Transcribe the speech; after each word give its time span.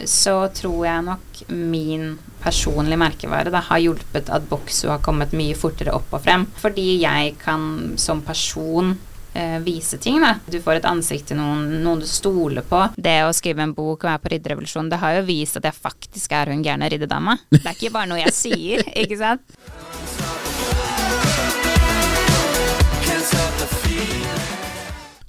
Så 0.00 0.34
tror 0.56 0.86
jeg 0.86 1.04
nok 1.04 1.40
min 1.52 2.14
personlige 2.42 2.98
merkevare 2.98 3.52
da, 3.52 3.60
har 3.68 3.82
hjulpet 3.82 4.30
at 4.32 4.46
Boxo 4.48 4.88
har 4.88 5.02
kommet 5.04 5.34
mye 5.36 5.54
fortere 5.58 5.92
opp 5.94 6.14
og 6.16 6.24
frem. 6.24 6.46
Fordi 6.58 6.96
jeg 7.02 7.34
kan 7.42 7.92
som 8.00 8.22
person 8.24 8.94
eh, 9.34 9.58
vise 9.60 10.00
ting. 10.02 10.16
da. 10.24 10.38
Du 10.48 10.58
får 10.64 10.80
et 10.80 10.88
ansikt 10.88 11.28
til 11.30 11.38
noen, 11.38 11.68
noen 11.84 12.00
du 12.00 12.08
stoler 12.08 12.64
på. 12.66 12.86
Det 12.96 13.18
å 13.26 13.36
skrive 13.36 13.66
en 13.66 13.76
bok 13.76 14.02
og 14.06 14.10
være 14.10 14.24
på 14.24 14.34
ridderevolusjon, 14.34 14.90
det 14.90 15.02
har 15.04 15.20
jo 15.20 15.28
vist 15.28 15.60
at 15.60 15.68
jeg 15.68 15.76
faktisk 15.76 16.34
er 16.40 16.54
hun 16.54 16.64
gærne 16.64 16.88
riddedama. 16.88 17.36
Det 17.52 17.62
er 17.62 17.76
ikke 17.76 17.94
bare 17.94 18.10
noe 18.10 18.24
jeg 18.24 18.36
sier, 18.40 18.86
ikke 19.04 19.20
sant. 19.20 20.21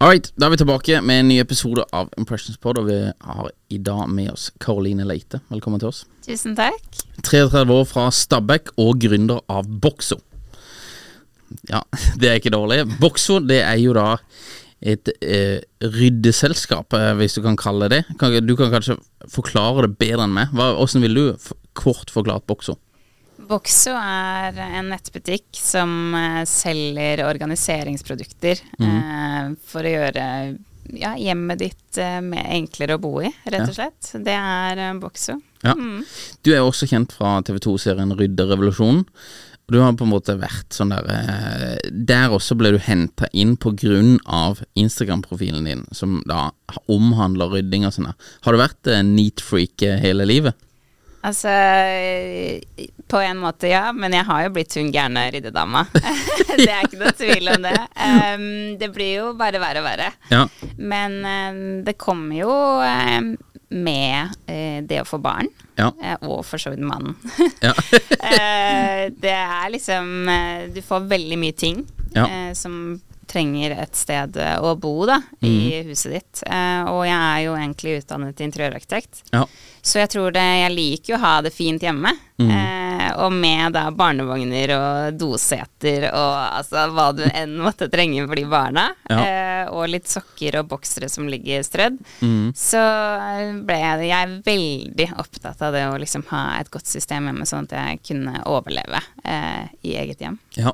Alright, 0.03 0.33
da 0.35 0.49
er 0.49 0.51
vi 0.51 0.57
tilbake 0.59 0.97
med 0.99 1.21
en 1.21 1.29
ny 1.31 1.35
episode 1.39 1.85
av 1.95 2.09
Impressions 2.19 2.57
Pod, 2.59 2.75
og 2.75 2.89
vi 2.89 2.97
har 3.07 3.45
i 3.71 3.77
dag 3.79 4.09
med 4.11 4.33
oss 4.33 4.49
Karoline 4.59 5.05
Leite. 5.07 5.39
Velkommen 5.47 5.79
til 5.79 5.93
oss. 5.93 6.01
Tusen 6.25 6.57
takk. 6.57 6.83
33 7.23 7.61
år 7.71 7.85
fra 7.87 8.09
Stabæk 8.11 8.73
og 8.83 8.99
gründer 8.99 9.39
av 9.47 9.69
Boxo. 9.85 10.17
Ja, 11.71 11.79
det 12.19 12.27
er 12.33 12.41
ikke 12.41 12.51
dårlig. 12.51 12.81
Boxo 12.99 13.39
det 13.47 13.61
er 13.63 13.79
jo 13.79 13.95
da 13.95 14.17
et 14.83 15.07
eh, 15.23 15.63
ryddeselskap, 15.95 16.99
eh, 16.99 17.13
hvis 17.21 17.39
du 17.39 17.43
kan 17.47 17.55
kalle 17.55 17.87
det 17.87 18.03
det. 18.03 18.43
Du 18.43 18.57
kan 18.59 18.75
kanskje 18.75 18.99
forklare 19.31 19.87
det 19.87 20.01
bedre 20.03 20.27
enn 20.27 20.35
meg. 20.35 20.51
Hva, 20.51 20.73
hvordan 20.81 21.07
vil 21.07 21.15
du 21.15 21.53
kort 21.79 22.11
forklart 22.11 22.43
Boxo? 22.51 22.75
Boxo 23.47 23.93
er 23.97 24.57
en 24.63 24.91
nettbutikk 24.91 25.57
som 25.59 26.13
eh, 26.17 26.43
selger 26.49 27.25
organiseringsprodukter 27.27 28.61
eh, 28.79 29.53
for 29.69 29.85
å 29.85 29.93
gjøre 29.93 30.27
ja, 30.99 31.13
hjemmet 31.19 31.61
ditt 31.61 32.01
eh, 32.01 32.19
mer 32.23 32.49
enklere 32.55 32.97
å 32.97 33.01
bo 33.03 33.15
i, 33.23 33.31
rett 33.45 33.67
og 33.67 33.75
slett. 33.77 34.13
Det 34.25 34.35
er 34.35 34.83
eh, 34.89 34.93
Boxo. 35.01 35.39
Ja. 35.63 35.77
Du 36.43 36.51
er 36.51 36.59
jo 36.59 36.69
også 36.69 36.89
kjent 36.91 37.15
fra 37.15 37.37
TV 37.47 37.61
2-serien 37.63 38.15
Rydderevolusjonen. 38.19 39.05
Du 39.71 39.79
har 39.79 39.93
på 39.95 40.03
en 40.03 40.11
måte 40.11 40.35
vært 40.37 40.75
sånn 40.75 40.91
der 40.91 41.07
eh, 41.07 41.91
Der 41.91 42.33
også 42.35 42.57
ble 42.59 42.73
du 42.75 42.79
henta 42.83 43.29
inn 43.31 43.55
på 43.55 43.71
grunn 43.79 44.17
av 44.27 44.59
Instagram-profilen 44.79 45.69
din, 45.69 45.85
som 45.95 46.19
da 46.27 46.49
omhandler 46.91 47.53
rydding 47.55 47.87
og 47.87 47.95
sånn. 47.95 48.11
Har 48.43 48.53
du 48.53 48.59
vært 48.59 48.91
eh, 48.91 49.03
neat 49.07 49.43
freak 49.43 49.85
eh, 49.87 49.99
hele 50.03 50.27
livet? 50.27 50.59
Altså, 51.23 51.49
på 53.07 53.19
en 53.23 53.37
måte 53.39 53.69
ja, 53.71 53.91
men 53.95 54.11
jeg 54.15 54.25
har 54.27 54.43
jo 54.45 54.51
blitt 54.55 54.75
hun 54.79 54.89
gærne 54.93 55.25
riddedama. 55.31 55.85
det 56.57 56.67
er 56.67 56.83
ikke 56.87 56.99
noe 56.99 57.13
tvil 57.15 57.51
om 57.53 57.63
det. 57.67 57.77
Um, 57.95 58.45
det 58.81 58.89
blir 58.95 59.13
jo 59.21 59.29
bare 59.39 59.61
verre 59.63 59.83
og 59.83 59.87
verre. 59.87 60.09
Ja. 60.33 60.43
Men 60.77 61.19
um, 61.23 61.61
det 61.87 61.95
kommer 62.01 62.35
jo 62.41 62.51
um, 62.83 63.33
med 63.73 64.35
uh, 64.49 64.79
det 64.85 64.99
å 65.03 65.07
få 65.09 65.21
barn, 65.23 65.47
Ja. 65.79 65.87
uh, 65.95 66.17
og 66.29 66.43
for 66.45 66.61
så 66.61 66.73
vidt 66.73 66.83
mannen. 66.85 67.15
Ja. 67.63 67.71
uh, 67.73 69.07
det 69.23 69.33
er 69.39 69.71
liksom 69.73 70.27
eh, 70.29 70.67
Du 70.75 70.81
får 70.85 71.07
veldig 71.09 71.39
mye 71.41 71.55
ting 71.57 71.81
eh, 72.15 72.51
som 72.57 72.99
trenger 73.33 73.73
et 73.81 73.95
sted 73.97 74.35
eh, 74.37 74.57
å 74.61 74.75
bo 74.77 75.05
da, 75.09 75.15
i 75.41 75.49
Mhm. 75.79 75.87
huset 75.89 76.11
ditt. 76.13 76.43
Eh, 76.45 76.83
og 76.91 77.05
jeg 77.07 77.17
er 77.17 77.39
jo 77.47 77.55
egentlig 77.57 77.95
utdannet 78.03 78.43
interiørarkitekt. 78.45 79.23
ja. 79.33 79.45
Så 79.83 79.99
jeg 79.99 80.13
tror 80.13 80.31
det 80.31 80.43
Jeg 80.43 80.71
liker 80.73 81.13
jo 81.13 81.19
å 81.19 81.23
ha 81.25 81.33
det 81.43 81.51
fint 81.53 81.83
hjemme. 81.83 82.13
Mm. 82.41 82.49
Eh, 82.49 82.83
og 83.23 83.31
med 83.35 83.75
da 83.75 83.87
barnevogner 83.93 84.73
og 84.75 85.17
doseter 85.19 86.07
og 86.09 86.33
altså 86.59 86.87
hva 86.93 87.09
du 87.15 87.23
enn 87.27 87.55
måtte 87.61 87.89
trenge 87.91 88.25
for 88.25 88.39
de 88.39 88.45
barna. 88.49 88.87
Ja. 89.09 89.19
Eh, 89.19 89.71
og 89.73 89.87
litt 89.91 90.09
sokker 90.09 90.59
og 90.59 90.69
boksere 90.71 91.09
som 91.11 91.27
ligger 91.29 91.63
strødd. 91.65 91.99
Mm. 92.21 92.51
Så 92.57 92.79
eh, 92.79 93.53
ble 93.65 93.79
jeg, 93.79 94.07
jeg 94.09 94.39
veldig 94.47 95.09
opptatt 95.21 95.61
av 95.63 95.75
det 95.75 95.83
å 95.89 95.99
liksom 96.01 96.25
ha 96.31 96.43
et 96.59 96.71
godt 96.73 96.89
system 96.89 97.29
hjemme, 97.29 97.47
sånn 97.49 97.69
at 97.69 97.77
jeg 97.77 98.01
kunne 98.09 98.43
overleve 98.49 99.01
eh, 99.23 99.69
i 99.85 99.95
eget 100.01 100.23
hjem. 100.23 100.39
Ja. 100.57 100.73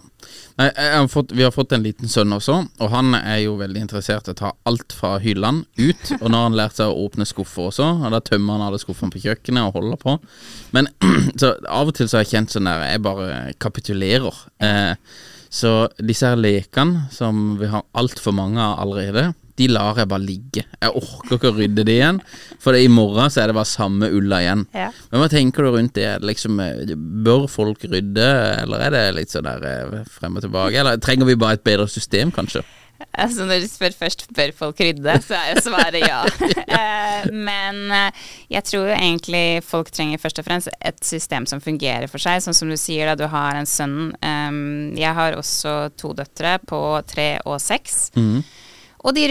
Nei, 0.60 0.68
har 0.76 1.08
fått, 1.08 1.32
vi 1.32 1.46
har 1.46 1.54
fått 1.56 1.72
en 1.76 1.84
liten 1.86 2.12
sønn 2.12 2.34
også, 2.36 2.58
og 2.80 2.92
han 2.92 3.14
er 3.16 3.44
jo 3.46 3.56
veldig 3.60 3.86
interessert 3.86 4.28
i 4.28 4.34
å 4.36 4.40
ta 4.42 4.54
alt 4.68 4.96
fra 4.96 5.16
hyllene 5.24 5.64
ut. 5.80 6.12
Og 6.20 6.28
nå 6.28 6.36
har 6.36 6.50
han 6.50 6.58
lært 6.60 6.80
seg 6.80 6.92
å 6.92 7.06
åpne 7.06 7.28
skuffer 7.30 7.70
også, 7.70 7.88
og 8.04 8.16
da 8.16 8.20
tømmer 8.24 8.58
han 8.58 8.68
alle 8.68 8.82
skuffene 9.00 9.16
på 9.16 9.24
kjøkkenet 9.24 9.68
og 9.68 9.80
holder 9.80 10.00
på. 10.02 10.20
Men 10.76 10.92
så 11.40 11.56
av 11.68 11.90
og 11.90 11.96
til 11.98 12.10
så 12.10 12.20
har 12.20 12.28
jeg 12.28 12.36
kjent 12.36 12.56
sånn 12.56 12.70
der 12.70 12.88
Jeg 12.92 13.06
bare 13.06 13.54
kapitulerer. 13.60 14.46
Eh, 14.60 14.96
så 15.50 15.90
disse 15.98 16.30
her 16.30 16.38
lekene, 16.38 17.08
som 17.12 17.58
vi 17.60 17.70
har 17.72 17.88
altfor 17.98 18.36
mange 18.38 18.62
av 18.62 18.84
allerede, 18.84 19.32
de 19.60 19.68
lar 19.68 19.98
jeg 19.98 20.08
bare 20.08 20.24
ligge. 20.24 20.62
Jeg 20.80 20.94
orker 20.96 21.36
ikke 21.36 21.50
å 21.50 21.56
rydde 21.58 21.84
det 21.84 21.96
igjen, 21.98 22.20
for 22.64 22.78
i 22.78 22.86
morgen 22.88 23.32
så 23.34 23.42
er 23.42 23.50
det 23.50 23.58
bare 23.58 23.68
samme 23.68 24.08
ulla 24.16 24.40
igjen. 24.44 24.62
Ja. 24.78 24.88
Men 25.10 25.24
hva 25.24 25.28
tenker 25.32 25.66
du 25.66 25.74
rundt 25.74 25.98
det? 25.98 26.12
Liksom, 26.24 26.62
eh, 26.64 26.94
bør 26.96 27.50
folk 27.52 27.84
rydde, 27.90 28.30
eller 28.62 28.86
er 28.86 28.96
det 28.96 29.04
litt 29.18 29.34
sånn 29.34 29.50
der 29.50 29.66
eh, 29.68 30.06
frem 30.08 30.38
og 30.40 30.46
tilbake? 30.46 30.80
Eller 30.80 31.02
trenger 31.04 31.28
vi 31.28 31.40
bare 31.40 31.60
et 31.60 31.66
bedre 31.66 31.90
system, 31.92 32.32
kanskje? 32.32 32.64
Altså 33.20 33.46
Når 33.48 33.64
du 33.64 33.68
spør 33.72 33.96
først 33.96 34.26
bør 34.36 34.52
folk 34.56 34.80
rydde, 34.84 35.14
så 35.26 35.38
er 35.38 35.54
jo 35.56 35.64
svaret 35.70 36.02
ja. 36.04 36.22
Eh, 36.80 37.30
Men 37.34 37.80
eh, 37.92 38.20
jeg 38.54 38.64
tror 38.68 38.86
jo 38.92 38.96
egentlig 38.96 39.64
folk 39.66 39.90
trenger 39.92 40.22
først 40.22 40.40
og 40.40 40.46
fremst 40.48 40.70
et 40.86 41.00
system 41.06 41.48
som 41.50 41.62
fungerer 41.64 42.08
for 42.12 42.22
seg. 42.22 42.44
Sånn 42.46 42.56
som 42.56 42.70
du 42.72 42.78
sier 42.80 43.10
da, 43.10 43.16
du 43.20 43.26
har 43.32 43.58
en 43.60 43.68
sønn. 43.70 44.14
Um, 44.24 44.94
Jeg 45.00 45.16
har 45.18 45.36
også 45.40 45.90
to 46.00 46.14
døtre 46.18 46.58
på 46.70 46.80
tre 47.10 47.30
og 47.50 47.58
seks. 47.64 48.12
Og 49.00 49.16
de 49.16 49.24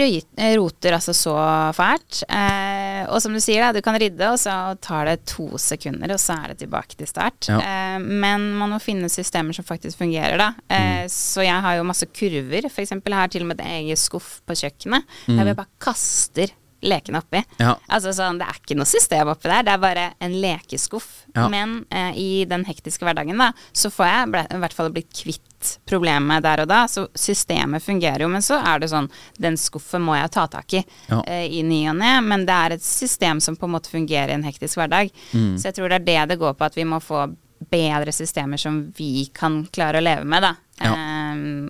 roter 0.57 0.95
altså 0.97 1.13
så 1.13 1.33
fælt. 1.77 2.23
Eh, 2.25 3.03
og 3.09 3.21
som 3.21 3.33
du 3.35 3.39
sier, 3.43 3.61
da, 3.61 3.71
du 3.75 3.83
kan 3.85 3.97
rydde, 4.01 4.31
og 4.33 4.39
så 4.41 4.55
tar 4.81 5.05
det 5.11 5.17
to 5.29 5.45
sekunder, 5.61 6.09
og 6.15 6.19
så 6.21 6.39
er 6.41 6.53
det 6.53 6.57
tilbake 6.63 6.97
til 6.97 7.07
start. 7.09 7.49
Ja. 7.51 7.59
Eh, 7.61 7.99
men 8.01 8.47
man 8.57 8.73
må 8.73 8.79
finne 8.81 9.09
systemer 9.13 9.53
som 9.53 9.67
faktisk 9.67 10.01
fungerer, 10.01 10.37
da. 10.41 10.49
Eh, 10.73 11.05
Så 11.09 11.45
jeg 11.45 11.61
har 11.61 11.77
jo 11.77 11.85
masse 11.87 12.05
kurver. 12.09 12.65
Eksempel 12.69 13.13
har 13.13 13.27
til 13.29 13.43
og 13.45 13.51
med 13.51 13.59
et 13.61 13.65
eget 13.83 13.99
skuff 14.01 14.39
på 14.47 14.55
kjøkkenet, 14.57 15.05
der 15.27 15.45
vi 15.45 15.53
bare 15.53 15.69
kaster 15.79 16.49
lekene 16.81 17.19
oppi. 17.19 17.41
Ja. 17.59 17.73
Altså 17.87 18.13
sånn, 18.15 18.37
Det 18.39 18.47
er 18.47 18.59
ikke 18.61 18.77
noe 18.79 18.87
system 18.87 19.27
oppi 19.33 19.49
der, 19.51 19.63
det 19.67 19.73
er 19.73 19.81
bare 19.83 20.05
en 20.19 20.35
lekeskuff. 20.41 21.07
Ja. 21.35 21.47
Men 21.51 21.85
eh, 21.91 22.13
i 22.17 22.29
den 22.49 22.63
hektiske 22.65 23.05
hverdagen 23.05 23.37
da, 23.37 23.51
så 23.71 23.91
får 23.93 24.05
jeg 24.09 24.29
ble, 24.33 24.43
i 24.55 24.61
hvert 24.63 24.73
fall 24.77 24.89
blitt 24.95 25.11
kvitt 25.13 25.73
problemet 25.89 26.43
der 26.45 26.61
og 26.63 26.69
da. 26.71 26.85
Så 26.87 27.07
systemet 27.19 27.83
fungerer 27.83 28.23
jo, 28.23 28.29
men 28.31 28.41
så 28.45 28.61
er 28.63 28.79
det 28.79 28.89
sånn 28.93 29.09
Den 29.37 29.57
skuffen 29.59 30.01
må 30.05 30.15
jeg 30.15 30.31
ta 30.31 30.45
tak 30.47 30.73
i 30.79 30.85
Ja. 31.09 31.21
eh, 31.27 31.45
i 31.59 31.61
ny 31.63 31.81
og 31.91 31.97
ne, 31.99 32.13
men 32.21 32.45
det 32.47 32.55
er 32.55 32.77
et 32.77 32.83
system 32.85 33.39
som 33.43 33.55
på 33.59 33.67
en 33.67 33.75
måte 33.75 33.91
fungerer 33.91 34.29
i 34.31 34.37
en 34.39 34.47
hektisk 34.47 34.79
hverdag. 34.79 35.11
Mm. 35.33 35.57
Så 35.59 35.67
jeg 35.69 35.75
tror 35.75 35.89
det 35.89 35.99
er 36.01 36.07
det 36.09 36.29
det 36.33 36.39
går 36.39 36.53
på, 36.55 36.65
at 36.65 36.75
vi 36.79 36.87
må 36.87 37.01
få 37.03 37.27
bedre 37.69 38.11
systemer 38.15 38.57
som 38.57 38.85
vi 38.95 39.25
kan 39.35 39.65
klare 39.75 39.99
å 39.99 40.03
leve 40.05 40.23
med, 40.23 40.41
da. 40.47 40.53
Ja. 40.79 40.93
Eh, 40.95 41.18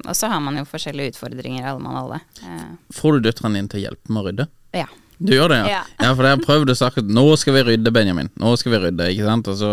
og 0.06 0.16
så 0.18 0.30
har 0.32 0.40
man 0.44 0.58
jo 0.60 0.66
forskjellige 0.70 1.14
utfordringer, 1.16 1.66
alle 1.72 1.84
mann 1.84 1.98
alle. 2.00 2.20
Eh, 2.44 2.66
Får 2.96 3.18
du 3.20 3.28
døtrene 3.30 3.60
dine 3.60 3.72
til 3.72 3.82
å 3.82 3.84
hjelpe 3.88 4.14
med 4.16 4.22
å 4.24 4.28
rydde? 4.30 4.48
ja. 4.78 4.88
Du 5.20 5.34
gjør 5.34 5.52
det, 5.52 5.58
ja? 5.68 5.82
Ja. 6.00 6.14
for 6.16 6.24
jeg 6.24 6.38
har 6.38 6.44
prøvd 6.46 6.70
å 6.72 6.76
sagt 6.80 7.10
nå 7.12 7.24
skal 7.40 7.58
vi 7.58 7.64
rydde, 7.68 7.92
Benjamin. 7.92 8.30
Nå 8.40 8.54
skal 8.60 8.72
vi 8.72 8.80
rydde, 8.86 9.08
ikke 9.12 9.26
sant? 9.28 9.50
Og 9.52 9.58
så 9.60 9.72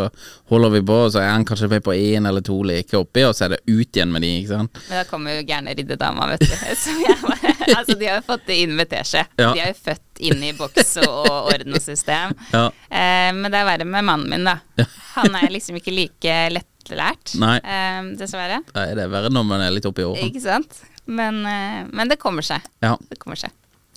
holder 0.51 0.73
vi 0.75 0.81
på, 0.89 0.97
og 1.05 1.13
så 1.15 1.21
er 1.23 1.29
han 1.31 1.45
kanskje 1.47 1.69
med 1.71 1.85
på 1.87 1.95
én 1.95 2.27
eller 2.27 2.43
to 2.47 2.57
leker 2.67 3.05
oppi, 3.05 3.23
og 3.29 3.35
så 3.39 3.47
er 3.47 3.55
det 3.55 3.61
ut 3.69 3.87
igjen 3.87 4.11
med 4.11 4.27
de, 4.27 4.33
ikke 4.41 4.57
sant? 4.57 4.81
Men 4.89 4.99
da 4.99 5.05
kommer 5.07 5.37
jo 5.37 5.45
gærne 5.47 5.75
riddedama, 5.79 6.27
vet 6.33 6.43
du. 6.43 6.57
Som 6.83 6.99
jeg 7.05 7.19
bare, 7.23 7.53
altså, 7.77 7.95
de 8.01 8.09
har 8.11 8.19
jo 8.19 8.25
fått 8.27 8.49
det 8.51 8.57
inn 8.65 8.75
med 8.79 8.91
teskje. 8.91 9.23
Ja. 9.39 9.53
De 9.53 9.63
er 9.63 9.71
jo 9.71 9.79
født 9.85 10.25
inn 10.31 10.43
i 10.49 10.51
boks 10.59 10.97
og, 11.05 11.29
orden 11.53 11.79
og 11.79 11.85
system. 11.85 12.35
Ja. 12.51 12.65
Eh, 12.91 13.31
men 13.37 13.47
det 13.53 13.61
er 13.61 13.69
verre 13.71 13.87
med 13.87 14.09
mannen 14.09 14.33
min, 14.33 14.51
da. 14.51 14.89
Han 15.15 15.39
er 15.39 15.53
liksom 15.55 15.79
ikke 15.79 15.95
like 15.95 16.35
lettlært, 16.57 17.37
Nei. 17.39 17.61
eh, 17.63 18.03
dessverre. 18.19 18.65
det 18.75 19.07
er 19.07 19.15
verre 19.15 19.31
når 19.31 19.47
man 19.47 19.63
er 19.63 19.75
litt 19.79 19.87
oppi 19.87 20.03
årene. 20.09 20.27
Ikke 20.27 20.43
sant? 20.43 20.83
Men, 21.07 21.45
eh, 21.47 21.85
men 21.95 22.11
det 22.11 22.19
kommer 22.19 22.43
seg. 22.43 22.67
Ja. 22.83 22.97
Det 23.07 23.21
kommer 23.23 23.39
seg. 23.39 23.55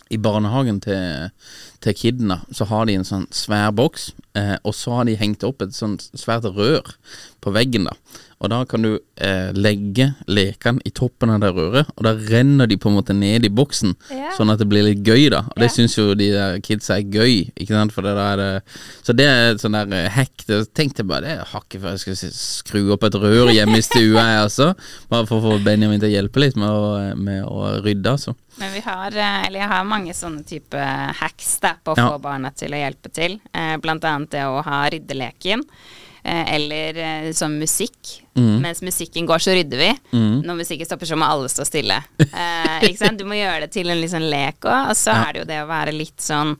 I 0.09 0.17
barnehagen 0.17 0.79
til, 0.81 1.29
til 1.81 1.93
kidene 1.95 2.41
så 2.51 2.65
har 2.67 2.85
de 2.89 2.97
en 2.99 3.07
sånn 3.07 3.27
svær 3.31 3.71
boks 3.75 4.11
Eh, 4.37 4.55
og 4.63 4.75
så 4.77 4.93
har 4.93 5.07
de 5.09 5.15
hengt 5.17 5.41
opp 5.47 5.63
et 5.65 5.73
sånt 5.73 6.03
svært 6.17 6.45
rør 6.53 6.85
på 7.41 7.51
veggen, 7.55 7.87
da. 7.89 7.95
Og 8.39 8.51
da 8.53 8.59
kan 8.69 8.83
du 8.85 8.91
eh, 9.19 9.49
legge 9.57 10.05
lekene 10.31 10.79
i 10.87 10.91
toppen 10.95 11.31
av 11.33 11.41
det 11.43 11.49
røret, 11.57 11.89
og 11.97 12.05
da 12.05 12.13
renner 12.29 12.69
de 12.69 12.77
på 12.79 12.91
en 12.91 12.95
måte 12.99 13.15
ned 13.17 13.47
i 13.47 13.51
boksen, 13.51 13.95
Ja. 14.13 14.29
sånn 14.37 14.51
at 14.53 14.61
det 14.61 14.67
blir 14.69 14.85
litt 14.85 15.01
gøy, 15.03 15.31
da. 15.33 15.41
Og 15.49 15.57
det 15.57 15.71
Ja. 15.71 15.73
syns 15.75 15.97
jo 15.97 16.13
de 16.15 16.29
der 16.31 16.59
kidsa 16.61 16.99
er 16.99 17.09
gøy, 17.09 17.49
ikke 17.57 17.73
sant, 17.73 17.91
for 17.91 18.05
det 18.05 18.13
da 18.15 18.27
er 18.33 18.37
det 18.37 18.63
Så 19.03 19.15
det 19.17 19.25
er 19.25 19.51
et 19.55 19.57
sånn 19.63 19.73
der 19.73 19.91
eh, 20.05 20.09
hack. 20.09 20.45
Det 20.45 20.73
tenkte 20.73 21.01
jeg 21.01 21.07
bare, 21.07 21.21
det 21.21 21.31
er 21.39 21.45
hakket 21.45 21.81
før 21.81 21.97
jeg 21.97 21.99
skal 21.99 22.15
skru 22.31 22.91
opp 22.93 23.03
et 23.03 23.13
rør 23.19 23.49
hjemme 23.51 23.77
i 23.77 23.81
stua, 23.81 24.23
jeg 24.29 24.45
også. 24.45 24.75
Bare 25.09 25.25
for 25.25 25.41
å 25.41 25.57
få 25.57 25.63
Benjamin 25.63 25.99
til 25.99 26.09
å 26.09 26.13
hjelpe 26.21 26.39
litt 26.39 26.55
med 26.55 26.69
å, 26.69 27.15
med 27.17 27.43
å 27.43 27.81
rydde, 27.83 28.05
altså. 28.13 28.35
Men 28.59 28.71
vi 28.73 28.79
har, 28.81 29.07
eh, 29.11 29.47
eller 29.47 29.59
jeg 29.59 29.69
har 29.69 29.83
mange 29.85 30.13
sånne 30.13 30.45
type 30.45 30.77
hacks 31.19 31.57
da, 31.69 31.77
på 31.85 31.93
å 31.95 31.97
Ja. 32.01 32.09
få 32.11 32.19
barna 32.23 32.51
til 32.51 32.73
å 32.75 32.81
hjelpe 32.81 33.11
til. 33.13 33.39
Eh, 33.53 33.77
blant 33.77 34.03
annet 34.09 34.29
det 34.35 34.43
å 34.49 34.61
ha 34.65 34.83
ryddeleken. 34.91 35.63
Eh, 36.23 36.53
eller 36.55 36.97
eh, 36.99 37.29
sånn 37.31 37.55
musikk. 37.61 38.17
Mm. 38.35 38.59
Mens 38.61 38.81
musikken 38.83 39.25
går, 39.27 39.39
så 39.39 39.53
rydder 39.55 39.79
vi. 39.79 39.91
Når 40.19 40.57
musikken 40.59 40.85
stopper, 40.85 41.07
så 41.07 41.15
må 41.19 41.25
alle 41.27 41.47
stå 41.51 41.65
stille. 41.67 42.01
Eh, 42.29 42.89
ikke 42.89 42.99
sant? 43.05 43.17
Du 43.19 43.25
må 43.25 43.35
gjøre 43.39 43.61
det 43.65 43.71
til 43.73 43.89
en 43.89 44.03
sånn 44.11 44.27
lek 44.29 44.59
òg. 44.67 44.89
Og 44.91 44.95
så 44.99 45.11
Ja. 45.15 45.23
er 45.29 45.33
det 45.33 45.39
jo 45.41 45.47
det 45.49 45.59
å 45.63 45.67
være 45.71 45.95
litt 45.95 46.19
sånn 46.23 46.57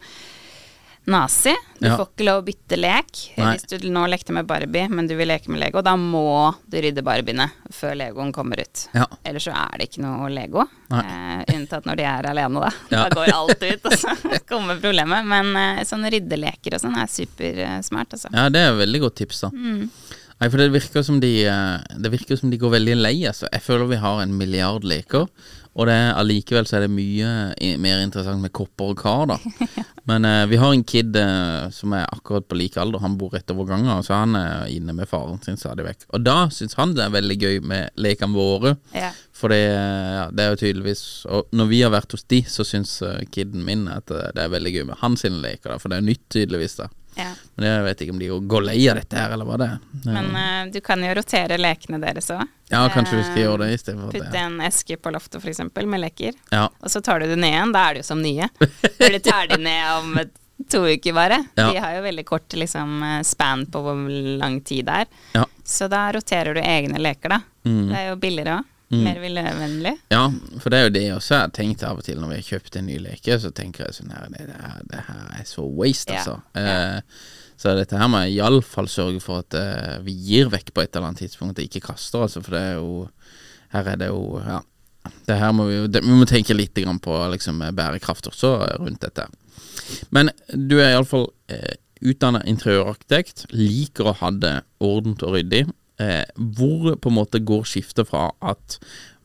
nazi. 1.09 1.53
Du 1.79 1.88
Ja. 1.88 1.95
får 1.97 2.07
ikke 2.11 2.25
lov 2.27 2.41
å 2.41 2.45
bytte 2.47 2.77
lek. 2.77 3.11
Nei. 3.38 3.56
Hvis 3.57 3.79
du 3.81 3.89
nå 3.89 4.03
lekte 4.09 4.33
med 4.35 4.45
Barbie, 4.47 4.88
men 4.89 5.07
du 5.07 5.15
vil 5.15 5.27
leke 5.27 5.47
med 5.50 5.59
Lego, 5.61 5.81
da 5.81 5.95
må 5.95 6.53
du 6.69 6.77
rydde 6.81 7.01
Barbiene 7.03 7.50
før 7.71 7.95
Legoen 7.95 8.31
kommer 8.35 8.59
ut. 8.61 8.88
Ja. 8.94 9.06
Ellers 9.25 9.47
så 9.47 9.53
er 9.56 9.77
det 9.79 9.89
ikke 9.89 10.03
noe 10.03 10.29
Lego. 10.29 10.65
Eh, 10.91 11.44
unntatt 11.56 11.85
når 11.85 11.95
de 12.01 12.03
er 12.03 12.29
alene, 12.31 12.59
da. 12.61 12.71
Ja. 12.91 13.03
Da 13.09 13.09
går 13.15 13.33
alt 13.33 13.63
ut, 13.63 13.85
og 13.85 13.91
så 13.97 14.15
kommer 14.51 14.79
problemet. 14.81 15.25
Men 15.25 15.56
eh, 15.56 15.83
sånne 15.88 16.11
ryddeleker 16.11 16.75
og 16.75 16.81
sånn 16.83 16.97
er 17.00 17.07
supersmart, 17.07 18.13
altså. 18.17 18.29
Ja, 18.33 18.50
det 18.50 18.59
er 18.65 18.73
et 18.73 18.81
veldig 18.88 19.01
godt 19.07 19.15
tips, 19.23 19.41
da. 19.47 19.51
Nei, 20.39 20.47
for 20.47 20.56
det 20.61 20.69
virker 20.71 21.03
som 21.03 21.17
de 21.19 21.29
eh, 21.51 21.79
Det 22.00 22.11
virker 22.13 22.38
som 22.39 22.50
de 22.51 22.57
går 22.61 22.71
veldig 22.77 22.94
lei. 23.01 23.15
Altså. 23.27 23.50
Jeg 23.51 23.61
føler 23.65 23.89
vi 23.91 23.97
har 24.00 24.21
en 24.23 24.38
milliard 24.39 24.85
leker, 24.88 25.25
og 25.80 25.88
det 25.88 25.96
er 25.96 26.18
allikevel 26.20 26.68
så 26.68 26.78
er 26.78 26.86
det 26.86 26.92
mye 26.92 27.76
mer 27.80 28.02
interessant 28.04 28.44
med 28.44 28.52
kopper 28.56 28.92
og 28.92 29.00
kar, 29.00 29.30
da. 29.31 29.38
Men 30.10 30.28
eh, 30.28 30.46
vi 30.52 30.60
har 30.60 30.74
en 30.76 30.84
kid 30.84 31.16
eh, 31.16 31.70
som 31.76 31.94
er 31.96 32.08
akkurat 32.10 32.48
på 32.50 32.58
lik 32.60 32.76
alder, 32.81 33.00
han 33.04 33.16
bor 33.20 33.31
rett 33.36 33.52
over 33.54 33.70
gangen, 33.70 34.04
så 34.04 34.18
han 34.20 34.36
er 34.36 34.68
inne 34.74 34.96
med 34.98 35.08
faren 35.10 35.40
sin 35.46 35.60
stadig 35.60 35.88
vekk. 35.88 36.08
Og 36.12 36.26
da 36.26 36.38
syns 36.54 36.76
han 36.80 36.98
det 36.98 37.06
er 37.06 37.16
veldig 37.16 37.40
gøy 37.40 37.60
med 37.72 37.96
lekene 38.02 38.36
våre. 38.36 38.76
Ja. 38.92 39.14
For 39.40 39.54
det, 39.54 39.62
ja, 39.64 40.26
det 40.36 40.44
er 40.44 40.50
jo 40.52 40.58
tydeligvis 40.60 41.02
Og 41.31 41.54
når 41.56 41.68
vi 41.70 41.78
har 41.80 41.94
vært 41.94 42.12
hos 42.12 42.26
de, 42.28 42.42
så 42.44 42.66
syns 42.68 42.98
eh, 43.08 43.22
kiden 43.31 43.64
min 43.64 43.86
at 43.88 44.10
det 44.12 44.34
det 44.36 44.44
er 44.44 44.52
veldig 44.52 44.74
gøy 44.76 44.84
med 44.90 45.00
hans 45.00 45.24
leker, 45.24 45.72
da, 45.72 45.78
for 45.80 45.92
det 45.92 46.00
er 46.00 46.10
nytt, 46.10 46.26
tydeligvis. 46.34 46.80
da 46.81 46.90
Ja. 47.19 47.33
Men 47.60 47.68
jeg 47.69 47.86
vet 47.88 48.04
ikke 48.06 48.16
om 48.16 48.21
de 48.21 48.30
går 48.54 48.66
lei 48.66 48.80
av 48.92 49.00
dette 49.00 49.19
her, 49.19 49.36
eller 49.36 49.50
hva 49.50 49.60
det 49.60 49.68
er. 49.68 49.83
Men 50.07 50.31
uh, 50.36 50.71
du 50.74 50.80
kan 50.86 51.04
jo 51.04 51.13
rotere 51.19 51.60
lekene 51.60 52.00
deres 52.01 52.31
òg. 52.33 52.44
Ja, 52.69 52.83
kanskje 52.94 53.18
vi 53.18 53.24
skal 53.25 53.42
gjøre 53.42 53.63
det 53.63 53.71
i 53.74 53.80
stedet 53.81 54.12
Putte 54.13 54.27
at 54.30 54.36
en 54.38 54.60
eske 54.62 55.00
på 55.01 55.12
loftet, 55.13 55.42
f.eks., 55.42 55.63
med 55.80 56.04
leker. 56.04 56.36
Ja. 56.54 56.68
Og 56.69 56.94
så 56.94 57.01
tar 57.01 57.24
du 57.24 57.31
det 57.31 57.39
ned 57.42 57.56
igjen. 57.56 57.74
Da 57.74 57.88
er 57.88 57.98
det 57.98 58.04
jo 58.04 58.10
som 58.12 58.21
nye. 58.21 58.50
For 58.60 59.10
du 59.10 59.19
tar 59.25 59.50
de 59.50 59.57
ned 59.63 59.89
om 59.95 60.19
to 60.69 60.83
uker 60.88 61.13
bare. 61.13 61.44
Ja. 61.56 61.71
De 61.71 61.77
har 61.77 61.95
jo 61.95 62.01
veldig 62.01 62.25
kort 62.25 62.54
liksom, 62.54 63.04
eh, 63.04 63.21
span 63.24 63.66
på 63.66 63.81
hvor 63.81 64.10
lang 64.39 64.62
tid 64.62 64.86
det 64.86 64.98
er. 65.04 65.06
Ja. 65.33 65.45
Så 65.63 65.88
da 65.88 66.12
roterer 66.13 66.54
du 66.54 66.62
egne 66.62 67.00
leker, 67.01 67.30
da. 67.30 67.42
Mm. 67.66 67.88
Det 67.89 67.98
er 67.98 68.10
jo 68.10 68.19
billigere 68.19 68.60
òg. 68.60 68.75
Mer 68.91 69.19
miljøvennlig. 69.21 69.91
ja, 70.09 70.24
for 70.59 70.74
det 70.74 70.77
er 70.80 70.88
jo 70.88 70.94
det 70.95 71.03
også 71.13 71.36
jeg 71.36 71.41
har 71.44 71.51
tenkt 71.53 71.83
av 71.86 72.00
og 72.01 72.03
til 72.07 72.18
når 72.18 72.31
vi 72.31 72.38
har 72.39 72.47
kjøpt 72.47 72.77
en 72.80 72.88
ny 72.89 72.95
leke, 73.03 73.36
så 73.39 73.51
tenker 73.53 73.86
jeg 73.86 73.97
sånn 74.00 74.13
her 74.15 74.30
Det, 74.33 74.47
det, 74.50 74.56
her, 74.63 74.80
det 74.89 75.03
her 75.09 75.27
er 75.39 75.45
så 75.45 75.65
waste, 75.68 76.13
Ja. 76.13 76.24
altså. 76.24 76.39
Eh, 76.57 77.01
så 77.59 77.75
dette 77.75 77.97
her 78.00 78.07
må 78.09 78.21
jeg 78.24 78.38
iallfall 78.39 78.88
sørge 78.89 79.19
for 79.21 79.44
at 79.44 79.53
eh, 79.59 80.00
vi 80.06 80.13
gir 80.15 80.50
vekk 80.50 80.71
på 80.74 80.81
et 80.81 80.95
eller 80.95 81.09
annet 81.12 81.21
tidspunkt, 81.25 81.59
og 81.59 81.65
ikke 81.68 81.83
kaster, 81.91 82.24
altså, 82.25 82.41
for 82.41 82.56
det 82.57 82.62
er 82.71 82.75
jo 82.80 83.09
Her 83.75 83.91
er 83.94 83.95
det 84.01 84.07
jo 84.09 84.39
Ja. 84.41 84.62
Det 85.25 85.38
her 85.38 85.51
må 85.56 85.65
vi, 85.69 85.75
det, 85.88 86.01
vi 86.03 86.15
må 86.15 86.25
tenke 86.27 86.53
litt 86.57 86.74
grann 86.75 87.00
på 87.00 87.13
liksom, 87.31 87.62
bærekraft 87.75 88.27
også 88.27 88.56
rundt 88.80 89.00
dette. 89.01 89.25
Men 90.12 90.30
du 90.51 90.75
er 90.81 90.92
iallfall 90.95 91.30
eh, 91.50 91.77
utdanna 92.01 92.42
interiørarkitekt, 92.47 93.45
liker 93.51 94.09
å 94.12 94.13
ha 94.19 94.30
det 94.31 94.51
ordent 94.80 95.24
og 95.24 95.33
ryddig. 95.38 95.65
Eh, 96.00 96.24
hvor 96.36 96.94
på 96.96 97.10
en 97.12 97.16
måte 97.18 97.42
går 97.44 97.66
skiftet 97.68 98.07
fra 98.07 98.30
at 98.40 98.78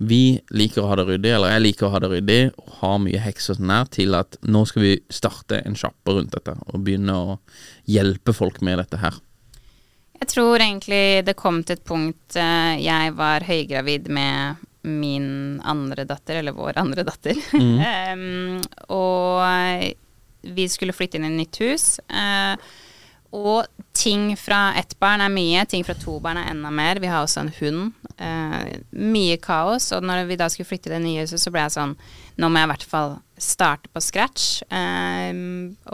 vi 0.03 0.41
liker 0.51 0.83
å 0.83 0.89
ha 0.91 0.97
det 0.99 1.05
ryddig, 1.07 1.31
eller 1.37 1.53
jeg 1.53 1.63
liker 1.69 1.87
å 1.87 1.93
ha 1.93 2.01
det 2.03 2.11
ryddig, 2.11 2.41
og 2.59 2.73
har 2.81 2.97
mye 3.05 3.21
heks 3.23 3.53
og 3.53 3.61
sånn 3.61 3.71
her, 3.71 3.87
til 3.95 4.17
at 4.19 4.39
nå 4.43 4.65
skal 4.67 4.83
vi 4.83 4.95
starte 5.07 5.61
en 5.63 5.79
sjappe 5.79 6.17
rundt 6.17 6.35
dette, 6.35 6.57
og 6.67 6.83
begynne 6.83 7.15
å 7.15 7.37
hjelpe 7.87 8.35
folk 8.35 8.59
med 8.67 8.83
dette 8.83 8.99
her. 9.05 9.21
Jeg 10.19 10.31
tror 10.33 10.59
egentlig 10.59 11.23
det 11.29 11.37
kom 11.39 11.63
til 11.63 11.79
et 11.79 11.87
punkt 11.87 12.39
eh, 12.41 12.75
jeg 12.83 13.15
var 13.19 13.47
høygravid 13.47 14.11
med 14.11 14.65
min 14.85 15.61
andre 15.63 16.05
datter, 16.09 16.41
eller 16.41 16.57
vår 16.59 16.81
andre 16.83 17.05
datter. 17.07 17.39
Em, 17.55 18.59
og 18.91 19.95
vi 20.43 20.67
skulle 20.69 20.97
flytte 20.97 21.21
inn 21.21 21.29
i 21.29 21.31
et 21.31 21.39
nytt 21.45 21.63
hus. 21.63 21.87
eh, 22.11 22.59
og 23.35 23.67
ting 23.95 24.37
fra 24.39 24.75
ett 24.79 24.95
barn 25.03 25.23
er 25.25 25.33
mye, 25.33 25.65
ting 25.67 25.85
fra 25.87 25.97
to 25.99 26.19
barn 26.23 26.39
er 26.39 26.53
enda 26.53 26.71
mer. 26.71 27.01
Vi 27.03 27.11
har 27.11 27.25
også 27.25 27.43
en 27.43 27.53
hund. 27.59 27.93
Eh, 28.17 28.75
mye 28.95 29.39
kaos. 29.43 29.89
Og 29.97 30.05
når 30.07 30.29
vi 30.29 30.39
da 30.39 30.47
skulle 30.53 30.69
flytte 30.69 30.91
i 30.91 30.95
det 30.95 31.01
nye 31.03 31.25
huset, 31.25 31.43
så 31.43 31.51
ble 31.51 31.65
jeg 31.65 31.75
sånn 31.75 31.97
Nå 32.39 32.49
må 32.51 32.59
jeg 32.59 32.67
i 32.67 32.71
hvert 32.73 32.87
fall 32.91 33.13
starte 33.39 33.91
på 33.95 34.01
scratch 34.03 34.65
eh, 34.67 35.31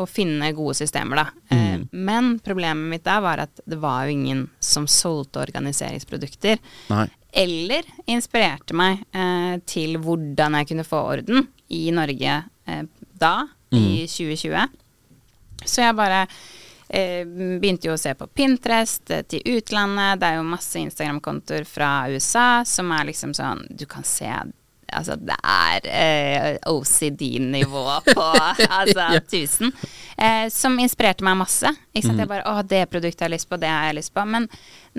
og 0.00 0.08
finne 0.08 0.52
gode 0.56 0.78
systemer, 0.78 1.20
da. 1.20 1.26
Eh, 1.52 1.82
men 1.92 2.31
problemet 2.44 2.88
mitt 2.94 3.04
da 3.04 3.19
var 3.25 3.42
at 3.44 3.60
det 3.69 3.76
var 3.81 4.06
jo 4.06 4.14
ingen 4.16 4.46
som 4.56 4.88
solgte 4.88 5.42
organiseringsprodukter. 5.42 6.60
Nei. 6.92 7.06
Eller 7.44 7.84
inspirerte 8.10 8.76
meg 8.76 9.04
eh, 9.12 9.60
til 9.69 10.00
hvordan 10.00 10.56
jeg 10.60 10.70
kunne 10.72 10.88
få 10.88 11.02
orden 11.12 11.44
i 11.76 11.82
Norge 11.94 12.40
eh, 12.40 12.82
da, 13.20 13.34
i 13.76 14.06
2020. 14.08 14.81
Så 15.69 15.84
jeg 15.84 15.96
bare 15.98 16.25
begynte 16.90 17.87
jo 17.87 17.94
å 17.94 18.00
se 18.00 18.14
på 18.19 18.26
Pinterest 18.34 19.10
eh, 19.14 19.22
til 19.22 19.44
utlandet. 19.56 20.20
Det 20.20 20.31
er 20.31 20.40
jo 20.40 20.46
masse 20.48 20.81
Instagram-kontoer 20.81 21.69
fra 21.69 21.90
USA 22.10 22.48
som 22.66 22.90
er 22.96 23.12
liksom 23.12 23.34
sånn 23.37 23.66
Du 23.70 23.87
kan 23.90 24.06
se 24.06 24.31
Altså, 24.90 25.14
det 25.14 25.37
er 25.46 25.84
eh, 25.87 26.56
OCD-nivå 26.66 27.84
på 28.08 28.25
altså, 28.81 29.04
1000. 29.20 29.70
Eh, 30.16 30.48
som 30.50 30.78
inspirerte 30.82 31.22
meg 31.22 31.38
masse. 31.38 31.70
Ikke 31.92 32.08
sant? 32.08 32.19
Jeg 32.19 32.31
bare 32.31 32.46
Å, 32.50 32.64
det 32.66 32.82
produktet 32.90 33.22
har 33.22 33.31
jeg 33.31 33.38
lyst 33.38 33.50
på, 33.50 33.60
det 33.60 33.70
har 33.70 33.87
jeg 33.90 34.00
lyst 34.00 34.14
på. 34.16 34.25
Men 34.26 34.48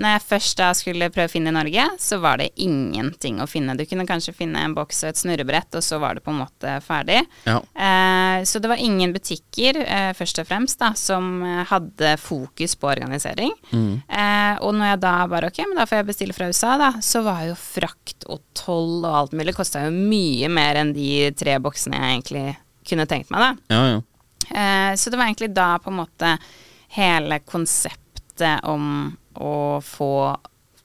når 0.00 0.14
jeg 0.14 0.24
først 0.24 0.56
da 0.56 0.70
skulle 0.76 1.10
prøve 1.12 1.28
å 1.28 1.32
finne 1.32 1.50
i 1.52 1.54
Norge, 1.54 1.84
så 2.00 2.16
var 2.22 2.40
det 2.40 2.48
ingenting 2.64 3.42
å 3.42 3.46
finne. 3.50 3.74
Du 3.76 3.84
kunne 3.88 4.06
kanskje 4.08 4.32
finne 4.36 4.62
en 4.64 4.76
boks 4.76 5.02
og 5.04 5.10
et 5.10 5.20
snurrebrett, 5.20 5.68
og 5.76 5.84
så 5.84 5.98
var 6.00 6.16
det 6.16 6.24
på 6.24 6.32
en 6.32 6.40
måte 6.40 6.76
ferdig. 6.84 7.18
Ja. 7.44 7.58
Eh, 7.76 8.44
så 8.48 8.62
det 8.62 8.70
var 8.72 8.80
ingen 8.80 9.12
butikker, 9.12 9.82
eh, 9.84 10.12
først 10.16 10.40
og 10.40 10.48
fremst, 10.48 10.78
da, 10.80 10.92
som 10.96 11.42
eh, 11.44 11.60
hadde 11.68 12.14
fokus 12.22 12.76
på 12.80 12.88
organisering. 12.88 13.52
Eh, 14.08 14.54
og 14.64 14.72
når 14.78 14.94
jeg 14.94 15.02
da 15.04 15.14
bare 15.28 15.52
Ok, 15.52 15.58
men 15.66 15.76
da 15.76 15.84
får 15.88 16.00
jeg 16.00 16.08
bestille 16.08 16.36
fra 16.36 16.48
USA, 16.48 16.76
da, 16.80 16.90
så 17.04 17.20
var 17.26 17.44
jo 17.50 17.58
frakt 17.58 18.24
og 18.32 18.40
toll 18.56 19.02
og 19.02 19.12
alt 19.12 19.36
mulig 19.36 19.52
kosta 19.56 19.84
jo 19.84 19.92
mye 19.92 20.48
mer 20.48 20.78
enn 20.80 20.94
de 20.96 21.28
tre 21.36 21.58
boksene 21.60 21.98
jeg 21.98 22.14
egentlig 22.16 22.46
kunne 22.88 23.08
tenkt 23.10 23.32
meg, 23.34 23.44
da. 23.44 23.76
Ja, 23.76 23.82
ja. 23.92 24.00
Eh, 24.52 24.92
så 24.96 25.10
det 25.10 25.18
var 25.18 25.28
egentlig 25.28 25.52
da 25.52 25.74
på 25.82 25.92
en 25.92 26.00
måte 26.00 26.36
hele 26.96 27.38
konseptet 27.44 28.64
om 28.68 29.12
å 29.34 29.80
få 29.84 30.14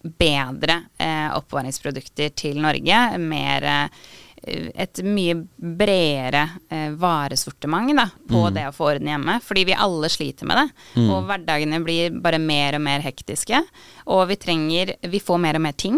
bedre 0.01 0.83
eh, 1.01 1.27
oppvaringsprodukter 1.35 2.31
til 2.37 2.61
Norge. 2.61 3.01
Mer 3.19 3.67
eh, 3.67 3.99
et 4.47 5.01
mye 5.03 5.33
bredere 5.57 6.43
eh, 6.69 6.91
varesortiment 6.95 7.95
da, 7.97 8.05
på 8.29 8.45
det 8.53 8.67
å 8.69 8.75
få 8.75 8.91
orden 8.93 9.09
hjemme. 9.09 9.39
Fordi 9.43 9.65
vi 9.67 9.77
alle 9.77 10.09
sliter 10.13 10.47
med 10.47 10.61
det. 10.61 10.67
Og 11.07 11.25
hverdagene 11.27 11.81
blir 11.83 12.15
bare 12.21 12.39
mer 12.39 12.77
og 12.77 12.85
mer 12.85 13.03
hektiske. 13.03 13.63
Og 14.07 14.23
vi 14.29 14.37
trenger 14.39 14.93
Vi 15.11 15.19
får 15.19 15.39
mer 15.41 15.57
og 15.59 15.63
mer 15.65 15.75
ting 15.77 15.97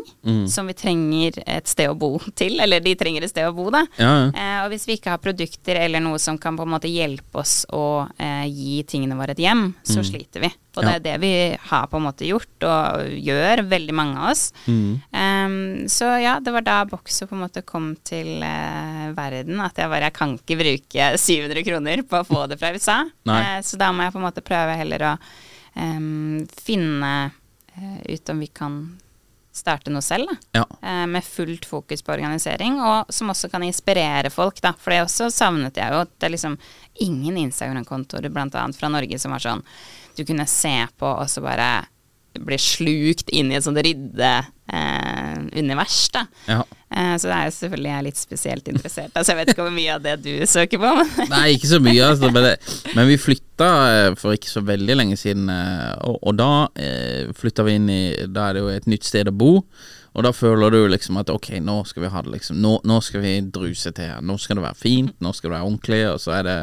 som 0.50 0.68
vi 0.70 0.74
trenger 0.78 1.38
et 1.46 1.68
sted 1.70 1.90
å 1.90 1.98
bo 1.98 2.18
til. 2.38 2.60
Eller 2.62 2.82
de 2.84 2.96
trenger 2.98 3.26
et 3.26 3.32
sted 3.32 3.48
å 3.48 3.54
bo, 3.56 3.70
da. 3.74 3.84
Ja, 4.00 4.10
ja. 4.10 4.30
Eh, 4.30 4.58
og 4.64 4.74
hvis 4.74 4.88
vi 4.90 4.98
ikke 4.98 5.14
har 5.14 5.22
produkter 5.22 5.80
eller 5.80 6.04
noe 6.04 6.20
som 6.22 6.38
kan 6.42 6.58
på 6.58 6.66
en 6.66 6.74
måte 6.74 6.92
hjelpe 6.92 7.42
oss 7.42 7.62
å 7.76 8.08
eh, 8.18 8.48
gi 8.50 8.82
tingene 8.90 9.18
våre 9.20 9.36
et 9.36 9.44
hjem, 9.44 9.70
så 9.86 10.04
sliter 10.06 10.44
vi. 10.44 10.52
Og 10.78 10.86
det 10.86 10.94
er 10.94 11.04
det 11.04 11.16
vi 11.22 11.32
har 11.70 11.88
på 11.92 12.00
en 12.00 12.06
måte 12.06 12.28
gjort, 12.28 12.66
og 12.68 13.16
gjør, 13.20 13.64
veldig 13.68 13.96
mange 13.96 14.20
av 14.20 14.32
oss. 14.32 14.46
Em, 14.70 15.58
så 15.92 16.12
ja, 16.22 16.38
det 16.44 16.54
var 16.56 16.66
da 16.66 16.78
Boxo 16.90 17.28
på 17.28 17.36
en 17.36 17.44
måte 17.44 17.66
kom 17.68 17.92
til 18.08 18.44
eh, 18.46 19.10
verden, 19.18 19.60
at 19.66 19.82
jeg 19.82 19.92
bare 19.92 20.10
jeg 20.10 20.16
kan 20.16 20.38
ikke 20.38 20.60
bruke 20.62 21.12
700 21.20 21.66
kroner 21.68 22.06
på 22.08 22.22
å 22.22 22.28
få 22.28 22.46
det 22.52 22.60
fra 22.62 22.72
USA. 22.76 23.02
Nei. 23.30 23.42
Eh, 23.42 23.60
så 23.66 23.80
da 23.82 23.92
må 23.92 24.06
jeg 24.06 24.16
på 24.16 24.22
en 24.22 24.28
måte 24.30 24.46
prøve 24.46 24.78
heller 24.80 25.08
å 25.10 25.14
um, 25.76 26.48
finne 26.64 27.14
ut 28.06 28.30
om 28.30 28.40
vi 28.40 28.48
kan 28.48 28.82
starte 29.60 29.92
noe 29.92 30.04
selv, 30.06 30.30
da. 30.30 30.62
Ja. 30.62 30.66
Eh, 30.82 31.06
med 31.10 31.26
fullt 31.26 31.66
fokus 31.66 32.04
på 32.06 32.14
organisering, 32.14 32.80
og 32.82 33.14
som 33.14 33.32
også 33.34 33.50
kan 33.52 33.66
inspirere 33.66 34.32
folk, 34.34 34.62
da. 34.64 34.74
For 34.78 34.94
det 34.94 35.04
også 35.06 35.30
savnet 35.34 35.80
jeg 35.80 35.96
jo. 35.96 36.04
Det 36.18 36.30
er 36.30 36.36
liksom 36.36 36.58
ingen 37.06 37.40
Instagram-kontoer, 37.46 38.30
annet 38.30 38.78
fra 38.78 38.92
Norge, 38.92 39.20
som 39.20 39.36
var 39.36 39.44
sånn 39.44 39.66
du 40.20 40.26
kunne 40.26 40.46
se 40.52 40.76
på 41.00 41.08
og 41.08 41.30
så 41.32 41.42
bare 41.42 41.70
bli 42.46 42.58
slukt 42.62 43.30
inn 43.36 43.52
i 43.52 43.56
et 43.58 43.66
sånt 43.66 43.82
rydde-univers, 43.84 46.00
ja. 46.48 46.64
Eh, 46.90 47.14
så 47.22 47.30
det 47.30 47.36
er 47.36 47.44
jo 47.46 47.52
selvfølgelig 47.54 47.92
jeg 47.92 48.00
er 48.00 48.06
litt 48.08 48.18
spesielt 48.18 48.70
interessert. 48.72 49.12
Altså, 49.14 49.32
jeg 49.32 49.40
vet 49.40 49.50
ikke 49.54 49.66
hvor 49.68 49.76
mye 49.76 49.94
av 49.94 50.02
det 50.02 50.16
du 50.24 50.32
søker 50.50 50.78
på, 50.82 50.90
men 50.98 51.30
Nei, 51.30 51.54
ikke 51.54 51.70
så 51.70 51.80
mye, 51.86 52.08
altså. 52.08 52.28
Men, 52.34 52.44
det, 52.48 52.56
men 52.98 53.10
vi 53.12 53.18
flytta 53.22 53.70
eh, 53.94 54.16
for 54.18 54.34
ikke 54.34 54.50
så 54.50 54.62
veldig 54.66 54.96
lenge 54.98 55.18
siden, 55.22 55.46
eh, 55.54 55.94
og, 56.10 56.18
og 56.24 56.34
da 56.40 56.52
eh, 56.82 57.30
flytta 57.38 57.62
vi 57.68 57.76
inn 57.78 57.90
i 57.94 58.02
Da 58.26 58.48
er 58.48 58.54
det 58.58 58.64
jo 58.64 58.74
et 58.74 58.90
nytt 58.90 59.06
sted 59.06 59.30
å 59.30 59.38
bo. 59.38 59.52
Og 60.18 60.26
da 60.26 60.32
føler 60.34 60.74
du 60.74 60.80
liksom 60.90 61.22
at 61.22 61.30
ok, 61.30 61.62
nå 61.62 61.86
skal 61.88 62.04
vi 62.08 62.10
ha 62.10 62.20
det 62.26 62.34
liksom 62.34 62.58
Nå, 62.64 62.72
nå 62.90 62.98
skal 63.06 63.22
vi 63.24 63.36
druse 63.46 63.94
til 63.94 64.10
her. 64.10 64.26
Nå 64.26 64.40
skal 64.42 64.58
det 64.58 64.66
være 64.66 64.82
fint, 64.82 65.14
nå 65.22 65.30
skal 65.38 65.52
det 65.52 65.58
være 65.60 65.70
ordentlig, 65.70 66.02
og 66.10 66.18
så 66.24 66.34
er 66.40 66.44
det 66.48 66.58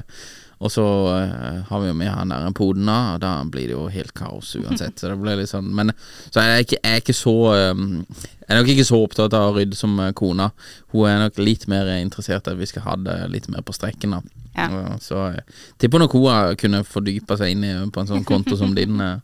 og 0.58 0.70
så 0.72 0.82
uh, 0.82 1.58
har 1.68 1.80
vi 1.82 1.88
jo 1.90 1.94
med 1.98 2.08
han 2.08 2.30
der 2.32 2.46
poden, 2.56 2.88
og 2.88 3.18
da 3.20 3.34
blir 3.44 3.66
det 3.68 3.74
jo 3.76 3.86
helt 3.92 4.14
kaos 4.16 4.54
uansett. 4.56 4.96
Så 4.98 5.10
det 5.10 5.18
blir 5.20 5.36
litt 5.36 5.50
sånn 5.50 5.68
Men 5.76 5.92
så 6.30 6.40
er 6.40 6.48
jeg 6.54 6.64
ikke, 6.66 6.78
jeg 6.80 6.94
er 6.96 7.02
ikke 7.02 7.16
så 7.18 7.34
um, 7.74 7.84
Jeg 8.08 8.48
er 8.48 8.60
nok 8.62 8.70
ikke 8.72 8.86
så 8.88 9.00
opptatt 9.04 9.36
av 9.36 9.50
å 9.50 9.54
rydde 9.58 9.76
som 9.76 9.98
eh, 10.00 10.12
kona. 10.16 10.46
Hun 10.94 11.08
er 11.10 11.18
nok 11.26 11.38
litt 11.42 11.66
mer 11.68 11.90
interessert 11.98 12.46
i 12.48 12.54
at 12.54 12.58
vi 12.60 12.68
skal 12.70 12.84
ha 12.86 12.94
det 12.96 13.16
litt 13.34 13.48
mer 13.52 13.64
på 13.66 13.74
strekken, 13.76 14.14
da. 14.16 14.20
Ja. 14.56 14.96
Så 15.02 15.18
jeg 15.34 15.42
tipper 15.82 16.00
nok 16.00 16.14
hun 16.16 16.54
kunne 16.56 16.80
fordypa 16.88 17.36
seg 17.36 17.52
inn 17.52 17.64
i 17.66 17.72
på 17.92 18.00
en 18.00 18.08
sånn 18.08 18.24
konto 18.24 18.56
som 18.56 18.72
din. 18.78 18.96
eh. 19.02 19.18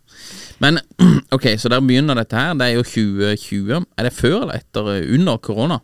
Men 0.60 0.82
ok, 1.36 1.52
så 1.56 1.70
der 1.72 1.80
begynner 1.86 2.18
dette 2.18 2.36
her. 2.36 2.52
Det 2.58 2.66
er 2.66 2.76
jo 2.76 2.82
2020. 2.84 3.86
Er 3.96 4.08
det 4.10 4.12
før 4.18 4.42
eller 4.42 4.58
etter? 4.60 4.90
eh, 4.98 5.14
Under 5.14 5.38
korona? 5.38 5.80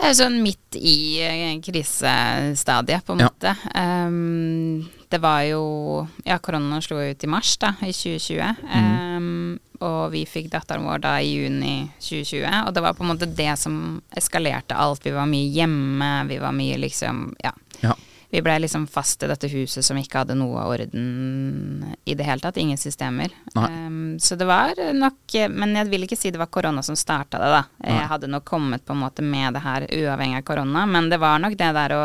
Det 0.00 0.08
er 0.08 0.14
sånn 0.16 0.38
midt 0.42 0.76
i 0.80 1.20
eh, 1.20 1.58
krisestadiet, 1.60 3.04
på 3.04 3.12
en 3.12 3.20
Ja. 3.20 3.28
måte. 3.28 3.52
Um, 3.76 4.88
det 5.10 5.18
var 5.20 5.42
jo 5.44 6.06
Ja, 6.24 6.38
koronaen 6.38 6.82
slo 6.82 6.96
ut 7.02 7.24
i 7.24 7.26
mars, 7.26 7.56
da, 7.60 7.74
i 7.82 7.92
2020. 7.92 8.56
Um, 8.74 9.58
og 9.80 10.10
vi 10.12 10.24
fikk 10.28 10.50
datteren 10.52 10.84
vår 10.84 11.00
da 11.00 11.14
i 11.20 11.30
juni 11.36 11.90
2020. 12.00 12.66
Og 12.66 12.74
det 12.74 12.82
var 12.84 12.94
på 12.94 13.04
en 13.04 13.10
måte 13.12 13.28
det 13.36 13.58
som 13.58 14.00
eskalerte 14.16 14.76
alt. 14.76 15.04
Vi 15.04 15.10
var 15.12 15.26
mye 15.26 15.50
hjemme, 15.52 16.10
vi 16.28 16.38
var 16.38 16.52
mye 16.52 16.78
liksom 16.78 17.34
Ja. 17.44 17.52
Ja. 17.82 17.94
Vi 18.30 18.42
blei 18.42 18.58
liksom 18.62 18.86
fast 18.86 19.22
i 19.22 19.28
dette 19.30 19.48
huset 19.50 19.84
som 19.84 19.98
ikke 19.98 20.22
hadde 20.22 20.36
noe 20.38 20.62
orden 20.70 21.84
i 22.04 22.14
det 22.14 22.26
hele 22.26 22.42
tatt. 22.44 22.60
Ingen 22.62 22.78
systemer. 22.78 23.32
Um, 23.54 24.18
så 24.22 24.36
det 24.38 24.46
var 24.46 24.78
nok 24.94 25.34
Men 25.50 25.74
jeg 25.74 25.90
vil 25.90 26.06
ikke 26.06 26.18
si 26.18 26.30
det 26.30 26.38
var 26.38 26.50
korona 26.52 26.82
som 26.86 26.98
starta 26.98 27.40
det, 27.42 27.50
da. 27.50 27.62
Nei. 27.82 27.96
Jeg 27.96 28.10
hadde 28.12 28.30
nok 28.30 28.46
kommet 28.46 28.84
på 28.86 28.94
en 28.94 29.02
måte 29.02 29.24
med 29.26 29.58
det 29.58 29.64
her 29.64 29.86
uavhengig 29.88 30.40
av 30.40 30.46
korona, 30.46 30.86
men 30.86 31.10
det 31.10 31.18
var 31.22 31.42
nok 31.42 31.58
det 31.58 31.72
der 31.74 31.96
å 31.96 32.02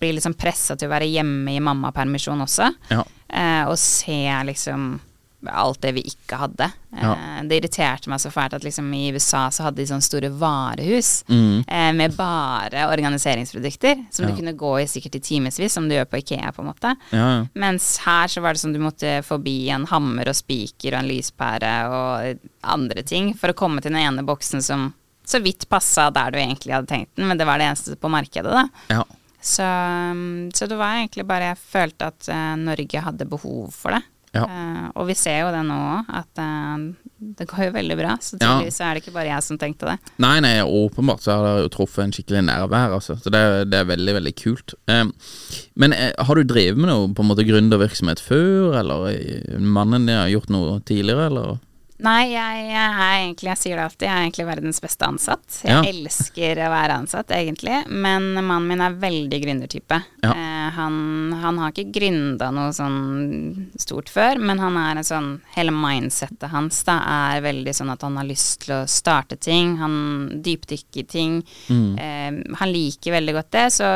bli 0.00 0.12
liksom 0.16 0.34
pressa 0.38 0.76
til 0.76 0.90
å 0.90 0.94
være 0.96 1.10
hjemme 1.10 1.54
i 1.54 1.62
mammapermisjon 1.62 2.42
også. 2.46 2.72
Ja. 2.90 3.04
Uh, 3.28 3.64
og 3.68 3.76
se 3.78 4.22
liksom 4.50 4.96
alt 5.46 5.80
det 5.84 5.92
vi 5.94 6.02
ikke 6.02 6.36
hadde. 6.40 6.66
Ja. 6.98 7.12
Eh, 7.14 7.42
det 7.46 7.60
irriterte 7.60 8.10
meg 8.10 8.18
så 8.18 8.30
fælt 8.34 8.56
at 8.58 8.64
liksom 8.66 8.88
i 8.96 9.12
USA 9.14 9.44
så 9.54 9.62
hadde 9.68 9.76
de 9.78 9.86
sånne 9.86 10.02
store 10.02 10.30
varehus 10.34 11.22
Mm. 11.28 11.64
eh, 11.68 11.92
med 11.94 12.16
bare 12.16 12.88
organiseringsprodukter, 12.90 14.06
som 14.10 14.24
Ja. 14.24 14.30
du 14.30 14.36
kunne 14.36 14.52
gå 14.58 14.72
i 14.82 14.86
sikkert 14.86 15.14
i 15.14 15.20
timevis, 15.20 15.72
som 15.72 15.88
du 15.88 15.94
gjør 15.94 16.08
på 16.10 16.18
Ikea, 16.18 16.52
på 16.52 16.60
en 16.62 16.66
måte. 16.72 16.96
Ja, 17.12 17.38
ja. 17.38 17.46
Mens 17.54 17.98
her 17.98 18.26
så 18.28 18.40
var 18.42 18.52
det 18.54 18.60
sånn 18.60 18.72
du 18.74 18.80
måtte 18.80 19.22
forbi 19.24 19.68
en 19.70 19.86
hammer 19.86 20.28
og 20.28 20.34
spiker 20.34 20.94
og 20.94 20.98
en 21.04 21.08
lyspære 21.08 21.72
og 21.88 22.38
andre 22.64 23.02
ting 23.02 23.34
for 23.34 23.48
å 23.48 23.54
komme 23.54 23.80
til 23.80 23.92
den 23.92 24.00
ene 24.02 24.24
boksen 24.26 24.62
som 24.62 24.92
så 25.28 25.42
vidt 25.42 25.68
passa 25.68 26.10
der 26.10 26.30
du 26.32 26.38
egentlig 26.38 26.72
hadde 26.72 26.88
tenkt 26.88 27.14
den, 27.14 27.28
men 27.28 27.36
det 27.38 27.46
var 27.46 27.58
det 27.58 27.66
eneste 27.68 27.96
på 28.00 28.08
markedet, 28.10 28.50
da. 28.50 28.68
ja. 28.88 29.04
Så, 29.40 29.62
um, 29.62 30.50
så 30.52 30.66
det 30.66 30.76
var 30.76 30.96
egentlig 30.98 31.24
bare 31.28 31.52
jeg 31.54 31.58
følte 31.62 32.06
at 32.10 32.28
eh, 32.28 32.56
Norge 32.56 33.00
hadde 33.04 33.24
behov 33.28 33.70
for 33.72 33.92
det. 33.94 34.02
Ja. 34.34 34.44
Uh, 34.44 34.88
og 35.00 35.06
vi 35.08 35.14
ser 35.16 35.38
jo 35.42 35.52
det 35.54 35.62
nå 35.66 35.76
òg, 35.76 36.10
at 36.20 36.40
uh, 36.42 36.82
det 37.38 37.46
går 37.50 37.68
jo 37.68 37.74
veldig 37.78 37.96
bra. 37.98 38.16
Så 38.22 38.36
tydeligvis 38.36 38.80
ja. 38.80 38.88
er 38.88 38.96
det 38.98 39.04
ikke 39.04 39.14
bare 39.16 39.30
jeg 39.30 39.46
som 39.46 39.60
tenkte 39.60 39.88
det. 39.90 39.96
Nei, 40.22 40.34
nei, 40.44 40.54
åpenbart 40.62 41.24
så 41.24 41.36
har 41.36 41.46
det 41.46 41.66
jo 41.66 41.72
truffet 41.78 42.04
en 42.04 42.12
skikkelig 42.14 42.44
nerve 42.48 42.82
her, 42.82 42.96
altså. 42.98 43.16
Så 43.22 43.32
det, 43.34 43.44
det 43.72 43.80
er 43.80 43.88
veldig, 43.88 44.16
veldig 44.20 44.34
kult. 44.38 44.76
Eh, 44.90 45.06
men 45.80 45.96
uh, 45.96 46.10
har 46.28 46.38
du 46.38 46.44
drevet 46.48 46.80
med 46.80 46.92
noe 46.92 47.08
på 47.14 47.24
en 47.24 47.30
måte 47.32 47.46
gründervirksomhet 47.48 48.22
før, 48.22 48.76
eller 48.82 49.08
mannen 49.58 50.06
din 50.08 50.20
har 50.20 50.30
gjort 50.32 50.52
noe 50.52 50.78
tidligere, 50.88 51.30
eller? 51.32 51.56
Nei, 51.98 52.28
jeg, 52.30 52.58
jeg 52.70 52.90
er 52.94 53.12
egentlig, 53.24 53.48
jeg 53.50 53.58
sier 53.58 53.78
det 53.78 53.84
alltid, 53.88 54.04
jeg 54.06 54.14
er 54.14 54.26
egentlig 54.28 54.44
verdens 54.46 54.78
beste 54.82 55.06
ansatt. 55.08 55.46
Jeg 55.64 55.72
Ja. 55.72 55.80
elsker 55.82 56.60
å 56.62 56.68
være 56.70 56.98
ansatt, 57.02 57.32
egentlig. 57.34 57.80
Men 57.90 58.28
mannen 58.38 58.68
min 58.70 58.84
er 58.84 58.94
veldig 59.02 59.40
gründertype. 59.42 59.98
Ja. 60.22 60.30
Han, 60.76 61.32
han 61.42 61.58
har 61.58 61.72
ikke 61.72 61.92
gründa 61.94 62.50
noe 62.54 62.72
sånn 62.76 63.70
stort 63.80 64.10
før, 64.12 64.38
men 64.42 64.60
han 64.62 64.76
er 64.80 65.00
en 65.00 65.06
sånn 65.06 65.28
Hele 65.54 65.72
mindsettet 65.74 66.50
hans 66.52 66.82
da 66.86 66.98
er 67.34 67.42
veldig 67.44 67.74
sånn 67.74 67.90
at 67.94 68.02
han 68.06 68.16
har 68.20 68.28
lyst 68.28 68.64
til 68.66 68.76
å 68.76 68.86
starte 68.90 69.36
ting. 69.36 69.76
Han 69.80 69.96
dypdykker 70.44 71.02
i 71.02 71.08
ting. 71.08 71.36
Mm. 71.68 71.92
Eh, 71.98 72.56
han 72.60 72.72
liker 72.72 73.16
veldig 73.18 73.34
godt 73.40 73.52
det, 73.56 73.66
så 73.74 73.90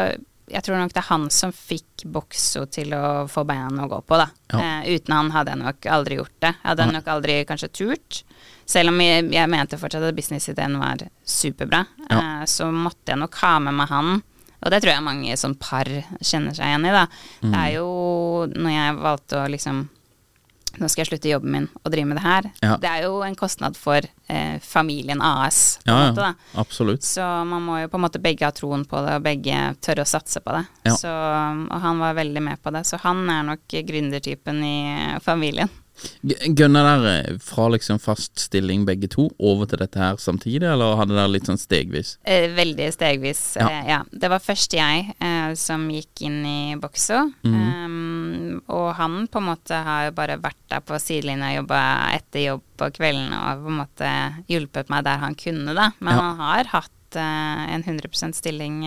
jeg 0.53 0.65
tror 0.67 0.81
nok 0.81 0.93
det 0.93 1.01
er 1.01 1.09
han 1.09 1.29
som 1.33 1.53
fikk 1.55 2.03
Boxo 2.13 2.65
til 2.73 2.93
å 2.97 3.25
få 3.31 3.45
beina 3.49 3.87
å 3.87 3.89
gå 3.89 4.01
på, 4.05 4.19
da. 4.21 4.27
Ja. 4.53 4.59
Eh, 4.83 4.97
uten 4.97 5.15
han 5.15 5.31
hadde 5.33 5.55
jeg 5.55 5.63
nok 5.63 5.87
aldri 5.95 6.19
gjort 6.19 6.35
det. 6.43 6.51
Jeg 6.51 6.67
hadde 6.67 6.89
ja. 6.89 6.95
nok 6.99 7.09
aldri 7.15 7.37
kanskje 7.49 7.71
turt. 7.73 8.23
Selv 8.69 8.93
om 8.93 9.01
jeg, 9.03 9.29
jeg 9.33 9.51
mente 9.51 9.79
fortsatt 9.81 10.05
at 10.09 10.17
businessideen 10.19 10.77
var 10.83 11.07
superbra, 11.25 11.85
Ja. 12.09 12.19
eh, 12.19 12.45
så 12.51 12.69
måtte 12.75 13.15
jeg 13.15 13.23
nok 13.23 13.39
ha 13.43 13.55
med 13.65 13.79
meg 13.81 13.89
han. 13.95 14.23
Og 14.63 14.71
det 14.71 14.83
tror 14.83 14.93
jeg 14.95 15.03
mange 15.03 15.37
sånn 15.37 15.57
par 15.59 15.85
kjenner 16.23 16.55
seg 16.55 16.69
igjen 16.71 16.87
i, 16.87 16.93
da. 16.95 17.07
Det 17.41 17.51
Mm. 17.51 17.59
er 17.65 17.73
jo 17.75 18.47
når 18.55 18.71
jeg 18.77 18.97
valgte 19.03 19.43
å 19.43 19.49
liksom 19.51 19.89
nå 20.81 20.89
skal 20.89 21.03
jeg 21.05 21.09
slutte 21.11 21.29
jobben 21.29 21.51
min 21.53 21.67
og 21.85 21.91
drive 21.93 22.07
med 22.09 22.17
det 22.17 22.23
her. 22.25 22.47
Ja. 22.63 22.77
Det 22.81 22.89
er 22.89 23.03
jo 23.05 23.19
en 23.27 23.35
kostnad 23.37 23.77
for 23.77 24.01
eh, 24.29 24.55
familien 24.65 25.21
AS, 25.21 25.79
på 25.85 25.93
en 25.93 25.99
måte, 26.15 26.23
da. 26.23 26.31
ja, 26.55 26.61
absolutt. 26.63 27.03
Så 27.05 27.21
man 27.45 27.61
må 27.67 27.83
jo 27.83 27.89
på 27.93 27.99
en 28.01 28.05
måte 28.07 28.23
begge 28.25 28.47
ha 28.49 28.51
troen 28.57 28.87
på 28.89 29.03
det, 29.05 29.19
og 29.19 29.23
begge 29.27 29.59
tørre 29.85 30.07
å 30.07 30.09
satse 30.09 30.41
på 30.41 30.55
det. 30.57 30.63
Ja. 30.89 30.95
Så, 30.97 31.13
og 31.13 31.77
han 31.85 31.99
var 32.01 32.15
veldig 32.17 32.43
med 32.43 32.63
på 32.65 32.73
det, 32.73 32.87
så 32.89 32.97
han 33.05 33.21
er 33.29 33.43
nok 33.51 33.69
gründertypen 33.69 34.65
i 34.65 35.19
familien. 35.21 35.69
G- 36.27 36.55
Gønner 36.57 36.87
dere 37.05 37.35
fra 37.43 37.69
liksom 37.71 37.99
fast 38.03 38.39
stilling 38.49 38.85
begge 38.89 39.09
to 39.13 39.29
over 39.39 39.67
til 39.71 39.79
dette 39.83 40.01
her 40.01 40.17
samtidig, 40.19 40.65
eller 40.67 40.97
hadde 40.99 41.15
dere 41.15 41.31
litt 41.31 41.47
sånn 41.47 41.61
stegvis? 41.61 42.17
Eh, 42.25 42.49
veldig 42.57 42.89
stegvis. 42.95 43.43
Ja. 43.61 43.69
Eh, 43.69 43.91
ja. 43.93 43.99
Det 44.11 44.31
var 44.33 44.43
først 44.43 44.73
jeg 44.75 45.13
eh, 45.21 45.53
som 45.55 45.85
gikk 45.93 46.25
inn 46.27 46.41
i 46.49 46.59
Boxo. 46.81 47.21
Um, 47.45 48.63
og 48.73 48.89
han 48.99 49.27
på 49.31 49.41
en 49.43 49.49
måte 49.51 49.79
har 49.87 50.09
jo 50.09 50.15
bare 50.17 50.39
vært 50.43 50.59
der 50.73 50.83
på 50.87 50.99
sidelinja 51.03 51.53
og 51.53 51.59
jobba 51.63 51.81
etter 52.17 52.47
jobb 52.49 52.65
på 52.83 52.91
kvelden 52.99 53.33
og 53.37 53.63
på 53.67 53.73
en 53.73 53.81
måte 53.83 54.13
hjulpet 54.51 54.91
meg 54.93 55.05
der 55.07 55.23
han 55.23 55.37
kunne, 55.39 55.75
da. 55.77 55.91
Men 56.01 56.15
Ja. 56.17 56.21
han 56.23 56.37
har 56.43 56.65
hatt 56.73 57.17
eh, 57.21 57.75
en 57.77 57.85
100% 57.85 58.35
stilling, 58.39 58.83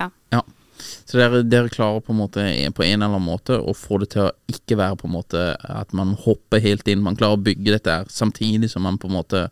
ja. 0.00 0.10
Ja. 0.32 0.42
Så 0.78 1.18
dere, 1.18 1.42
dere 1.42 1.70
klarer 1.72 2.00
på 2.04 2.12
en 2.12 2.18
måte 2.20 2.44
på 2.76 2.84
en 2.84 2.94
eller 3.02 3.08
annen 3.10 3.24
måte 3.24 3.56
å 3.58 3.74
få 3.76 3.98
det 4.02 4.10
til 4.14 4.26
å 4.26 4.32
ikke 4.52 4.76
være 4.78 4.98
på 5.00 5.08
en 5.08 5.14
måte 5.16 5.42
at 5.64 5.92
man 5.96 6.14
hopper 6.24 6.60
helt 6.64 6.88
inn. 6.88 7.02
Man 7.04 7.16
klarer 7.18 7.38
å 7.38 7.42
bygge 7.42 7.74
dette 7.74 7.94
her 7.98 8.04
samtidig 8.12 8.70
som 8.70 8.82
man 8.86 8.98
på 9.00 9.08
en 9.10 9.16
måte 9.16 9.46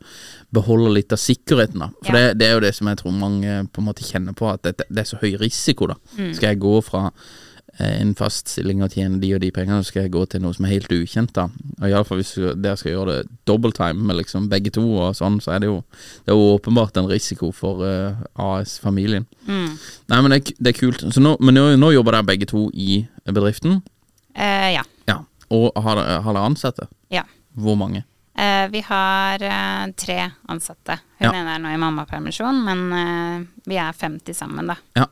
beholder 0.54 0.94
litt 0.98 1.12
av 1.16 1.18
sikkerheten. 1.22 1.78
da 1.80 1.90
For 2.04 2.12
Ja. 2.16 2.28
det, 2.28 2.38
det 2.38 2.46
er 2.48 2.54
jo 2.54 2.60
det 2.66 2.74
som 2.74 2.86
jeg 2.88 2.98
tror 3.02 3.12
mange 3.16 3.68
på 3.72 3.82
en 3.82 3.88
måte 3.88 4.04
kjenner 4.06 4.36
på, 4.36 4.48
at 4.52 4.62
det, 4.62 4.76
det 4.88 5.02
er 5.02 5.10
så 5.10 5.18
høy 5.22 5.36
risiko. 5.40 5.86
da 5.86 5.96
Skal 6.16 6.50
jeg 6.54 6.60
gå 6.60 6.80
fra 6.84 7.10
en 7.78 8.14
fast 8.16 8.48
stilling 8.48 8.80
og 8.82 8.94
tjene 8.94 9.18
de 9.20 9.34
og 9.36 9.40
de 9.42 9.50
pengene, 9.52 9.82
så 9.84 9.90
skal 9.90 10.06
jeg 10.06 10.12
gå 10.14 10.22
til 10.32 10.40
noe 10.40 10.54
som 10.56 10.64
er 10.64 10.70
helt 10.72 10.92
ukjent. 10.96 11.32
da 11.36 11.42
Og 11.82 11.88
Iallfall 11.90 12.22
hvis 12.22 12.30
dere 12.56 12.76
skal 12.80 12.92
gjøre 12.94 13.16
det 13.18 13.28
double 13.44 13.72
time 13.76 14.06
med 14.08 14.16
liksom 14.16 14.48
begge 14.48 14.72
to, 14.72 14.84
og 14.96 15.12
sånn 15.18 15.36
så 15.44 15.52
er 15.56 15.60
det 15.60 15.68
jo 15.68 15.82
Det 16.24 16.32
er 16.32 16.38
jo 16.38 16.54
åpenbart 16.56 16.96
en 16.96 17.10
risiko 17.10 17.50
for 17.52 17.82
uh, 17.84 18.16
AS-familien. 18.40 19.26
Mm. 19.46 19.76
Nei, 20.08 20.20
men 20.22 20.30
det, 20.30 20.54
det 20.58 20.72
er 20.72 20.78
kult. 20.80 21.04
Så 21.12 21.20
nå, 21.20 21.36
men 21.40 21.54
nå, 21.54 21.66
nå 21.76 21.92
jobber 21.92 22.16
dere 22.16 22.28
begge 22.32 22.48
to 22.48 22.70
i 22.72 23.02
bedriften? 23.28 23.82
Eh, 24.34 24.72
ja. 24.78 24.82
Ja. 25.08 25.20
Og 25.50 25.72
har 25.76 26.00
dere, 26.00 26.42
ansatte? 26.46 26.88
ja. 27.12 27.24
Hvor 27.56 27.76
mange? 27.80 28.02
Eh, 28.36 28.66
vi 28.68 28.82
har 28.84 29.40
uh, 29.40 29.86
tre 29.96 30.18
ansatte. 30.52 30.98
Hun 31.20 31.24
Ja. 31.24 31.30
ene 31.32 31.54
er 31.54 31.58
nå 31.62 31.70
i 31.72 31.78
mammapermisjon, 31.80 32.58
men 32.66 32.82
uh, 32.92 33.46
vi 33.64 33.76
er 33.80 33.92
50 33.96 34.34
sammen, 34.36 34.66
da. 34.68 34.76
Ja. 34.94 35.06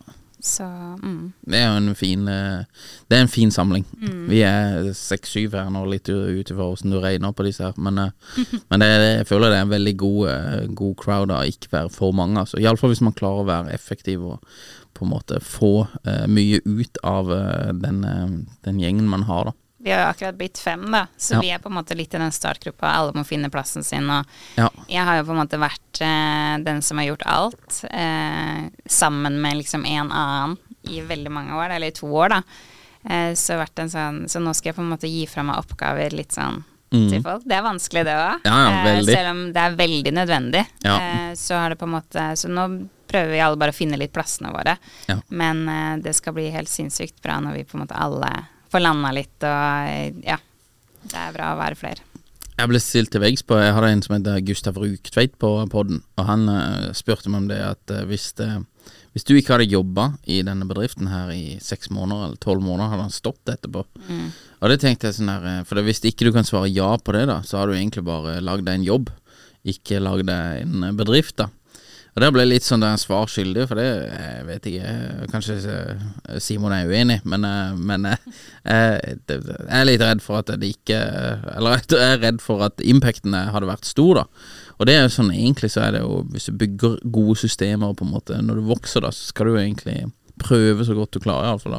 Så 0.45 0.65
mm. 1.03 1.33
Det 1.41 1.57
er 1.57 1.71
jo 1.71 1.77
en 1.81 1.95
fin 1.97 2.27
eh, 2.29 2.67
Det 3.09 3.17
er 3.17 3.23
en 3.25 3.31
fin 3.33 3.51
samling. 3.51 3.87
Vi 4.29 4.43
er 4.45 4.91
seks-syv 4.93 5.57
her 5.57 5.71
nå, 5.73 5.87
litt 5.89 6.11
ut 6.13 6.51
ifra 6.53 6.67
åssen 6.69 6.93
du 6.93 6.99
regner 7.01 7.33
på 7.33 7.47
disse 7.47 7.65
her. 7.65 7.79
Men, 7.81 8.03
eh, 8.03 8.61
men 8.69 8.85
det, 8.85 8.91
jeg 8.91 9.29
føler 9.31 9.55
det 9.55 9.63
er 9.63 9.65
en 9.65 9.73
veldig 9.73 9.95
god, 10.05 10.21
eh, 10.35 10.67
god 10.77 10.95
crowd 11.01 11.33
av 11.33 11.49
ikke 11.49 11.73
være 11.73 11.93
for 11.95 12.13
mange. 12.13 12.43
Altså. 12.43 12.61
Iallfall 12.61 12.93
hvis 12.93 13.05
man 13.07 13.17
klarer 13.17 13.41
å 13.41 13.49
være 13.49 13.73
effektiv 13.73 14.27
og 14.35 14.45
på 14.95 15.07
en 15.07 15.11
måte 15.11 15.41
få 15.43 15.73
uh, 16.07 16.27
mye 16.31 16.61
ut 16.63 17.01
av 17.03 17.33
uh, 17.33 17.73
den, 17.75 18.05
uh, 18.07 18.61
den 18.63 18.79
gjengen 18.79 19.09
man 19.11 19.25
har, 19.27 19.49
da. 19.49 19.64
Vi 19.85 19.93
har 19.93 20.01
jo 20.01 20.11
akkurat 20.15 20.37
blitt 20.39 20.57
fem, 20.59 20.85
da, 20.91 21.03
så 21.21 21.35
Ja. 21.37 21.41
vi 21.45 21.51
er 21.53 21.59
på 21.61 21.69
en 21.69 21.77
måte 21.77 21.95
litt 21.95 22.15
i 22.15 22.19
den 22.19 22.33
startgruppa. 22.33 22.89
Alle 22.89 23.13
må 23.13 23.25
finne 23.29 23.51
plassen 23.53 23.85
sin. 23.85 24.09
Og 24.09 24.25
Ja. 24.57 24.71
jeg 24.89 25.05
har 25.05 25.19
jo 25.19 25.25
på 25.25 25.35
en 25.37 25.43
måte 25.47 25.59
vært 25.61 26.01
eh, 26.01 26.57
den 26.65 26.81
som 26.81 26.97
har 26.99 27.05
gjort 27.05 27.27
alt, 27.27 27.85
eh, 27.91 28.71
sammen 28.89 29.41
med 29.43 29.59
liksom 29.59 29.85
en 29.87 30.11
annen 30.11 30.59
i 30.89 31.01
veldig 31.03 31.31
mange 31.31 31.53
år, 31.53 31.71
eller 31.71 31.89
i 31.89 31.91
to 31.91 32.07
år, 32.07 32.29
da. 32.31 32.43
Eh, 33.05 33.33
så, 33.35 33.61
sånn, 33.69 34.25
så 34.27 34.41
nå 34.41 34.55
skal 34.55 34.73
jeg 34.73 34.77
på 34.77 34.81
en 34.83 34.89
måte 34.97 35.09
gi 35.09 35.27
fra 35.29 35.43
meg 35.43 35.57
oppgaver 35.59 36.11
litt 36.13 36.33
sånn 36.33 36.65
til 36.91 37.21
folk. 37.23 37.43
Det 37.45 37.57
er 37.59 37.63
vanskelig, 37.63 38.05
det 38.07 38.15
òg. 38.15 38.41
Mm. 38.41 38.45
Ja, 38.45 38.71
ja, 38.71 38.85
veldig. 38.85 39.15
selv 39.15 39.31
om 39.31 39.53
det 39.53 39.57
er 39.57 39.77
veldig 39.77 40.13
nødvendig. 40.15 40.67
Eh, 40.85 41.33
så 41.35 41.59
har 41.59 41.69
det 41.71 41.79
på 41.79 41.83
en 41.85 42.01
måte 42.01 42.37
Så 42.39 42.49
nå 42.49 42.89
prøver 43.09 43.33
vi 43.33 43.41
alle 43.41 43.57
bare 43.57 43.71
å 43.73 43.75
finne 43.75 43.99
litt 43.99 44.13
plassene 44.13 44.51
våre. 44.53 44.79
Men 45.29 45.69
eh, 45.69 45.97
det 46.03 46.15
skal 46.15 46.33
bli 46.33 46.49
helt 46.51 46.69
sinnssykt 46.69 47.21
bra 47.21 47.39
når 47.41 47.53
vi 47.55 47.65
på 47.65 47.75
en 47.75 47.87
måte 47.87 47.99
alle 48.01 48.47
får 48.75 48.83
landa 48.83 49.15
litt 49.15 49.47
og 49.47 50.27
ja. 50.27 50.41
Det 51.05 51.21
er 51.21 51.35
bra 51.37 51.53
å 51.53 51.61
være 51.61 51.79
flere. 51.79 52.03
Jeg 52.55 52.71
ble 52.71 52.79
stilt 52.81 53.11
til 53.13 53.21
veggs 53.21 53.43
på 53.45 53.59
Jeg 53.59 53.75
hadde 53.75 53.89
en 53.93 54.03
som 54.05 54.15
heter 54.15 54.45
Gustav 54.47 54.79
Ruktveit 54.79 55.35
på 55.43 55.51
podden, 55.73 56.05
og 56.17 56.29
han 56.29 56.47
uh, 56.49 56.93
spurte 56.97 57.31
meg 57.31 57.43
om 57.43 57.49
det 57.51 57.59
at 57.61 57.93
uh, 57.93 58.05
hvis, 58.09 58.29
det, 58.39 58.47
hvis 59.13 59.27
du 59.27 59.35
ikke 59.35 59.57
hadde 59.57 59.69
jobba 59.69 60.13
i 60.31 60.39
denne 60.47 60.67
bedriften 60.71 61.11
her 61.11 61.33
i 61.35 61.59
seks 61.63 61.91
måneder 61.93 62.29
eller 62.29 62.41
tolv 62.43 62.63
måneder, 62.65 62.93
hadde 62.95 63.09
han 63.09 63.15
stått 63.15 63.53
etterpå. 63.53 63.85
Og 64.63 64.73
det 64.73 64.79
tenkte 64.81 65.11
jeg 65.11 65.19
sånn 65.19 65.33
her 65.35 65.67
For 65.69 65.83
hvis 65.85 66.01
ikke 66.07 66.31
du 66.31 66.33
kan 66.33 66.47
svare 66.47 66.71
ja 66.73 66.95
på 66.97 67.15
det, 67.19 67.27
da, 67.29 67.43
så 67.45 67.61
har 67.61 67.69
du 67.69 67.77
egentlig 67.77 68.07
bare 68.07 68.39
lagd 68.41 68.65
deg 68.69 68.81
en 68.81 68.87
jobb, 68.87 69.13
ikke 69.75 70.01
lagd 70.03 70.31
deg 70.31 70.65
en 70.65 70.89
bedrift, 70.97 71.37
da. 71.43 71.51
Og 72.15 72.23
der 72.23 72.31
ble 72.31 72.45
jeg 72.45 72.51
litt 72.53 72.67
sånn 72.67 72.85
svar 73.03 73.27
skyldig, 73.27 73.65
for 73.67 73.75
det 73.81 73.87
jeg 73.89 74.45
vet 74.47 74.67
ikke 74.71 74.83
jeg- 74.87 75.31
Kanskje 75.33 75.57
eh, 75.75 76.39
Simon 76.39 76.73
er 76.73 76.87
uenig, 76.87 77.21
men, 77.25 77.45
eh, 77.45 77.75
men 77.75 78.07
eh, 78.07 78.17
eh, 78.65 79.17
jeg 79.27 79.81
er 79.81 79.85
litt 79.89 80.01
redd 80.05 80.23
for 80.23 80.39
at 80.39 80.47
det 80.47 80.77
ikke 80.77 80.99
Eller 81.57 81.81
jeg 81.91 81.99
er 81.99 82.23
redd 82.23 82.41
for 82.41 82.63
at 82.63 82.79
impacten 82.87 83.35
hadde 83.35 83.67
vært 83.67 83.85
stor, 83.85 84.15
da. 84.23 84.25
Og 84.79 84.87
det 84.87 84.95
er 84.95 85.03
jo 85.09 85.15
sånn 85.17 85.33
egentlig 85.35 85.73
så 85.75 85.83
er 85.89 85.97
det 85.97 86.03
jo 86.03 86.23
Hvis 86.31 86.47
du 86.51 86.53
bygger 86.59 87.01
gode 87.11 87.37
systemer, 87.43 87.95
på 87.99 88.07
en 88.07 88.15
måte 88.15 88.39
når 88.43 88.61
du 88.63 88.69
vokser, 88.71 89.03
da, 89.03 89.11
så 89.11 89.33
skal 89.33 89.47
du 89.51 89.57
jo 89.57 89.63
egentlig 89.65 90.05
prøve 90.41 90.85
så 90.87 90.97
godt 90.97 91.15
du 91.15 91.21
klarer, 91.23 91.53
iallfall 91.53 91.77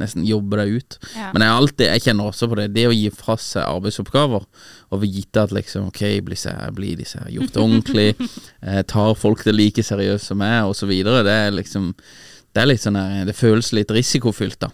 nesten 0.00 0.26
jobbe 0.26 0.58
deg 0.60 0.78
ut. 0.78 0.96
Ja. 1.12 1.30
Men 1.34 1.44
jeg, 1.44 1.54
alltid, 1.60 1.84
jeg 1.90 2.04
kjenner 2.06 2.30
også 2.30 2.48
på 2.48 2.58
det. 2.60 2.68
Det 2.76 2.86
å 2.88 2.94
gi 2.94 3.08
fra 3.12 3.36
seg 3.42 3.66
arbeidsoppgaver, 3.66 4.46
og 4.88 5.02
vite 5.02 5.44
at 5.44 5.54
liksom 5.54 5.90
ok, 5.90 6.02
blir, 6.24 6.36
disse, 6.36 6.54
blir 6.76 6.98
disse 7.00 7.20
gjort 7.34 7.58
ordentlig, 7.60 8.12
eh, 8.66 8.80
tar 8.88 9.12
folk 9.18 9.44
det 9.46 9.56
like 9.56 9.84
seriøst 9.84 10.32
som 10.32 10.40
meg, 10.40 10.70
videre, 10.88 11.24
det 11.26 11.38
er 11.46 11.54
liksom 11.56 11.92
Det 12.54 12.62
er 12.62 12.70
litt 12.70 12.80
sånn 12.82 12.96
her, 12.96 13.26
det 13.28 13.36
føles 13.36 13.74
litt 13.76 13.90
risikofylt, 13.92 14.58
da. 14.64 14.70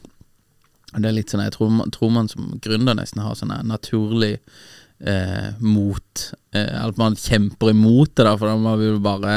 Det 0.94 1.08
er 1.08 1.16
litt 1.16 1.32
sånn, 1.32 1.42
Jeg 1.42 1.56
tror, 1.56 1.72
tror 1.90 2.12
man 2.14 2.30
som 2.30 2.54
gründer 2.62 2.94
nesten 2.94 3.24
har 3.24 3.34
sånn 3.34 3.52
naturlig 3.66 4.36
eh, 5.06 5.50
mot 5.60 6.24
eh, 6.54 6.86
At 6.86 6.96
man 7.00 7.16
kjemper 7.16 7.70
imot 7.70 8.14
det, 8.16 8.24
da, 8.26 8.34
for 8.38 8.50
da 8.50 8.56
må 8.60 8.74
vi 8.80 8.90
bare 9.02 9.34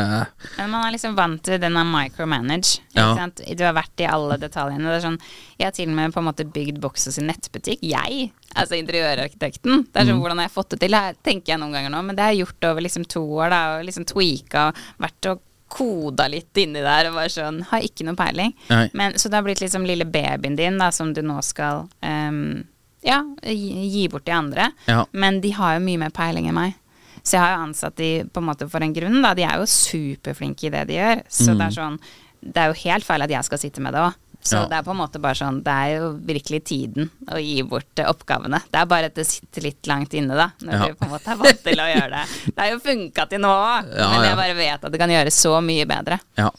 Men 0.57 0.71
man 0.71 0.86
er 0.86 0.93
liksom 0.95 1.17
vant 1.17 1.43
til 1.45 1.59
den 1.62 1.77
av 1.79 1.88
micromanage. 1.89 2.81
Ja. 2.95 3.09
sant? 3.17 3.41
Du 3.43 3.63
har 3.65 3.75
vært 3.77 4.03
i 4.03 4.09
alle 4.09 4.39
detaljene. 4.41 4.88
Det 4.88 5.00
er 5.00 5.05
sånn, 5.07 5.19
jeg 5.57 5.69
har 5.69 5.75
til 5.75 5.91
og 5.91 5.97
med 6.00 6.15
på 6.15 6.24
en 6.24 6.29
måte 6.29 6.47
bygd 6.57 6.79
Boxo 6.83 7.13
sin 7.13 7.29
nettbutikk. 7.29 7.83
Jeg! 7.86 8.29
Altså 8.57 8.77
interiørarkitekten. 8.79 9.88
Det 9.91 10.01
er 10.01 10.09
sånn, 10.09 10.21
Hvordan 10.24 10.41
har 10.41 10.50
jeg 10.50 10.55
fått 10.55 10.75
det 10.75 10.81
til? 10.86 10.97
Det 10.97 11.25
tenker 11.27 11.53
jeg 11.53 11.62
noen 11.62 11.75
ganger 11.77 11.93
nå, 11.93 12.05
men 12.07 12.17
det 12.17 12.25
har 12.25 12.33
jeg 12.33 12.45
gjort 12.45 12.71
over 12.71 12.88
liksom 12.88 13.05
to 13.09 13.25
år. 13.41 13.51
da, 13.53 13.62
og 13.75 13.86
liksom 13.89 14.07
tweaka 14.09 14.71
vært 15.03 15.31
og 15.33 15.43
koda 15.67 16.29
litt 16.31 16.55
inni 16.62 16.79
der 16.79 17.09
og 17.09 17.17
bare 17.17 17.31
sånn 17.31 17.57
Har 17.67 17.83
ikke 17.83 18.05
noe 18.07 18.15
peiling. 18.15 18.53
Men, 18.95 19.17
så 19.19 19.27
det 19.27 19.36
har 19.36 19.43
blitt 19.43 19.59
liksom 19.59 19.83
lille 19.88 20.07
babyen 20.07 20.55
din 20.55 20.79
da, 20.79 20.93
som 20.95 21.12
du 21.13 21.19
nå 21.25 21.41
skal 21.43 21.89
ehm, 22.07 22.63
ja, 23.04 23.22
gi, 23.44 23.89
gi 23.94 24.08
bort 24.10 24.25
til 24.25 24.34
andre. 24.34 24.72
Ja. 24.88 25.06
Men 25.13 25.42
de 25.42 25.51
har 25.51 25.77
jo 25.77 25.86
mye 25.86 25.98
mer 26.00 26.10
peiling 26.16 26.48
enn 26.50 26.56
meg. 26.58 26.75
Så 27.24 27.36
jeg 27.36 27.42
har 27.44 27.58
jo 27.58 27.63
ansatt 27.68 27.96
de 28.00 28.24
på 28.32 28.39
en 28.39 28.48
måte 28.48 28.70
for 28.72 28.80
en 28.82 28.94
grunn, 28.96 29.22
da. 29.22 29.34
De 29.36 29.44
er 29.44 29.58
jo 29.60 29.66
superflinke 29.68 30.68
i 30.68 30.70
det 30.74 30.86
de 30.88 30.94
gjør. 30.96 31.24
Så 31.27 31.58
det 31.58 31.66
er 31.68 31.75
sånn 31.75 32.00
Det 32.39 32.56
er 32.62 32.68
jo 32.70 32.77
helt 32.86 33.04
feil 33.04 33.22
at 33.25 33.30
jeg 33.34 33.44
skal 33.44 33.58
sitte 33.58 33.82
med 33.82 33.94
det 33.94 34.00
òg. 34.00 34.13
Så 34.48 34.56
Ja. 34.62 34.68
det 34.70 34.77
er 34.77 34.84
på 34.84 34.92
en 34.94 34.98
måte 35.01 35.20
bare 35.20 35.34
sånn 35.36 35.63
Det 35.63 35.74
er 35.74 35.98
jo 35.98 36.12
virkelig 36.24 36.63
tiden 36.63 37.10
å 37.27 37.39
gi 37.42 37.62
bort 37.63 37.96
oppgavene. 38.00 38.62
Det 38.72 38.80
er 38.80 38.86
bare 38.86 39.06
at 39.10 39.16
det 39.16 39.25
sitter 39.27 39.62
litt 39.66 39.82
langt 39.88 40.13
inne, 40.13 40.36
da. 40.38 40.51
Når 40.62 40.72
Ja. 40.74 40.88
du 40.88 40.94
på 40.94 41.04
en 41.06 41.12
måte 41.12 41.27
er 41.32 41.36
vant 41.36 41.63
til 41.63 41.75
å 41.75 41.88
gjøre 41.96 42.10
det. 42.12 42.54
Det 42.56 42.60
har 42.60 42.70
jo 42.72 42.80
funka 42.80 43.27
til 43.30 43.39
nå 43.39 43.50
òg, 43.50 43.84
men 43.92 44.24
jeg 44.24 44.36
bare 44.38 44.54
vet 44.56 44.84
at 44.86 44.92
det 44.92 45.00
kan 45.00 45.10
gjøres 45.10 45.34
så 45.36 45.60
mye 45.62 45.86
bedre. 45.86 46.20
Ja, 46.38 46.51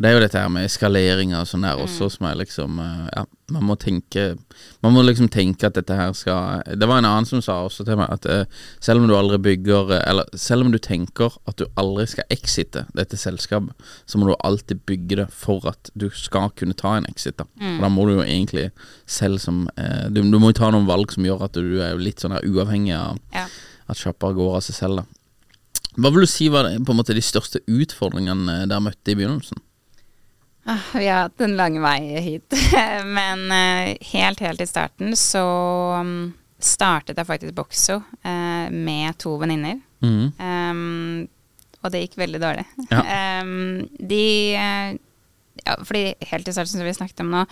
det 0.00 0.08
er 0.08 0.14
jo 0.16 0.20
dette 0.24 0.40
her 0.40 0.48
med 0.50 0.64
eskaleringer 0.66 1.40
og 1.40 1.46
sånn 1.46 1.62
der 1.66 1.76
Mm. 1.76 1.82
også, 1.84 2.10
som 2.10 2.26
er 2.26 2.34
liksom 2.40 2.78
eh, 2.80 3.08
Ja, 3.16 3.24
man 3.52 3.62
må 3.68 3.76
tenke 3.78 4.36
Man 4.82 4.92
må 4.94 5.02
liksom 5.04 5.28
tenke 5.30 5.66
at 5.66 5.74
dette 5.74 5.94
her 5.94 6.12
skal 6.12 6.62
Det 6.66 6.88
var 6.88 6.98
en 6.98 7.04
annen 7.04 7.26
som 7.28 7.42
sa 7.44 7.60
også 7.66 7.84
til 7.86 7.96
meg 8.00 8.10
at 8.10 8.26
uh, 8.26 8.44
selv 8.80 9.02
om 9.02 9.08
du 9.08 9.14
aldri 9.14 9.38
bygger 9.38 9.92
eh, 9.94 10.02
Eller 10.10 10.24
selv 10.34 10.64
om 10.64 10.72
du 10.72 10.78
tenker 10.78 11.36
at 11.46 11.56
du 11.60 11.66
aldri 11.76 12.06
skal 12.06 12.24
exite 12.30 12.86
dette 12.94 13.16
selskapet, 13.16 13.74
så 14.06 14.18
må 14.18 14.26
du 14.26 14.34
alltid 14.42 14.80
bygge 14.86 15.16
det 15.22 15.28
for 15.32 15.64
at 15.68 15.90
du 15.94 16.08
skal 16.10 16.50
kunne 16.56 16.74
ta 16.74 16.96
en 16.96 17.06
exit, 17.06 17.36
da. 17.36 17.44
Mm. 17.60 17.76
Og 17.76 17.82
da 17.86 17.88
må 17.88 18.06
du 18.08 18.14
jo 18.16 18.22
egentlig 18.24 18.70
selv 19.06 19.38
som 19.38 19.68
uh, 19.78 20.08
du, 20.10 20.22
du 20.22 20.38
må 20.40 20.50
jo 20.54 20.58
ta 20.58 20.70
noen 20.74 20.86
valg 20.88 21.12
som 21.12 21.24
gjør 21.24 21.44
at 21.44 21.52
du 21.60 21.78
er 21.82 21.92
jo 21.94 22.02
litt 22.02 22.18
sånn 22.24 22.32
her 22.34 22.42
uavhengig 22.48 22.96
av 22.96 23.18
Ja. 23.34 23.46
at 23.88 23.96
sjappa 24.00 24.32
går 24.34 24.56
av 24.56 24.64
seg 24.66 24.74
selv, 24.80 24.96
da. 25.02 25.04
Hva 25.94 26.10
vil 26.10 26.24
du 26.24 26.26
si 26.26 26.48
var 26.50 26.66
på 26.82 26.90
en 26.90 26.98
måte 26.98 27.14
de 27.14 27.22
største 27.22 27.60
utfordringene 27.70 28.64
dere 28.66 28.82
møtte 28.82 29.12
i 29.12 29.14
begynnelsen? 29.14 29.60
Ah, 30.64 30.78
Vi 30.94 31.06
har 31.06 31.22
hatt 31.22 31.40
en 31.40 31.56
lang 31.56 31.80
vei 31.82 32.20
hit. 32.20 32.54
Men 33.04 33.52
eh, 33.52 33.96
helt, 34.12 34.40
helt 34.40 34.60
i 34.60 34.66
starten 34.66 35.16
så 35.16 35.44
mm, 36.00 36.32
startet 36.58 37.20
jeg 37.20 37.28
faktisk 37.28 37.56
Boxo 37.56 38.00
eh, 38.22 38.70
med 38.72 39.18
to 39.20 39.36
venninner. 39.40 39.80
Mm. 40.04 40.32
Um, 40.38 41.26
og 41.84 41.92
det 41.92 42.04
gikk 42.04 42.16
veldig 42.22 42.40
dårlig. 42.40 42.64
Ja. 42.88 43.02
Um, 43.42 43.84
de 44.12 44.22
ja, 45.64 45.76
fordi 45.86 46.14
helt 46.28 46.48
i 46.48 46.52
starten 46.52 46.72
som 46.72 46.84
vi 46.84 46.94
snakket 46.96 47.20
om 47.22 47.30
nå, 47.32 47.44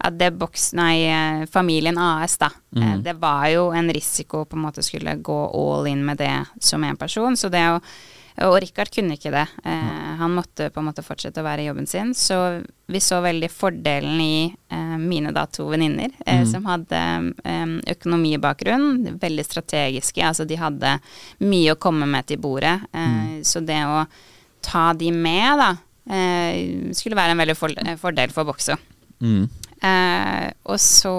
at 0.00 0.14
det 0.18 0.30
boks, 0.38 0.70
nei, 0.78 1.44
familien 1.52 1.98
AS, 2.00 2.38
da. 2.40 2.48
Mhm. 2.74 3.02
Det 3.04 3.14
var 3.20 3.44
jo 3.52 3.66
en 3.76 3.90
risiko 3.94 4.44
på 4.48 4.56
en 4.56 4.64
måte 4.64 4.82
skulle 4.82 5.18
gå 5.22 5.40
all 5.50 5.90
in 5.90 6.06
med 6.06 6.18
det 6.22 6.32
som 6.58 6.84
en 6.84 6.98
person. 6.98 7.36
Så 7.36 7.50
det 7.52 7.66
å 7.74 7.82
og 8.46 8.56
Rikard 8.62 8.90
kunne 8.94 9.16
ikke 9.18 9.32
det. 9.34 9.46
Eh, 9.64 10.16
han 10.20 10.34
måtte 10.34 10.70
på 10.72 10.80
en 10.80 10.86
måte 10.88 11.02
fortsette 11.04 11.40
å 11.42 11.44
være 11.46 11.64
i 11.64 11.66
jobben 11.68 11.86
sin. 11.90 12.12
Så 12.14 12.36
vi 12.90 13.00
så 13.02 13.20
veldig 13.24 13.50
fordelen 13.52 14.20
i 14.22 14.54
eh, 14.72 14.96
mine 14.98 15.32
da 15.36 15.46
to 15.46 15.66
venninner, 15.70 16.10
eh, 16.26 16.44
som 16.48 16.64
hadde 16.70 17.00
eh, 17.44 17.76
økonomibakgrunn. 17.94 19.18
Veldig 19.20 19.44
strategiske. 19.46 20.22
Altså 20.24 20.46
de 20.48 20.56
hadde 20.60 20.96
mye 21.44 21.74
å 21.74 21.78
komme 21.80 22.06
med 22.10 22.26
til 22.30 22.38
bordet. 22.42 22.78
Eh, 22.92 23.40
Så 23.42 23.60
det 23.64 23.80
å 23.86 24.06
ta 24.62 24.92
de 24.92 25.10
med, 25.12 25.58
da, 25.58 25.70
eh, 26.12 26.92
skulle 26.96 27.16
være 27.16 27.32
en 27.34 27.38
veldig 27.44 27.56
for 27.56 27.74
fordel 28.00 28.30
for 28.34 28.44
Boxo. 28.44 28.76
Mm. 29.20 29.48
Eh, 29.82 30.50
og 30.68 30.76
så 30.80 31.12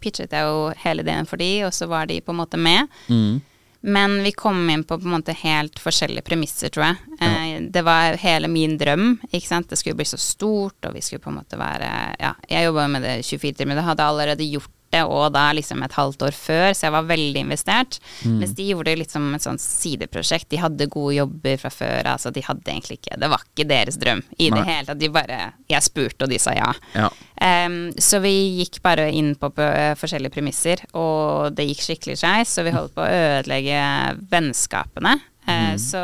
pitchet 0.00 0.32
jeg 0.32 0.46
jo 0.48 0.70
hele 0.84 1.02
ideen 1.04 1.26
for 1.28 1.36
de, 1.36 1.50
og 1.66 1.72
så 1.76 1.86
var 1.88 2.06
de 2.08 2.20
på 2.24 2.32
en 2.32 2.40
måte 2.40 2.56
med. 2.60 2.88
Mhm. 3.08 3.40
Men 3.82 4.20
vi 4.22 4.30
kom 4.32 4.70
inn 4.70 4.84
på 4.86 4.98
på 4.98 5.08
en 5.08 5.14
måte 5.16 5.34
helt 5.42 5.80
forskjellige 5.82 6.22
premisser, 6.26 6.70
tror 6.70 6.84
jeg. 6.86 7.16
Ja. 7.18 7.30
det 7.74 7.82
var 7.82 8.18
hele 8.22 8.48
min 8.48 8.76
drøm. 8.78 9.16
ikke 9.30 9.48
sant? 9.48 9.68
Det 9.70 9.78
skulle 9.78 9.98
bli 9.98 10.06
så 10.06 10.18
stort, 10.20 10.78
og 10.86 10.94
vi 10.94 11.02
skulle 11.02 11.22
på 11.22 11.32
en 11.32 11.40
måte 11.40 11.58
være 11.58 11.90
Ja, 12.20 12.34
jeg 12.48 12.68
jobba 12.68 12.86
med 12.88 13.02
det 13.02 13.16
24 13.26 13.58
timer, 13.58 13.78
det 13.78 13.88
hadde 13.88 14.06
allerede 14.06 14.46
gjort 14.46 14.70
det, 14.92 15.02
og 15.08 15.32
da 15.34 15.48
liksom 15.56 15.82
et 15.84 15.96
halvt 15.96 16.26
år 16.28 16.36
før, 16.36 16.68
så 16.76 16.86
jeg 16.86 16.94
var 16.94 17.08
veldig 17.08 17.42
investert. 17.46 17.98
Mens 18.26 18.54
de 18.58 18.68
gjorde 18.70 18.90
det 18.90 19.00
litt 19.02 19.14
som 19.14 19.26
et 19.34 19.44
sånt 19.44 19.62
sideprosjekt. 19.62 20.50
De 20.52 20.60
hadde 20.60 20.90
gode 20.92 21.16
jobber 21.16 21.60
fra 21.62 21.72
før, 21.72 22.12
altså 22.14 22.32
de 22.34 22.44
hadde 22.44 22.70
egentlig 22.70 22.98
ikke 23.00 23.18
Det 23.20 23.30
var 23.32 23.44
ikke 23.46 23.68
deres 23.68 23.98
drøm 24.00 24.22
i 24.38 24.50
det 24.52 24.64
hele 24.68 24.86
tatt. 24.88 25.00
De 25.00 25.10
bare 25.12 25.40
Jeg 25.70 25.86
spurte, 25.86 26.26
og 26.26 26.32
de 26.32 26.40
sa 26.42 26.54
ja. 26.56 26.70
Ja. 26.96 27.10
Um, 27.42 27.90
så 27.98 28.20
vi 28.22 28.32
gikk 28.60 28.78
bare 28.84 29.08
inn 29.10 29.32
på, 29.38 29.50
på 29.54 29.68
forskjellige 29.98 30.34
premisser, 30.36 30.84
og 30.94 31.56
det 31.56 31.66
gikk 31.70 31.82
skikkelig 31.88 32.20
skeis, 32.20 32.52
så 32.54 32.64
vi 32.66 32.74
holdt 32.74 32.94
på 32.94 33.02
å 33.02 33.10
ødelegge 33.10 33.82
vennskapene. 34.30 35.16
Eh, 35.46 35.74
Så 35.76 35.98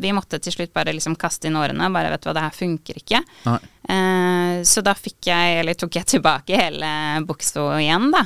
vi 0.00 0.12
måtte 0.16 0.38
til 0.40 0.52
slutt 0.54 0.72
bare 0.72 0.92
liksom 0.96 1.16
kaste 1.20 1.48
inn 1.48 1.56
årene. 1.60 1.90
Bare 1.92 2.10
vet 2.10 2.22
du 2.22 2.28
hva, 2.30 2.34
det 2.38 2.44
her 2.46 2.54
funker 2.56 2.96
ikke. 3.02 3.20
Nei. 3.44 3.58
Eh, 3.88 4.62
så 4.64 4.82
da 4.82 4.94
fikk 4.96 5.28
jeg, 5.28 5.58
eller 5.60 5.74
tok 5.78 5.94
jeg 5.98 6.06
tilbake 6.16 6.56
hele 6.56 6.88
Boxo 7.26 7.68
igjen, 7.78 8.08
da. 8.14 8.24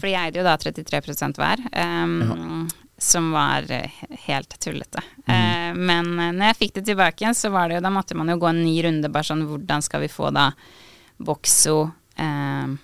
For 0.00 0.06
jeg 0.08 0.20
eide 0.30 0.38
jo 0.40 0.46
da 0.46 0.54
33 0.56 1.34
hver. 1.36 1.64
em, 1.72 2.68
Som 3.02 3.32
var 3.34 3.66
eh, 3.74 3.90
helt 4.28 4.54
tullete. 4.62 5.02
Mm. 5.26 5.76
men 5.86 6.06
når 6.36 6.52
jeg 6.52 6.56
fikk 6.60 6.72
det 6.74 6.84
tilbake 6.86 7.30
så 7.34 7.50
var 7.50 7.68
det 7.68 7.76
jo 7.76 7.82
Da 7.82 7.90
måtte 7.90 8.14
man 8.14 8.28
jo 8.28 8.36
gå 8.38 8.48
en 8.48 8.62
ny 8.64 8.82
runde, 8.82 9.08
bare 9.10 9.24
sånn 9.24 9.44
hvordan 9.46 9.82
skal 9.82 10.00
vi 10.02 10.08
få 10.08 10.30
da 10.34 10.50
Boxo 11.18 11.90
um, 12.18 12.78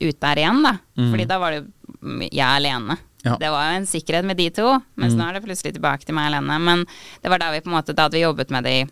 ut 0.00 0.20
der 0.20 0.36
igjen, 0.42 0.62
da. 0.62 0.76
Fordi 1.10 1.26
da 1.26 1.38
var 1.38 1.50
det 1.54 1.60
jo 1.62 2.28
jeg 2.30 2.46
alene. 2.46 2.96
Ja. 3.24 3.38
Det 3.40 3.48
var 3.50 3.70
jo 3.70 3.78
en 3.78 3.88
sikkerhet 3.88 4.26
med 4.28 4.36
de 4.36 4.50
to, 4.52 4.68
mens 5.00 5.16
nå 5.16 5.24
er 5.24 5.38
det 5.38 5.46
plutselig 5.46 5.72
tilbake 5.76 6.04
til 6.04 6.16
meg 6.16 6.28
alene. 6.28 6.58
Men 6.60 6.84
det 7.22 7.32
var 7.32 7.40
da 7.40 7.50
vi 7.54 7.62
på 7.64 7.70
en 7.72 7.78
måte 7.78 7.96
Da 7.96 8.06
hadde 8.06 8.18
vi 8.18 8.26
jobbet 8.26 8.52
med 8.52 8.68
det 8.68 8.74
i 8.82 8.84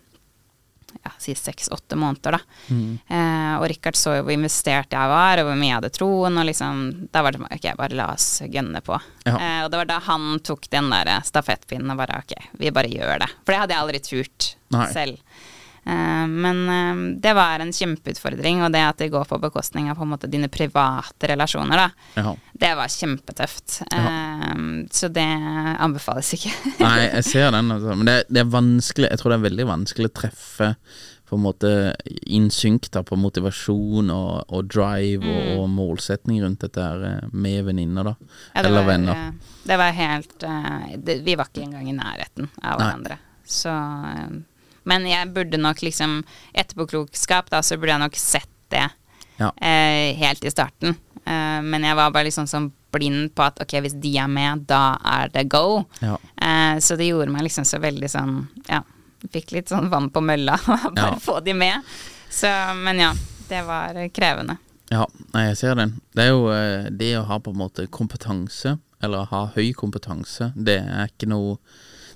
ja, 1.03 1.11
si 1.19 1.33
seks-åtte 1.35 1.97
måneder, 1.99 2.37
da. 2.37 2.39
Eh, 3.07 3.53
og 3.57 3.65
Richard 3.69 3.97
så 3.97 4.17
jo 4.17 4.25
hvor 4.27 4.35
investert 4.35 4.93
jeg 4.93 5.11
var, 5.11 5.41
og 5.41 5.49
hvor 5.49 5.57
mye 5.59 5.69
jeg 5.71 5.77
hadde 5.79 5.93
troen, 5.95 6.37
og 6.39 6.47
liksom 6.47 6.83
Da 7.13 7.23
var 7.25 7.35
det 7.35 7.41
ok, 7.47 7.67
bare 7.79 7.97
la 7.97 8.09
oss 8.13 8.27
gønne 8.45 8.81
på. 8.85 8.99
Ja. 9.25 9.33
Eh, 9.35 9.59
og 9.65 9.71
det 9.73 9.81
var 9.81 9.89
da 9.89 9.99
han 10.07 10.39
tok 10.45 10.69
den 10.73 10.91
der 10.93 11.13
stafettpinnen 11.25 11.93
og 11.93 11.99
bare 12.01 12.21
ok, 12.23 12.35
vi 12.61 12.73
bare 12.75 12.91
gjør 12.91 13.23
det. 13.25 13.31
For 13.43 13.53
det 13.53 13.61
hadde 13.63 13.75
jeg 13.77 13.85
aldri 13.85 14.03
turt 14.09 14.49
Nei. 14.73 14.87
selv. 14.93 15.32
Eh, 15.85 16.27
men 16.27 16.59
eh, 16.69 17.19
det 17.19 17.33
var 17.35 17.59
en 17.59 17.73
kjempeutfordring, 17.75 18.61
og 18.63 18.71
det 18.71 18.83
at 18.87 19.01
det 19.03 19.09
går 19.11 19.25
på 19.27 19.39
bekostning 19.43 19.89
av 19.91 19.97
på 19.99 20.05
en 20.05 20.13
måte 20.13 20.29
dine 20.31 20.47
private 20.51 21.27
relasjoner, 21.33 21.81
da, 21.85 21.87
Ja. 22.21 22.35
det 22.63 22.73
var 22.79 22.91
kjempetøft. 22.91 23.81
Eh, 23.91 24.53
så 24.91 25.09
det 25.11 25.27
anbefales 25.83 26.33
ikke. 26.37 26.53
Nei, 26.85 27.09
jeg 27.09 27.25
ser 27.27 27.51
den, 27.51 27.71
altså. 27.75 27.97
Men 27.99 28.07
det, 28.07 28.19
det 28.31 28.43
er 28.45 28.53
vanskelig 28.53 29.09
Jeg 29.11 29.19
tror 29.19 29.33
det 29.33 29.39
er 29.41 29.49
veldig 29.49 29.65
vanskelig 29.67 30.11
å 30.11 30.15
treffe 30.21 30.69
på 31.27 31.37
en 31.39 31.43
måte 31.47 31.69
innsynk 32.29 32.89
da 32.93 33.01
på 33.07 33.17
motivasjon 33.17 34.11
og, 34.13 34.43
og 34.53 34.67
drive 34.69 35.25
og, 35.25 35.63
og 35.63 35.69
målsetning 35.71 36.43
rundt 36.43 36.61
dette 36.61 36.83
her 36.83 37.27
med 37.33 37.63
venninner, 37.65 38.11
da. 38.11 38.13
Mm. 38.19 38.33
Ja, 38.53 38.59
Eller 38.61 38.75
var, 38.77 38.87
venner. 38.91 39.23
Det 39.65 39.77
var 39.81 39.95
helt 39.97 40.47
det, 41.07 41.17
Vi 41.25 41.35
var 41.39 41.49
ikke 41.49 41.63
engang 41.65 41.89
i 41.89 41.95
nærheten 41.97 42.51
av 42.61 42.77
hverandre. 42.77 43.17
Så 43.49 43.73
Men 44.85 45.05
jeg 45.07 45.31
burde 45.33 45.57
nok 45.61 45.81
liksom 45.81 46.23
Etterpåklokskap, 46.53 47.49
da, 47.49 47.61
så 47.63 47.77
burde 47.77 47.93
jeg 47.95 48.03
nok 48.03 48.15
sett 48.19 48.49
det 48.73 48.89
Ja. 49.39 49.51
eh, 49.61 50.13
helt 50.19 50.43
i 50.45 50.51
starten. 50.51 50.95
Eh, 51.25 51.61
men 51.61 51.83
jeg 51.83 51.95
var 51.95 52.11
bare 52.11 52.25
liksom 52.29 52.45
sånn 52.47 52.71
blind 52.93 53.31
på 53.35 53.43
at 53.45 53.59
ok, 53.63 53.77
hvis 53.81 53.95
de 54.01 54.17
er 54.21 54.27
med, 54.27 54.65
da 54.69 54.97
er 55.03 55.29
det 55.33 55.47
go. 55.49 55.85
Ja. 56.01 56.17
Eh, 56.37 56.77
så 56.79 56.95
det 56.97 57.07
gjorde 57.09 57.31
meg 57.33 57.43
liksom 57.47 57.65
så 57.65 57.79
veldig 57.81 58.09
sånn 58.09 58.47
Ja, 58.69 58.83
fikk 59.31 59.51
litt 59.55 59.69
sånn 59.71 59.89
vann 59.89 60.09
på 60.11 60.21
mølla. 60.21 60.57
bare 60.67 61.13
Ja. 61.13 61.19
få 61.19 61.39
de 61.43 61.53
med. 61.53 61.81
Så, 62.29 62.49
men 62.75 62.99
ja, 62.99 63.13
det 63.49 63.61
var 63.65 63.93
krevende. 64.13 64.57
Ja, 64.91 65.07
jeg 65.33 65.57
ser 65.57 65.75
den. 65.75 66.01
Det 66.13 66.23
er 66.27 66.29
jo 66.33 66.47
eh, 66.51 66.89
det 66.91 67.13
å 67.17 67.23
ha 67.25 67.39
på 67.39 67.51
en 67.53 67.57
måte 67.61 67.87
kompetanse, 67.87 68.77
eller 69.01 69.25
ha 69.31 69.45
høy 69.55 69.71
kompetanse, 69.73 70.51
det 70.55 70.79
er 70.83 71.07
ikke 71.09 71.27
noe 71.31 71.57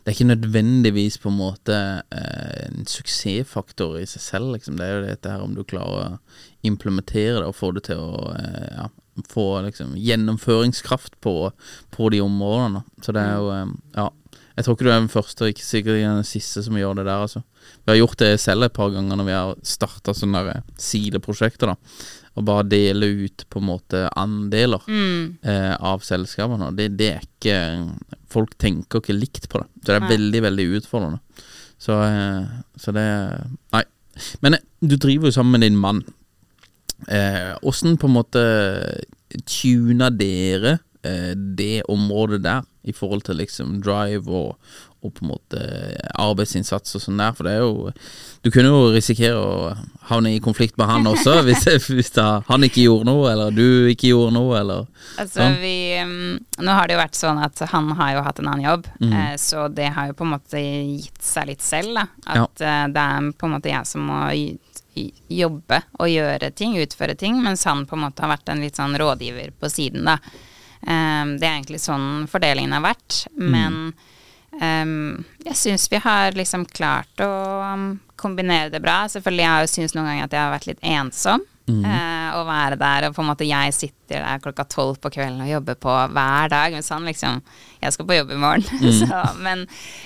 Det 0.07 0.13
er 0.13 0.15
ikke 0.21 0.29
nødvendigvis 0.29 1.17
på 1.19 1.27
en 1.27 1.35
måte 1.35 1.77
eh, 2.15 2.67
en 2.69 2.85
suksessfaktor 2.87 3.97
i 3.99 4.05
seg 4.07 4.21
selv, 4.23 4.53
liksom. 4.53 4.77
Det 4.79 4.85
er 4.85 4.93
jo 4.93 5.01
dette 5.03 5.33
her 5.33 5.41
om 5.43 5.51
du 5.51 5.65
klarer 5.67 6.13
å 6.13 6.61
implementere 6.63 7.41
det 7.41 7.49
og 7.49 7.57
få 7.57 7.73
det 7.75 7.83
til 7.89 7.99
å 7.99 8.29
eh, 8.37 8.69
ja, 8.71 8.85
få 9.27 9.43
liksom 9.65 9.97
gjennomføringskraft 9.99 11.19
på, 11.19 11.33
på 11.91 12.09
de 12.15 12.21
områdene. 12.23 12.85
Så 13.03 13.17
det 13.17 13.25
er 13.25 13.35
jo 13.35 13.51
eh, 13.57 13.75
Ja. 13.99 14.07
Jeg 14.57 14.65
tror 14.65 14.73
ikke 14.73 14.85
du 14.87 14.89
er 14.89 15.01
den 15.03 15.11
første, 15.11 15.43
og 15.43 15.51
ikke 15.51 15.65
sikkert 15.67 15.99
den 16.01 16.23
siste 16.25 16.63
som 16.65 16.79
gjør 16.79 16.95
det 16.97 17.03
der, 17.05 17.25
altså. 17.27 17.43
Vi 17.83 17.91
har 17.91 17.99
gjort 17.99 18.21
det 18.23 18.29
selv 18.41 18.65
et 18.65 18.73
par 18.73 18.89
ganger 18.95 19.19
når 19.19 19.27
vi 19.27 19.35
har 19.35 19.59
starta 19.75 20.15
sånne 20.17 20.61
sideprosjekter, 20.81 21.75
da. 21.75 22.07
Og 22.39 22.47
bare 22.47 22.65
dele 22.71 23.11
ut 23.27 23.43
på 23.51 23.59
en 23.59 23.67
måte 23.67 24.07
andeler 24.17 24.87
eh, 25.43 25.75
av 25.75 26.01
selskapene. 26.07 26.71
Det, 26.79 26.87
det 26.95 27.11
er 27.11 27.27
ikke 27.27 27.59
Folk 28.31 28.57
tenker 28.59 29.01
ikke 29.01 29.15
likt 29.15 29.47
på 29.51 29.61
det. 29.61 29.67
Så 29.81 29.91
det 29.91 29.99
er 29.99 30.09
veldig, 30.11 30.41
veldig 30.47 30.65
utfordrende. 30.79 31.45
Så, 31.77 31.97
eh, 32.03 32.47
så 32.79 32.93
det 32.95 33.07
Nei. 33.75 33.83
Men 34.41 34.57
eh, 34.57 34.65
du 34.81 34.97
driver 34.97 35.29
jo 35.29 35.37
sammen 35.37 35.57
med 35.57 35.67
din 35.67 35.79
mann. 35.79 36.03
Eh, 37.07 37.53
på 37.61 38.07
en 38.09 38.15
måte 38.15 38.43
tuner 39.45 40.09
dere 40.09 40.79
eh, 41.03 41.33
det 41.35 41.83
området 41.89 42.41
der 42.43 42.65
i 42.87 42.95
forhold 42.95 43.21
til 43.27 43.37
liksom 43.41 43.81
drive 43.83 44.27
og, 44.27 44.55
og 45.05 45.13
på 45.13 45.23
en 45.23 45.29
måte 45.29 45.59
arbeidsinnsats 46.17 46.97
og 46.97 47.03
sånn 47.03 47.21
der? 47.21 47.35
For 47.37 47.47
det 47.47 47.53
er 47.55 47.63
jo 47.63 47.91
Du 48.43 48.49
kunne 48.53 48.71
jo 48.71 48.93
risikere 48.95 49.37
å 49.37 49.73
havne 50.09 50.33
i 50.35 50.41
konflikt 50.43 50.77
med 50.79 50.89
han 50.89 51.07
også, 51.09 51.39
hvis, 51.47 51.67
hvis 51.91 52.11
da, 52.15 52.41
han 52.47 52.65
ikke 52.65 52.85
gjorde 52.85 53.09
noe, 53.09 53.27
eller 53.31 53.55
du 53.55 53.89
ikke 53.91 54.11
gjorde 54.13 54.35
noe, 54.37 54.57
eller 54.61 54.85
Altså, 55.17 55.41
Sånn. 55.41 55.57
vi 55.61 55.75
um, 56.01 56.37
Nå 56.63 56.77
har 56.77 56.87
det 56.87 56.97
jo 56.97 57.03
vært 57.03 57.19
sånn 57.19 57.41
at 57.43 57.61
han 57.73 57.91
har 57.99 58.15
jo 58.15 58.25
hatt 58.25 58.41
en 58.41 58.49
annen 58.51 58.65
jobb, 58.65 58.89
mm. 58.99 59.13
eh, 59.13 59.35
så 59.41 59.67
det 59.69 59.91
har 59.95 60.09
jo 60.09 60.17
på 60.17 60.25
en 60.27 60.33
måte 60.33 60.61
gitt 60.61 61.21
seg 61.23 61.51
litt 61.51 61.63
selv, 61.65 61.93
da. 61.97 62.07
At 62.25 62.63
ja. 62.63 62.75
det 62.91 63.03
er 63.03 63.31
på 63.37 63.47
en 63.47 63.55
måte 63.57 63.71
jeg 63.71 63.89
som 63.89 64.05
må 64.09 64.21
jobbe 65.29 65.81
og 66.01 66.09
gjøre 66.09 66.49
ting, 66.57 66.77
utføre 66.81 67.13
ting, 67.19 67.37
mens 67.43 67.67
han 67.69 67.85
på 67.85 67.97
en 67.97 68.07
måte 68.07 68.25
har 68.25 68.33
vært 68.33 68.49
en 68.49 68.63
litt 68.63 68.79
sånn 68.79 68.97
rådgiver 68.97 69.53
på 69.59 69.69
siden, 69.71 70.09
da. 70.09 70.17
Um, 70.81 71.37
det 71.37 71.47
er 71.47 71.55
egentlig 71.55 71.81
sånn 71.83 72.27
fordelingen 72.29 72.75
har 72.77 72.85
vært, 72.85 73.25
men 73.37 73.57
men 73.57 73.93
um, 74.61 75.25
jeg 75.45 75.59
syns 75.59 75.87
vi 75.91 76.01
har 76.03 76.37
liksom 76.37 76.65
klart 76.69 77.23
å 77.23 77.31
um, 77.73 77.89
kombinere 78.19 78.71
det 78.73 78.81
bra. 78.83 79.03
Selvfølgelig 79.11 79.45
jeg 79.45 79.53
har 79.53 79.65
jeg 79.65 79.73
syntes 79.75 79.95
noen 79.97 80.09
ganger 80.11 80.27
at 80.27 80.35
jeg 80.35 80.43
har 80.43 80.55
vært 80.55 80.69
litt 80.71 80.83
ensom. 80.95 81.45
eh, 81.83 82.35
å 82.37 82.45
være 82.47 82.77
der, 82.79 83.09
og 83.09 83.15
på 83.15 83.23
en 83.23 83.27
måte 83.27 83.43
jeg 83.43 83.73
sitter 83.75 84.21
der 84.23 84.39
klokka 84.39 84.63
tolv 84.71 85.01
på 85.03 85.11
kvelden 85.11 85.41
og 85.43 85.49
jobber 85.51 85.75
på 85.75 85.95
hver 86.15 86.51
dag, 86.53 86.71
mens 86.71 86.87
han 86.93 87.03
liksom 87.03 87.41
Jeg 87.81 87.93
skal 87.93 88.07
på 88.07 88.15
jobb 88.15 88.31
i 88.31 88.39
morgen. 88.39 88.93
Så, 89.01 89.23
men, 89.43 89.65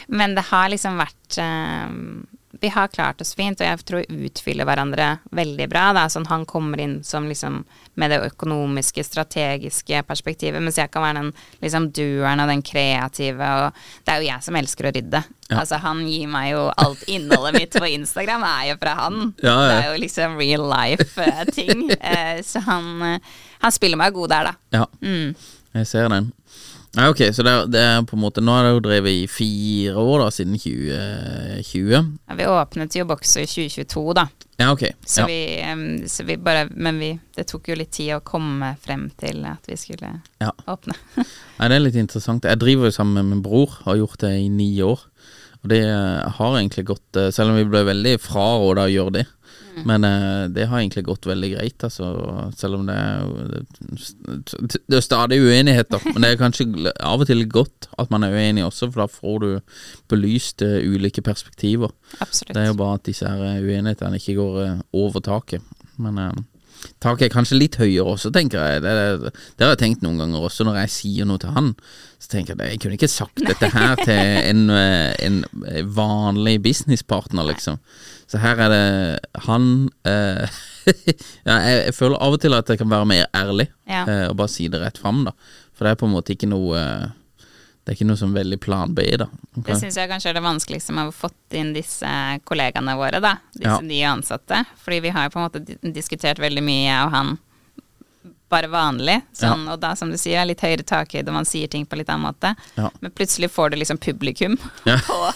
men 0.09 0.33
det 0.35 0.47
har 0.49 0.71
liksom 0.73 0.97
vært 0.99 1.37
eh, 1.37 1.93
Vi 2.61 2.69
har 2.69 2.87
klart 2.93 3.21
oss 3.23 3.33
fint, 3.33 3.57
og 3.61 3.65
jeg 3.65 3.79
tror 3.89 4.03
vi 4.05 4.27
utfyller 4.29 4.67
hverandre 4.69 5.05
veldig 5.33 5.65
bra. 5.71 5.87
Da. 5.97 6.03
Sånn, 6.13 6.27
han 6.29 6.43
kommer 6.45 6.77
inn 6.83 6.99
som 7.03 7.25
liksom 7.25 7.63
med 7.97 8.11
det 8.13 8.19
økonomiske, 8.27 9.01
strategiske 9.03 10.03
perspektivet, 10.07 10.61
mens 10.61 10.77
jeg 10.77 10.91
kan 10.93 11.01
være 11.03 11.17
den 11.23 11.31
liksom 11.63 11.87
doeren 11.97 12.43
og 12.43 12.51
den 12.51 12.61
kreative, 12.61 13.47
og 13.65 13.79
det 14.05 14.13
er 14.13 14.21
jo 14.21 14.27
jeg 14.29 14.45
som 14.45 14.59
elsker 14.61 14.87
å 14.87 14.93
rydde. 14.95 15.23
Altså, 15.51 15.79
han 15.83 16.03
gir 16.07 16.29
meg 16.31 16.51
jo 16.53 16.67
alt 16.79 17.01
innholdet 17.11 17.57
mitt 17.57 17.75
på 17.81 17.89
Instagram 17.89 18.45
er 18.47 18.67
jo 18.69 18.77
fra 18.83 18.93
han. 19.01 19.17
Ja, 19.43 19.55
ja. 19.57 19.65
Det 19.71 19.79
er 19.81 19.89
jo 19.95 20.03
liksom 20.05 20.37
real 20.39 20.67
life-ting. 20.71 21.87
Eh, 22.11 22.39
så 22.45 22.61
han, 22.65 22.93
uh, 23.01 23.41
han 23.65 23.73
spiller 23.73 23.99
meg 23.99 24.13
god 24.15 24.29
der, 24.35 24.51
da. 24.51 24.53
Ja, 24.77 24.85
Mm. 25.01 25.33
jeg 25.73 25.87
ser 25.87 26.07
den. 26.13 26.31
Nei, 26.97 27.05
ok, 27.07 27.21
så 27.31 27.43
det 27.47 27.51
er, 27.55 27.67
det 27.71 27.79
er 27.87 28.01
på 28.03 28.17
en 28.17 28.23
måte 28.25 28.41
Nå 28.43 28.51
har 28.51 28.65
jo 28.73 28.81
drevet 28.83 29.13
i 29.21 29.27
fire 29.31 29.93
år, 29.95 30.25
da, 30.25 30.31
siden 30.35 30.57
2020. 30.59 31.91
Ja, 32.27 32.35
vi 32.35 32.47
åpnet 32.51 32.97
jo 32.99 33.05
Boxer 33.07 33.45
i 33.45 33.47
2022, 33.47 34.03
da. 34.17 34.25
Ja, 34.59 34.71
ok. 34.75 34.83
Så, 35.07 35.21
Ja. 35.21 35.25
vi, 35.29 36.07
så 36.11 36.25
vi 36.27 36.35
bare 36.37 36.67
Men 36.75 36.99
vi, 36.99 37.13
det 37.35 37.47
tok 37.49 37.69
jo 37.71 37.75
litt 37.79 37.91
tid 37.95 38.11
å 38.17 38.19
komme 38.23 38.73
frem 38.83 39.07
til 39.17 39.39
at 39.47 39.65
vi 39.71 39.77
skulle 39.79 40.11
Ja. 40.43 40.51
åpne. 40.67 40.93
Nei, 41.59 41.67
det 41.71 41.75
er 41.77 41.85
litt 41.85 41.95
interessant. 41.95 42.43
Jeg 42.43 42.59
driver 42.59 42.85
jo 42.89 42.91
sammen 42.91 43.13
med 43.13 43.25
min 43.37 43.41
bror, 43.45 43.79
har 43.85 43.95
gjort 43.95 44.19
det 44.19 44.33
i 44.41 44.49
ni 44.49 44.69
år. 44.83 44.99
Og 45.63 45.69
det 45.69 45.83
eh, 45.85 46.29
har 46.37 46.57
egentlig 46.57 46.85
gått 46.89 47.15
eh, 47.21 47.29
Selv 47.31 47.51
om 47.53 47.55
vi 47.59 47.65
ble 47.69 47.83
veldig 47.85 48.15
fraråda 48.19 48.87
å 48.87 48.91
gjøre 48.91 49.13
det. 49.21 49.25
Men 49.87 50.03
eh, 50.03 50.49
det 50.51 50.67
har 50.67 50.81
egentlig 50.81 51.05
gått 51.07 51.25
veldig 51.29 51.51
greit, 51.53 51.83
altså. 51.85 52.09
Selv 52.57 52.79
om 52.79 52.87
det 52.89 52.95
er 52.97 53.25
det, 53.51 54.81
det 54.89 54.97
er 54.97 55.05
stadig 55.05 55.39
uenigheter. 55.41 56.03
Men 56.11 56.25
det 56.25 56.31
er 56.31 56.41
kanskje 56.41 56.93
av 56.99 57.23
og 57.23 57.29
til 57.29 57.43
godt 57.49 57.87
at 58.01 58.11
man 58.13 58.25
er 58.27 58.35
uenig 58.35 58.65
også, 58.67 58.91
for 58.91 59.03
da 59.03 59.07
får 59.11 59.39
du 59.43 59.49
belyst 60.11 60.65
eh, 60.65 60.81
ulike 60.83 61.23
perspektiver. 61.25 61.93
Absolutt. 62.19 62.55
Det 62.55 62.63
er 62.63 62.71
jo 62.71 62.79
bare 62.81 62.99
at 62.99 63.07
disse 63.07 63.27
her 63.27 63.61
uenighetene 63.63 64.19
ikke 64.19 64.37
går 64.39 64.61
eh, 64.65 64.81
over 65.03 65.23
taket. 65.25 65.63
Men 66.01 66.19
eh, 66.19 66.33
taket 67.03 67.27
er 67.27 67.33
kanskje 67.33 67.57
litt 67.59 67.75
høyere 67.81 68.13
også, 68.15 68.31
tenker 68.33 68.59
jeg. 68.61 68.81
Det, 68.85 68.93
det, 69.21 69.31
det 69.57 69.65
har 69.65 69.73
jeg 69.75 69.81
tenkt 69.83 70.05
noen 70.05 70.17
ganger 70.21 70.47
også, 70.47 70.65
når 70.67 70.79
jeg 70.83 70.93
sier 70.95 71.29
noe 71.29 71.41
til 71.41 71.53
han. 71.55 71.71
Så 72.21 72.31
tenker 72.33 72.55
jeg 72.59 72.75
jeg 72.75 72.81
kunne 72.83 72.97
ikke 72.99 73.09
sagt 73.11 73.41
dette 73.47 73.69
her 73.73 73.95
til 74.01 74.21
en, 74.51 74.63
eh, 74.83 75.13
en 75.27 75.41
vanlig 75.95 76.57
businesspartner, 76.65 77.47
liksom. 77.51 77.79
Så 78.31 78.39
her 78.39 78.59
er 78.63 78.69
det 78.71 78.85
han 79.47 79.65
eh, 80.07 80.45
ja, 81.47 81.55
jeg, 81.57 81.79
jeg 81.89 81.95
føler 81.97 82.21
av 82.23 82.37
og 82.37 82.41
til 82.43 82.55
at 82.55 82.69
jeg 82.71 82.79
kan 82.81 82.91
være 82.93 83.09
mer 83.09 83.25
ærlig 83.35 83.67
Ja. 83.89 84.05
eh, 84.07 84.27
og 84.29 84.37
bare 84.39 84.51
si 84.53 84.69
det 84.71 84.79
rett 84.81 85.01
fram, 85.01 85.25
da. 85.27 85.33
For 85.75 85.83
det 85.87 85.91
er 85.95 85.99
på 85.99 86.07
en 86.07 86.13
måte 86.15 86.33
ikke 86.35 86.49
noe 86.51 86.77
eh, 86.79 87.09
Det 87.83 87.91
er 87.91 87.95
ikke 87.97 88.05
noe 88.11 88.19
som 88.19 88.33
veldig 88.35 88.59
plan 88.61 88.91
B, 88.93 89.01
da. 89.17 89.25
Det 89.65 89.75
syns 89.79 89.95
jeg 89.97 90.09
kanskje 90.11 90.29
er 90.29 90.33
det 90.37 90.43
vanskeligste 90.45 90.93
med 90.93 91.09
å 91.09 91.13
fått 91.15 91.55
inn 91.57 91.71
disse 91.73 92.05
kollegaene 92.45 92.93
våre, 92.99 93.19
da. 93.23 93.37
Disse 93.55 93.71
Ja. 93.71 93.79
nye 93.81 94.05
ansatte. 94.11 94.65
Fordi 94.83 94.99
vi 95.01 95.09
har 95.09 95.23
jo 95.25 95.29
på 95.33 95.39
en 95.41 95.47
måte 95.49 95.93
diskutert 95.93 96.37
veldig 96.39 96.61
mye, 96.63 96.83
jeg 96.91 97.05
og 97.07 97.11
han, 97.15 97.37
bare 98.51 98.67
vanlig. 98.67 99.21
Sånn, 99.33 99.67
Og 99.71 99.79
da, 99.79 99.95
som 99.95 100.11
du 100.11 100.17
sier, 100.17 100.41
er 100.41 100.45
litt 100.45 100.59
høyere 100.61 100.83
takhøyde, 100.83 101.31
man 101.33 101.45
sier 101.45 101.67
ting 101.71 101.85
på 101.87 101.95
litt 101.97 102.09
annen 102.11 102.27
måte. 102.29 102.53
Ja. 102.75 102.89
Men 103.01 103.11
plutselig 103.11 103.49
får 103.49 103.71
du 103.71 103.77
liksom 103.77 103.97
publikum 103.97 104.57
Ja. 104.85 104.97
på, 104.97 105.31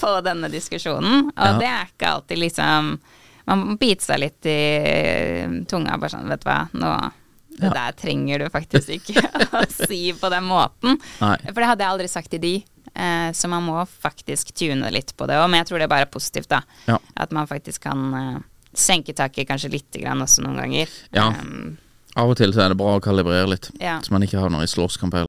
på 0.00 0.12
denne 0.24 0.48
diskusjonen, 0.48 1.28
og 1.36 1.44
Ja. 1.44 1.58
det 1.58 1.66
er 1.68 1.86
ikke 1.92 2.12
alltid 2.16 2.38
liksom 2.38 2.98
Man 3.44 3.76
biter 3.76 4.04
seg 4.04 4.20
litt 4.20 4.46
i 4.46 5.64
tunga, 5.66 5.98
bare 5.98 6.10
sånn, 6.14 6.28
vet 6.30 6.40
du 6.44 6.48
hva, 6.48 6.68
nå 6.78 7.12
det 7.58 7.68
Ja. 7.68 7.72
der 7.76 7.92
trenger 7.98 8.38
du 8.38 8.48
faktisk 8.50 8.88
ikke 8.96 9.22
å 9.60 9.64
si 9.70 10.12
på 10.18 10.30
den 10.32 10.44
måten. 10.48 10.98
Nei. 11.20 11.36
For 11.48 11.60
det 11.60 11.68
hadde 11.72 11.84
jeg 11.84 11.92
aldri 11.96 12.08
sagt 12.08 12.30
til 12.30 12.40
de. 12.42 12.54
Eh, 12.94 13.30
så 13.32 13.48
man 13.48 13.62
må 13.64 13.82
faktisk 13.88 14.52
tune 14.54 14.90
litt 14.92 15.14
på 15.16 15.26
det 15.28 15.36
òg. 15.40 15.48
Men 15.50 15.62
jeg 15.62 15.68
tror 15.70 15.78
det 15.80 15.86
er 15.88 15.94
bare 15.94 16.10
positivt, 16.12 16.48
da. 16.52 16.62
Ja. 16.88 16.98
At 17.16 17.32
man 17.32 17.46
faktisk 17.48 17.82
kan 17.88 18.02
eh, 18.14 18.38
senke 18.74 19.14
taket 19.16 19.48
kanskje 19.48 19.70
lite 19.72 20.00
grann 20.02 20.20
også 20.24 20.42
noen 20.44 20.56
ganger. 20.60 20.88
Ja. 21.12 21.28
Um, 21.40 21.78
Av 22.16 22.28
og 22.28 22.36
til 22.36 22.52
så 22.52 22.66
er 22.66 22.68
det 22.74 22.76
bra 22.76 22.98
å 22.98 23.00
kalibrere 23.00 23.48
litt, 23.48 23.70
Ja. 23.80 23.98
så 24.04 24.12
man 24.12 24.22
ikke 24.22 24.40
havner 24.40 24.60
i 24.64 24.68
slåsskamp 24.68 25.14
heller. 25.16 25.28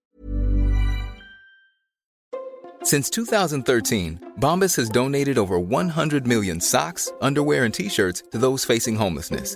Since 2.84 3.10
2013, 3.12 4.20
Bombas 4.42 4.76
has 4.76 4.90
donated 4.90 5.38
over 5.38 5.58
100 5.58 6.28
million 6.28 6.60
socks, 6.60 7.10
underwear, 7.22 7.64
and 7.64 7.74
t 7.74 7.88
shirts 7.88 8.24
to 8.34 8.38
those 8.38 8.66
facing 8.66 8.98
homelessness. 8.98 9.56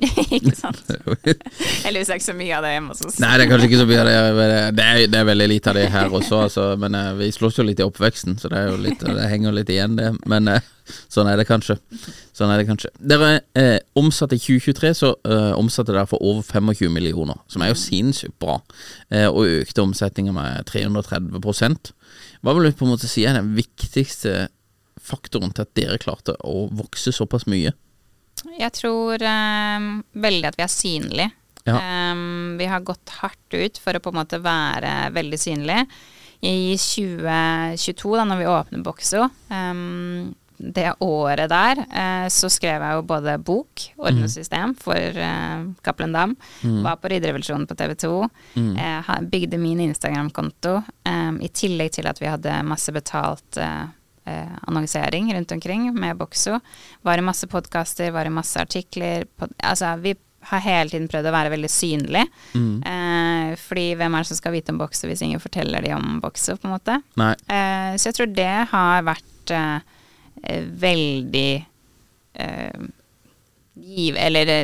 ikke 0.36 0.54
sant? 0.56 0.80
Eller 1.86 2.00
vi 2.00 2.16
ikke 2.16 2.24
så 2.24 2.36
mye 2.36 2.56
av 2.56 2.66
det 2.66 2.72
hjemme 2.74 2.94
hos 2.94 3.04
oss. 3.04 3.20
Nei, 3.22 3.32
det 3.36 3.46
er 3.46 3.52
kanskje 3.52 3.68
ikke 3.70 3.80
så 3.82 3.86
mye 3.90 4.02
av 4.02 4.10
det. 4.10 4.58
Det 4.78 4.86
er, 4.86 5.00
det 5.12 5.20
er 5.20 5.28
veldig 5.28 5.48
lite 5.50 5.72
av 5.72 5.78
det 5.78 5.86
her 5.92 6.16
også, 6.20 6.42
altså, 6.46 6.66
men 6.80 6.96
eh, 6.98 7.12
vi 7.20 7.30
slåss 7.34 7.60
jo 7.60 7.66
litt 7.66 7.82
i 7.82 7.86
oppveksten, 7.86 8.38
så 8.40 8.50
det, 8.52 8.62
litt, 8.80 9.04
det 9.04 9.30
henger 9.30 9.56
litt 9.56 9.72
igjen, 9.72 9.96
det. 10.00 10.12
Men 10.30 10.48
eh, 10.50 10.68
sånn 11.12 11.30
er 11.30 11.40
det 11.40 11.46
kanskje. 11.48 11.76
Sånn 12.36 12.52
er 12.52 12.62
det 12.62 12.68
kanskje. 12.70 12.92
Dere 13.12 13.32
eh, 13.58 13.78
omsatte 13.98 14.38
i 14.38 14.42
2023, 14.42 14.92
så 14.96 15.12
omsatte 15.58 15.92
dere 15.92 16.08
for 16.10 16.22
over 16.24 16.46
25 16.46 16.92
millioner, 16.94 17.38
som 17.50 17.64
er 17.64 17.72
jo 17.72 17.80
sinnssykt 17.80 18.38
bra, 18.42 18.60
eh, 19.12 19.28
og 19.28 19.50
økte 19.60 19.84
omsetninga 19.84 20.34
med 20.36 20.70
330% 20.70 21.92
Hva 22.40 22.56
vil 22.56 22.70
du 22.70 22.76
på 22.76 22.86
en 22.86 22.94
måte 22.94 23.10
si 23.10 23.26
er 23.28 23.36
den 23.36 23.52
viktigste 23.58 24.48
faktoren 25.00 25.52
til 25.54 25.66
at 25.66 25.76
dere 25.76 26.00
klarte 26.00 26.36
å 26.46 26.68
vokse 26.76 27.12
såpass 27.14 27.46
mye? 27.50 27.74
Jeg 28.60 28.76
tror 28.76 29.22
um, 29.24 29.92
veldig 30.20 30.50
at 30.50 30.58
vi 30.58 30.66
er 30.66 30.72
synlige. 30.72 31.30
Ja. 31.68 31.76
Um, 32.12 32.56
vi 32.60 32.68
har 32.68 32.84
gått 32.84 33.12
hardt 33.20 33.56
ut 33.56 33.80
for 33.80 33.96
å 33.96 34.02
på 34.02 34.12
en 34.12 34.20
måte 34.20 34.40
være 34.42 35.10
veldig 35.16 35.40
synlige. 35.40 35.86
I 36.40 36.76
2022, 36.80 38.14
da 38.16 38.24
når 38.24 38.38
vi 38.40 38.48
åpner 38.48 38.84
Bokso, 38.84 39.26
um, 39.52 40.30
det 40.60 40.90
året 41.04 41.48
der, 41.52 41.82
uh, 41.88 42.26
så 42.32 42.48
skrev 42.52 42.84
jeg 42.84 42.96
jo 42.96 43.04
både 43.08 43.36
bok, 43.44 43.84
ordenssystem, 44.00 44.74
for 44.80 45.20
uh, 45.20 45.68
Cappelen 45.84 46.16
Dam. 46.16 46.34
Var 46.60 47.00
på 47.00 47.12
Ridderrevolusjonen 47.12 47.68
på 47.68 47.76
TV 47.80 47.94
2. 48.04 48.12
Uh, 48.56 49.14
bygde 49.32 49.60
min 49.60 49.80
Instagram-konto. 49.88 50.80
Um, 51.08 51.40
I 51.44 51.52
tillegg 51.52 51.96
til 51.96 52.08
at 52.08 52.20
vi 52.20 52.28
hadde 52.28 52.60
masse 52.68 52.92
betalt 52.92 53.60
uh, 53.60 53.88
eh, 54.30 54.56
annonsering 54.70 55.28
rundt 55.34 55.52
omkring 55.58 55.88
med 55.94 56.16
Boxo. 56.20 56.60
Var 57.06 57.18
i 57.18 57.26
masse 57.26 57.46
podkaster, 57.50 58.10
var 58.14 58.26
i 58.30 58.32
masse 58.34 58.60
artikler. 58.62 59.26
Pod 59.36 59.52
altså, 59.58 59.96
vi 60.04 60.14
har 60.50 60.62
hele 60.64 60.88
tiden 60.88 61.08
prøvd 61.12 61.26
å 61.28 61.32
være 61.34 61.50
veldig 61.52 61.68
synlig. 61.68 62.22
Eh, 62.88 63.50
fordi 63.60 63.88
hvem 64.00 64.14
er 64.16 64.22
det 64.24 64.30
som 64.30 64.38
skal 64.38 64.54
vite 64.54 64.72
om 64.72 64.78
Boxo 64.80 65.10
hvis 65.10 65.20
ingen 65.26 65.42
forteller 65.42 65.84
de 65.84 65.90
om 65.98 66.14
Boxo, 66.22 66.54
på 66.56 66.68
en 66.70 66.76
måte. 66.78 66.96
Eh, 67.52 67.90
så 68.00 68.08
jeg 68.08 68.16
tror 68.16 68.30
det 68.38 68.48
har 68.70 69.02
vært 69.10 69.52
eh, 69.52 69.76
eh, 70.44 70.64
veldig 70.86 71.50
eh, 72.40 72.88
giv... 73.74 74.16
Eller 74.16 74.48
det, 74.48 74.58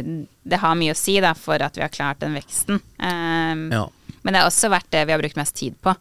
det 0.49 0.63
har 0.63 0.75
mye 0.81 0.95
å 0.97 0.99
si 0.99 1.19
da, 1.21 1.35
for 1.37 1.61
at 1.63 1.77
vi 1.77 1.85
har 1.85 1.93
klart 1.93 2.25
den 2.25 2.39
veksten. 2.39 2.81
Eh, 2.97 3.55
Ja. 3.77 3.85
Men 4.27 4.35
det 4.35 4.41
har 4.43 4.49
også 4.51 4.69
vært 4.73 4.89
det 4.91 5.05
vi 5.07 5.15
har 5.15 5.21
brukt 5.23 5.39
mest 5.39 5.55
tid 5.55 5.77
på. 5.87 5.93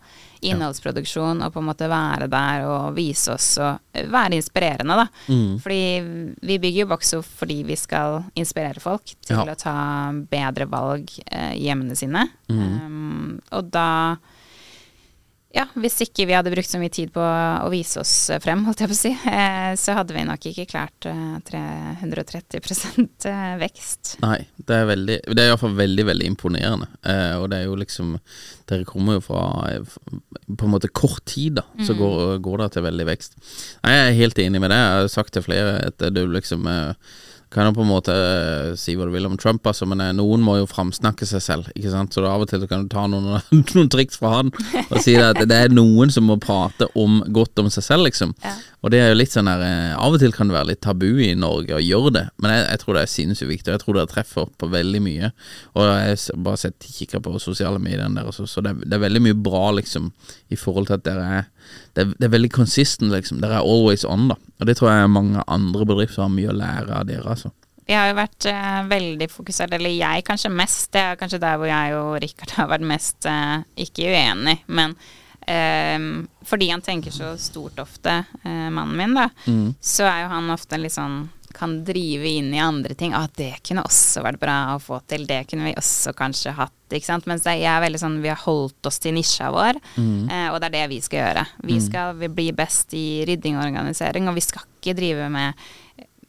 Innholdsproduksjon 0.46 1.42
og 1.46 1.54
på 1.54 1.62
en 1.62 1.68
måte 1.70 1.88
være 1.90 2.28
der 2.32 2.66
og 2.70 2.96
vise 2.98 3.34
oss 3.34 3.48
og 3.62 3.80
eh, 3.98 4.08
være 4.12 4.38
inspirerende, 4.40 4.98
da. 5.00 5.06
Mm. 5.32 5.56
Fordi 5.64 5.80
vi 6.50 6.58
bygger 6.64 6.82
jo 6.84 6.90
Boxo 6.92 7.22
fordi 7.26 7.60
vi 7.70 7.78
skal 7.80 8.24
inspirere 8.38 8.82
folk 8.84 9.14
til 9.26 9.38
Ja. 9.40 9.46
å 9.54 9.58
ta 9.58 9.76
bedre 10.32 10.68
valg 10.72 11.12
eh, 11.32 11.54
i 11.58 11.66
hjemmene 11.68 11.98
sine. 11.98 12.28
Mm. 12.50 12.62
Um, 12.62 13.42
og 13.58 13.72
da 13.74 13.88
ja, 15.56 15.64
hvis 15.80 16.02
ikke 16.04 16.26
vi 16.28 16.36
hadde 16.36 16.52
brukt 16.52 16.68
så 16.68 16.80
mye 16.82 16.92
tid 16.94 17.14
på 17.16 17.22
å 17.24 17.70
vise 17.72 18.02
oss 18.02 18.14
frem, 18.44 18.66
holdt 18.68 18.84
jeg 18.84 18.92
på 18.92 18.96
å 18.96 19.00
si, 19.00 19.12
eh, 19.32 19.72
så 19.80 19.96
hadde 19.96 20.16
vi 20.16 20.26
nok 20.28 20.48
ikke 20.52 20.68
klart 20.68 21.08
eh, 21.08 21.38
330 21.48 22.60
eh, 23.32 23.54
vekst. 23.62 24.18
Nei, 24.26 24.42
det 24.58 24.80
er 24.82 24.90
veldig 24.90 25.18
Det 25.32 25.40
er 25.40 25.54
iallfall 25.54 25.78
veldig, 25.78 26.08
veldig 26.12 26.30
imponerende. 26.34 26.90
Eh, 27.08 27.38
og 27.40 27.48
det 27.52 27.62
er 27.62 27.70
jo 27.70 27.80
liksom 27.80 28.18
Dere 28.68 28.88
kommer 28.90 29.20
jo 29.20 29.24
fra 29.28 29.46
eh, 29.70 29.96
på 30.46 30.68
en 30.68 30.74
måte 30.74 30.92
kort 30.92 31.24
tid, 31.30 31.62
da, 31.62 31.66
så 31.86 31.96
går, 31.98 32.42
går 32.44 32.64
det 32.64 32.72
til 32.76 32.86
veldig 32.86 33.08
vekst. 33.08 33.40
Nei, 33.86 33.96
Jeg 33.96 34.10
er 34.10 34.20
helt 34.20 34.42
enig 34.44 34.62
med 34.64 34.74
det. 34.74 34.82
Jeg 34.82 35.06
har 35.06 35.14
sagt 35.14 35.36
til 35.38 35.46
flere 35.46 35.78
at 35.88 36.06
du 36.14 36.22
liksom 36.34 36.68
eh, 36.70 37.16
kan 37.56 37.70
jo 37.70 37.76
på 37.78 37.86
en 37.86 37.90
måte 37.90 38.14
eh, 38.14 38.74
si 38.80 38.98
hva 38.98 39.08
du 39.08 39.14
vil 39.14 39.28
om 39.30 39.38
Trump, 39.40 39.64
altså, 39.66 39.88
men 39.88 40.04
eh, 40.04 40.14
noen 40.16 40.44
må 40.44 40.58
jo 40.60 40.68
framsnakke 40.70 41.28
seg 41.28 41.44
selv. 41.44 41.70
Ikke 41.74 41.94
sant? 41.94 42.14
Så 42.14 42.26
av 42.28 42.44
og 42.44 42.50
til 42.52 42.66
kan 42.68 42.84
du 42.84 42.92
ta 42.92 43.06
noen, 43.10 43.40
noen 43.76 43.92
triks 43.92 44.20
fra 44.20 44.34
han 44.38 44.52
og 44.86 45.00
si 45.02 45.16
det 45.16 45.32
at 45.32 45.42
det 45.48 45.60
er 45.68 45.74
noen 45.74 46.12
som 46.14 46.28
må 46.28 46.38
prate 46.42 46.90
om 47.00 47.22
godt 47.36 47.64
om 47.64 47.72
seg 47.74 47.88
selv, 47.88 48.08
liksom. 48.10 48.36
Ja. 48.44 48.54
Og 48.86 48.94
det 48.94 49.00
er 49.02 49.10
jo 49.10 49.18
litt 49.18 49.34
sånn 49.34 49.50
der 49.50 49.64
eh, 49.66 49.96
Av 49.98 50.14
og 50.14 50.22
til 50.22 50.36
kan 50.36 50.52
det 50.52 50.58
være 50.58 50.70
litt 50.74 50.84
tabu 50.86 51.08
i 51.24 51.32
Norge 51.40 51.78
å 51.78 51.82
gjøre 51.82 52.14
det, 52.20 52.26
men 52.44 52.54
jeg, 52.54 52.68
jeg 52.68 52.84
tror 52.84 52.98
det 53.00 53.06
er 53.06 53.14
sinnssykt 53.16 53.52
viktig. 53.52 53.72
og 53.72 53.78
Jeg 53.78 53.84
tror 53.86 53.98
det 53.98 54.08
treffer 54.12 54.52
på 54.62 54.70
veldig 54.70 55.02
mye. 55.06 55.32
Og 55.74 55.88
jeg 55.88 56.20
har 56.20 56.44
bare 56.46 56.62
sett 56.62 56.90
kikker 57.00 57.24
på 57.26 57.40
sosiale 57.42 57.82
medier 57.82 58.06
der, 58.06 58.30
også, 58.30 58.46
så 58.50 58.62
det 58.66 58.76
det 58.86 58.98
er 58.98 59.06
veldig 59.06 59.24
mye 59.24 59.38
bra, 59.48 59.70
liksom, 59.80 60.12
i 60.54 60.60
forhold 60.60 60.90
til 60.90 61.00
at 61.00 61.06
dere 61.08 61.26
er 61.40 61.48
Det 61.96 62.04
er, 62.04 62.16
det 62.16 62.28
er 62.28 62.34
veldig 62.34 62.52
consistent, 62.56 63.12
liksom. 63.14 63.42
Dere 63.44 63.60
er 63.60 63.68
always 63.68 64.06
on, 64.08 64.30
da. 64.32 64.40
Og 64.60 64.70
det 64.70 64.78
tror 64.80 64.92
jeg 64.92 65.12
mange 65.14 65.44
andre 65.48 65.88
bedrifter 65.88 66.26
har 66.26 66.34
mye 66.34 66.52
å 66.52 66.58
lære 66.58 67.02
av 67.02 67.06
dere, 67.10 67.28
altså. 67.36 67.54
Vi 67.86 67.94
har 67.94 68.10
jo 68.10 68.16
vært 68.18 68.48
eh, 68.50 68.80
veldig 68.90 69.28
fokusert, 69.30 69.76
eller 69.78 69.94
jeg 69.94 70.26
kanskje 70.26 70.50
mest, 70.50 70.88
det 70.96 71.04
er 71.04 71.20
kanskje 71.20 71.42
der 71.44 71.60
hvor 71.62 71.70
jeg 71.70 72.00
og 72.00 72.16
Rikard 72.24 72.56
har 72.58 72.72
vært 72.72 72.88
mest 72.90 73.30
eh, 73.30 73.62
ikke 73.86 74.10
uenig, 74.14 74.60
men 74.68 74.98
Um, 75.46 76.24
fordi 76.42 76.72
han 76.72 76.82
tenker 76.82 77.14
så 77.14 77.36
stort 77.38 77.78
ofte, 77.78 78.16
uh, 78.42 78.70
mannen 78.74 78.96
min, 78.98 79.12
da, 79.14 79.28
så 79.78 80.08
er 80.10 80.24
jo 80.24 80.32
han 80.32 80.48
ofte 80.50 80.80
litt 80.82 80.96
sånn 80.96 81.20
kan 81.56 81.78
drive 81.88 82.28
inn 82.28 82.54
i 82.54 82.62
andre 82.62 82.96
ting. 82.98 83.16
At 83.16 83.36
det 83.40 83.62
kunne 83.66 83.86
også 83.88 84.24
vært 84.26 84.42
bra 84.42 84.58
å 84.76 84.82
få 84.84 85.00
til. 85.10 85.26
Det 85.30 85.44
kunne 85.50 85.70
vi 85.70 85.78
også 85.80 86.14
kanskje 86.18 86.56
hatt. 86.58 86.76
Ikke 86.92 87.08
sant? 87.08 87.28
Mens 87.30 87.48
jeg 87.48 87.64
er 87.66 87.82
veldig 87.82 88.00
sånn 88.02 88.20
Vi 88.22 88.30
har 88.30 88.42
holdt 88.44 88.86
oss 88.86 89.00
til 89.02 89.16
nisja 89.16 89.50
vår, 89.54 89.80
eh, 89.98 90.50
og 90.52 90.60
det 90.62 90.70
er 90.70 90.76
det 90.76 90.84
vi 90.92 91.00
skal 91.02 91.22
gjøre. 91.24 91.46
Vi 91.66 91.80
skal 91.82 92.20
vi 92.20 92.30
bli 92.30 92.52
best 92.56 92.94
i 92.94 93.26
rydding 93.28 93.58
og 93.58 93.66
organisering, 93.66 94.30
og 94.30 94.38
vi 94.38 94.46
skal 94.46 94.68
ikke 94.78 94.96
drive 94.98 95.32
med 95.34 95.66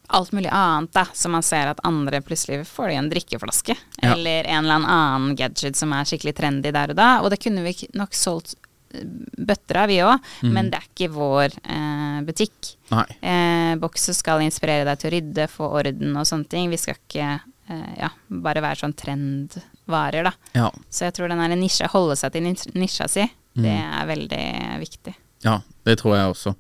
alt 0.09 0.33
mulig 0.33 0.49
annet, 0.53 0.93
da, 0.95 1.07
så 1.15 1.29
man 1.29 1.43
ser 1.43 1.67
at 1.67 1.81
andre 1.87 2.21
plutselig 2.23 2.67
får 2.69 2.93
i 2.93 2.99
en 3.01 3.09
drikkeflaske. 3.11 3.75
Ja. 4.03 4.13
Eller 4.13 4.45
en 4.45 4.65
eller 4.65 4.87
annen 4.87 5.35
gadget 5.39 5.77
som 5.77 5.93
er 5.93 6.07
skikkelig 6.07 6.37
trendy 6.39 6.71
der 6.75 6.95
og 6.95 6.99
da. 6.99 7.09
Og 7.23 7.33
det 7.33 7.41
kunne 7.43 7.65
vi 7.67 7.75
nok 7.99 8.15
solgt 8.15 8.55
bøtter 8.93 9.77
av, 9.83 9.89
vi 9.91 9.99
òg, 10.05 10.21
men 10.47 10.71
det 10.71 10.79
er 10.79 10.87
ikke 10.89 11.11
vår 11.13 11.57
eh, 11.65 12.21
butikk. 12.27 12.75
Eh, 13.21 13.75
Bokso 13.83 14.15
skal 14.17 14.41
inspirere 14.45 14.85
deg 14.89 14.99
til 15.03 15.11
å 15.11 15.15
rydde, 15.17 15.49
få 15.53 15.69
orden 15.81 16.17
og 16.17 16.27
sånne 16.29 16.49
ting. 16.49 16.71
Vi 16.71 16.79
skal 16.81 16.97
ikke 16.97 17.27
eh, 17.69 17.93
ja, 17.99 18.11
bare 18.31 18.63
være 18.65 18.81
sånn 18.85 18.95
trendvarer, 18.97 20.25
da. 20.31 20.33
Ja. 20.55 20.71
Så 20.91 21.07
jeg 21.09 21.17
tror 21.19 21.29
den 21.33 21.43
der 21.43 21.57
nisja, 21.59 21.89
holde 21.93 22.17
seg 22.17 22.33
til 22.37 22.47
nisja 22.79 23.09
si, 23.11 23.27
det 23.57 23.73
er 23.73 24.07
veldig 24.09 24.45
viktig. 24.83 25.15
Ja, 25.45 25.59
det 25.85 25.99
tror 26.01 26.17
jeg 26.17 26.31
også. 26.33 26.55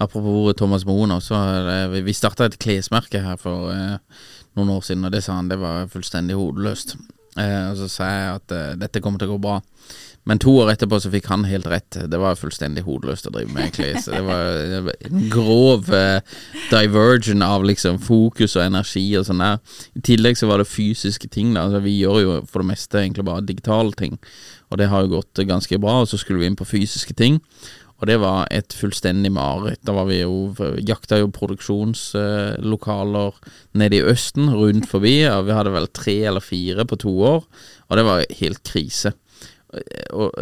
Apropos 0.00 0.54
Thomas 0.56 0.84
Moen 0.86 1.10
også. 1.10 1.36
vi- 1.92 2.02
Vi 2.02 2.12
starta 2.12 2.44
et 2.46 2.58
klesmerke 2.58 3.20
her 3.24 3.36
for 3.36 3.70
eh, 3.72 3.96
noen 4.56 4.68
år 4.76 4.82
siden, 4.82 5.04
og 5.04 5.12
det 5.12 5.22
sa 5.24 5.34
han 5.34 5.48
det 5.48 5.58
var 5.58 5.86
fullstendig 5.86 6.36
hodeløst. 6.36 6.96
Eh, 7.38 7.70
og 7.70 7.76
så 7.78 7.88
sa 7.88 8.04
jeg 8.10 8.34
at 8.34 8.52
eh, 8.52 8.74
dette 8.76 9.00
kommer 9.00 9.18
til 9.18 9.28
å 9.28 9.36
gå 9.38 9.40
bra. 9.40 9.60
Men 10.30 10.38
to 10.38 10.52
år 10.62 10.68
etterpå 10.70 11.00
så 11.02 11.10
fikk 11.10 11.26
han 11.26 11.42
helt 11.50 11.66
rett. 11.66 11.96
Det 12.06 12.18
var 12.22 12.36
fullstendig 12.38 12.84
hodeløst 12.86 13.26
å 13.26 13.32
drive 13.34 13.50
med 13.50 13.64
egentlig. 13.64 13.98
Så 14.04 14.14
det 14.14 14.20
var 14.22 14.60
en 15.08 15.24
grov 15.32 15.88
eh, 15.90 16.22
diversion 16.70 17.42
av 17.42 17.66
liksom 17.66 17.98
fokus 18.04 18.54
og 18.54 18.62
energi 18.62 19.02
og 19.18 19.26
sånn 19.26 19.42
der. 19.42 19.58
I 19.98 20.04
tillegg 20.06 20.38
så 20.38 20.46
var 20.46 20.62
det 20.62 20.68
fysiske 20.70 21.26
ting. 21.34 21.50
da 21.56 21.64
altså, 21.66 21.80
Vi 21.82 21.96
gjør 21.98 22.18
jo 22.22 22.36
for 22.46 22.62
det 22.62 22.70
meste 22.70 23.02
egentlig 23.02 23.26
bare 23.26 23.42
digitale 23.48 23.90
ting, 23.98 24.14
og 24.70 24.78
det 24.78 24.86
har 24.92 25.02
jo 25.02 25.16
gått 25.16 25.42
ganske 25.50 25.80
bra. 25.82 25.98
Og 26.04 26.08
så 26.12 26.16
skulle 26.20 26.44
vi 26.44 26.46
inn 26.52 26.60
på 26.60 26.68
fysiske 26.78 27.14
ting. 27.18 27.42
Og 27.98 28.06
det 28.08 28.20
var 28.22 28.46
et 28.54 28.70
fullstendig 28.72 29.32
mareritt. 29.34 29.82
Da 29.82 29.92
var 29.98 30.06
vi 30.08 30.22
jo 30.22 30.54
jakta 30.86 31.18
jo 31.18 31.34
produksjonslokaler 31.34 33.32
nede 33.82 33.98
i 33.98 34.06
Østen, 34.14 34.46
rundt 34.54 34.86
forbi. 34.88 35.26
Og 35.26 35.50
vi 35.50 35.56
hadde 35.58 35.74
vel 35.74 35.90
tre 35.90 36.16
eller 36.30 36.40
fire 36.44 36.86
på 36.86 36.96
to 37.02 37.12
år, 37.34 37.42
og 37.90 37.98
det 37.98 38.06
var 38.06 38.24
helt 38.44 38.62
krise. 38.62 39.12
Og 40.10 40.34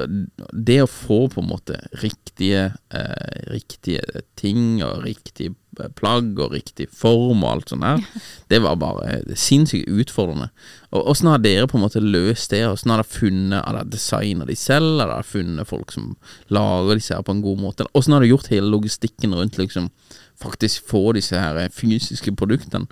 det 0.56 0.78
å 0.82 0.88
få 0.88 1.26
på 1.28 1.42
en 1.42 1.50
måte 1.50 1.76
riktige, 2.00 2.70
eh, 2.94 3.40
riktige 3.52 4.22
ting 4.40 4.80
og 4.84 5.02
riktig 5.04 5.50
plagg 5.98 6.38
og 6.40 6.54
riktig 6.56 6.88
form 6.90 7.44
og 7.44 7.50
alt 7.50 7.72
sånt 7.72 7.84
der, 7.84 8.00
det 8.50 8.62
var 8.64 8.78
bare 8.80 9.18
sinnssykt 9.38 9.90
utfordrende. 9.92 10.48
Og 10.96 11.12
Åssen 11.12 11.28
har 11.28 11.42
dere 11.44 11.68
på 11.68 11.76
en 11.78 11.84
måte 11.84 12.02
løst 12.02 12.54
det? 12.54 12.64
Åssen 12.66 12.94
har 12.94 13.02
dere 13.02 13.12
funnet 13.12 13.60
Har 13.60 13.76
dere 13.76 13.92
designa 13.92 14.48
de 14.48 14.56
selv? 14.56 15.02
Har 15.02 15.12
dere 15.12 15.28
funnet 15.28 15.68
folk 15.68 15.92
som 15.92 16.14
lager 16.48 16.96
disse 16.96 17.14
her 17.14 17.26
på 17.26 17.36
en 17.36 17.44
god 17.44 17.60
måte? 17.60 17.88
Åssen 17.92 18.16
har 18.16 18.24
dere 18.24 18.32
gjort 18.32 18.50
hele 18.54 18.72
logistikken 18.72 19.36
rundt 19.36 19.60
liksom 19.60 19.92
faktisk 20.38 20.88
få 20.88 21.12
disse 21.18 21.36
her 21.36 21.58
fysiske 21.74 22.32
produktene 22.38 22.86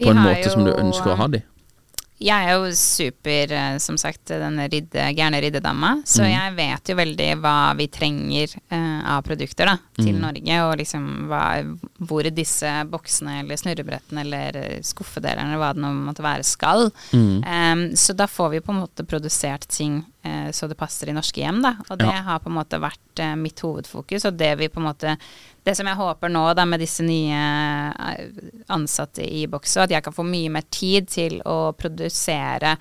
på 0.00 0.10
en 0.10 0.18
måte 0.18 0.42
måte 0.42 0.52
som 0.52 0.64
du 0.66 0.72
ønsker 0.72 1.12
å 1.12 1.18
ha 1.20 1.28
de? 1.32 1.42
Jeg 2.22 2.46
er 2.48 2.54
jo 2.54 2.70
super, 2.78 3.52
eh, 3.52 3.76
som 3.82 3.98
sagt, 4.00 4.30
denne 4.30 4.68
ridde, 4.70 5.06
gærne 5.16 5.40
riddedama, 5.42 5.94
så 6.06 6.26
jeg 6.28 6.54
vet 6.56 6.92
jo 6.92 6.96
veldig 6.98 7.28
hva 7.42 7.56
vi 7.78 7.88
trenger 7.92 8.54
uh, 8.72 9.16
av 9.16 9.24
produkter 9.26 9.68
da, 9.72 9.76
til 9.98 10.20
Norge, 10.20 10.58
og 10.66 10.76
liksom 10.80 11.08
hva, 11.30 11.42
hvor 11.98 12.28
disse 12.34 12.70
boksene 12.90 13.40
eller 13.42 13.60
snurrebrettene 13.60 14.24
eller 14.24 14.60
eh, 14.60 14.78
skuffedelene 14.86 15.52
eller 15.52 15.62
hva 15.62 15.72
det 15.74 15.82
nå 15.84 15.92
måtte 15.98 16.24
være 16.24 16.46
skal. 16.46 16.88
Em, 17.12 17.84
så 17.98 18.14
da 18.16 18.28
får 18.30 18.54
vi 18.54 18.62
på 18.64 18.74
en 18.74 18.82
måte 18.84 19.06
produsert 19.08 19.66
ting 19.72 20.02
så 20.52 20.68
det 20.70 20.76
passer 20.78 21.08
i 21.10 21.12
norske 21.16 21.40
hjem, 21.42 21.60
da. 21.64 21.72
Og 21.90 21.98
det 21.98 22.06
Ja. 22.06 22.22
har 22.22 22.38
på 22.38 22.46
en 22.50 22.54
måte 22.54 22.78
vært 22.80 23.18
eh, 23.18 23.34
mitt 23.34 23.58
hovedfokus, 23.60 24.24
og 24.28 24.36
det 24.38 24.52
vi 24.58 24.68
på 24.68 24.78
en 24.78 24.86
måte 24.86 25.16
Det 25.64 25.76
som 25.76 25.86
jeg 25.86 25.96
håper 25.96 26.28
nå 26.30 26.54
da 26.54 26.64
med 26.64 26.80
disse 26.80 27.02
nye 27.06 27.40
eh, 27.92 28.26
ansatte 28.68 29.22
i 29.22 29.46
Boxo, 29.46 29.80
at 29.80 29.90
jeg 29.90 30.02
kan 30.02 30.12
få 30.12 30.24
mye 30.26 30.50
mer 30.50 30.62
tid 30.70 31.06
til 31.08 31.40
å 31.46 31.72
produsere 31.78 32.76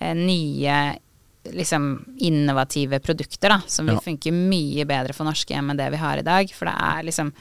eh, 0.00 0.14
nye 0.14 0.98
liksom 1.52 2.04
innovative 2.24 2.98
produkter 3.04 3.48
da, 3.50 3.60
som 3.66 3.86
vil 3.86 3.94
Ja. 3.96 4.00
funke 4.00 4.32
mye 4.32 4.84
bedre 4.88 5.12
for 5.14 5.24
norske 5.28 5.52
hjem 5.54 5.70
enn 5.70 5.76
det 5.76 5.90
vi 5.92 5.96
har 6.00 6.18
i 6.18 6.22
dag. 6.22 6.48
For 6.54 6.64
det 6.66 6.74
er 6.74 7.02
liksom 7.04 7.32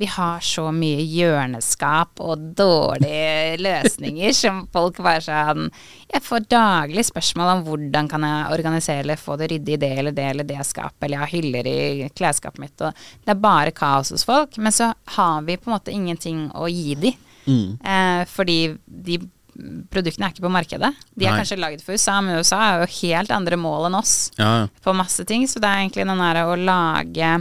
vi 0.00 0.06
har 0.08 0.40
så 0.40 0.62
mye 0.72 1.02
hjørneskap 1.04 2.22
og 2.24 2.44
dårlige 2.56 3.58
løsninger 3.60 4.32
som 4.36 4.62
folk 4.72 4.96
bare 5.04 5.20
sånn 5.26 5.66
Jeg 6.08 6.24
får 6.24 6.46
daglig 6.48 7.04
spørsmål 7.10 7.50
om 7.52 7.64
hvordan 7.66 8.08
kan 8.08 8.24
jeg 8.24 8.54
organisere 8.56 9.04
eller 9.04 9.20
få 9.20 9.36
det 9.40 9.50
ryddig 9.52 9.74
i 9.76 9.80
det 9.82 9.90
eller 10.00 10.16
det 10.16 10.24
eller 10.30 10.48
det 10.48 10.64
skapet, 10.64 11.02
eller 11.04 11.18
jeg 11.18 11.24
har 11.24 11.34
hyller 11.34 11.68
i 11.68 12.08
klesskapet 12.16 12.64
mitt, 12.64 12.80
og 12.80 12.96
det 12.96 13.34
er 13.34 13.44
bare 13.44 13.76
kaos 13.76 14.14
hos 14.14 14.24
folk. 14.24 14.56
Men 14.56 14.72
så 14.72 14.88
har 15.18 15.44
vi 15.44 15.58
på 15.60 15.68
en 15.68 15.76
måte 15.76 15.92
ingenting 15.92 16.46
å 16.56 16.64
gi 16.72 16.96
de, 17.04 17.12
eh, 17.84 18.24
fordi 18.32 18.58
de 18.86 19.20
produktene 19.92 20.30
er 20.30 20.32
ikke 20.32 20.48
på 20.48 20.56
markedet. 20.56 20.94
De 21.12 21.28
er 21.28 21.34
Nei. 21.34 21.42
kanskje 21.42 21.60
lagd 21.60 21.84
for 21.84 21.92
USA, 21.92 22.16
men 22.24 22.40
USA 22.40 22.64
er 22.64 22.82
jo 22.86 22.92
helt 23.02 23.36
andre 23.36 23.60
mål 23.60 23.90
enn 23.90 24.00
oss 24.00 24.30
ja. 24.40 24.66
på 24.80 24.96
masse 24.96 25.28
ting. 25.28 25.44
Så 25.44 25.60
det 25.60 25.68
er 25.68 25.84
egentlig 25.84 26.08
den 26.08 26.24
derre 26.24 26.48
å 26.48 26.56
lage 26.56 27.34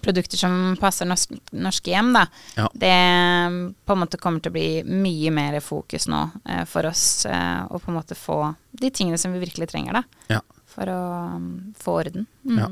produkter 0.00 0.40
som 0.40 0.76
passer 0.80 1.08
norsk, 1.08 1.34
norske 1.52 1.92
hjem, 1.92 2.12
da. 2.16 2.26
Ja. 2.56 2.68
Det 2.74 2.92
mm, 2.92 3.60
på 3.84 3.96
en 3.96 4.02
måte 4.04 4.20
kommer 4.20 4.40
til 4.42 4.52
å 4.52 4.56
bli 4.56 4.68
mye 4.88 5.32
mer 5.34 5.58
fokus 5.64 6.08
nå 6.10 6.22
eh, 6.48 6.64
for 6.68 6.88
oss 6.88 7.26
eh, 7.26 7.60
å 7.68 7.78
på 7.78 7.92
en 7.92 7.98
måte 7.98 8.18
få 8.18 8.40
de 8.70 8.90
tingene 8.90 9.20
som 9.20 9.34
vi 9.34 9.42
virkelig 9.42 9.70
trenger, 9.72 10.00
da. 10.00 10.26
ja. 10.38 10.40
For 10.72 10.88
å 10.88 11.00
um, 11.36 11.74
få 11.76 11.98
orden. 12.00 12.24
Mm. 12.48 12.58
Ja. 12.62 12.70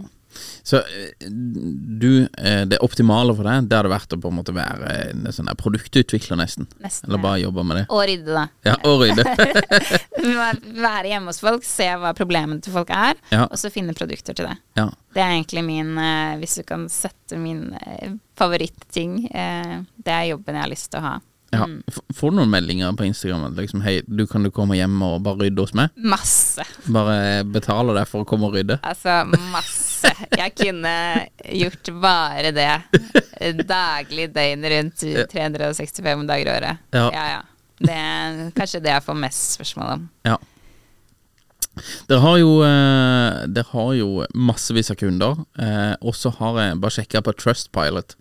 Så 0.62 0.76
eh, 0.76 1.28
du, 2.00 2.28
eh, 2.38 2.62
det 2.70 2.78
optimale 2.84 3.34
for 3.36 3.46
deg, 3.48 3.68
det 3.70 3.78
hadde 3.78 3.92
vært 3.92 4.14
å 4.16 4.20
på 4.22 4.30
en 4.30 4.38
måte 4.38 4.54
være 4.56 4.92
en 5.10 5.26
sånn 5.34 5.50
der 5.50 5.58
produktutvikler 5.60 6.38
nesten. 6.40 6.68
Nesten, 6.82 7.08
Eller 7.08 7.22
bare 7.22 7.42
jobbe 7.42 7.64
med 7.66 7.80
det. 7.80 7.84
Og 7.90 8.02
rydde, 8.10 8.36
da. 8.36 8.46
Ja, 8.68 8.76
og 8.88 9.04
rydde. 9.04 9.24
Være 10.86 11.10
hjemme 11.12 11.32
hos 11.32 11.40
folk, 11.42 11.64
se 11.66 11.88
hva 12.00 12.12
problemene 12.16 12.60
til 12.64 12.74
folk 12.74 12.90
er, 12.94 13.18
Ja. 13.32 13.46
og 13.46 13.56
så 13.60 13.72
finne 13.72 13.94
produkter 13.96 14.36
til 14.36 14.50
det. 14.50 14.56
Ja. 14.78 14.88
Det 15.14 15.22
er 15.24 15.34
egentlig 15.34 15.64
min, 15.66 15.96
eh, 15.98 16.36
hvis 16.42 16.58
du 16.60 16.64
kan 16.68 16.88
sette 16.92 17.38
min 17.40 17.70
favorittting 18.38 18.40
favoritting, 18.40 19.86
det 20.00 20.12
er 20.14 20.30
jobben 20.30 20.56
jeg 20.56 20.62
har 20.64 20.70
lyst 20.72 20.90
til 20.90 21.00
å 21.00 21.04
ha. 21.04 21.12
Ja. 21.50 21.64
Mm. 21.66 21.82
Får 22.14 22.30
du 22.30 22.38
noen 22.38 22.50
meldinger 22.52 22.92
på 22.94 23.04
Instagram 23.08 23.56
liksom, 23.56 23.82
hei, 23.82 24.00
du 24.06 24.22
kan 24.30 24.44
du 24.46 24.52
komme 24.54 24.78
hjem 24.78 25.00
og 25.02 25.22
bare 25.26 25.46
rydde 25.46 25.64
hos 25.64 25.74
meg? 25.74 25.94
Masse. 25.98 26.64
Bare 26.86 27.42
betale 27.42 27.96
deg 27.96 28.06
for 28.10 28.22
å 28.22 28.28
komme 28.28 28.50
og 28.50 28.54
rydde? 28.58 28.78
Altså 28.86 29.22
masse. 29.50 30.12
Jeg 30.38 30.54
kunne 30.56 30.94
gjort 31.50 31.90
bare 32.00 32.52
det 32.56 32.70
daglig, 33.66 34.30
døgnet 34.34 34.74
rundt, 34.76 35.06
365 35.32 36.26
dager 36.30 36.46
i 36.46 36.54
året. 36.54 36.86
Ja. 36.94 37.08
ja. 37.10 37.42
Det 37.80 37.98
kanskje 38.56 38.82
det 38.84 38.94
jeg 38.94 39.04
får 39.06 39.20
mest 39.26 39.58
spørsmål 39.58 39.92
om. 39.96 40.08
Ja. 40.28 40.38
Dere 42.08 42.22
har 42.24 42.38
jo, 42.40 42.50
eh, 42.66 43.62
har 43.70 43.92
jo 43.94 44.24
massevis 44.34 44.90
av 44.92 44.98
kunder, 45.00 45.36
eh, 45.58 45.94
og 46.00 46.14
så 46.14 46.32
har 46.38 46.58
jeg 46.60 46.80
bare 46.82 46.96
sjekka 46.96 47.22
på 47.24 47.34
Trustpilot, 47.38 48.16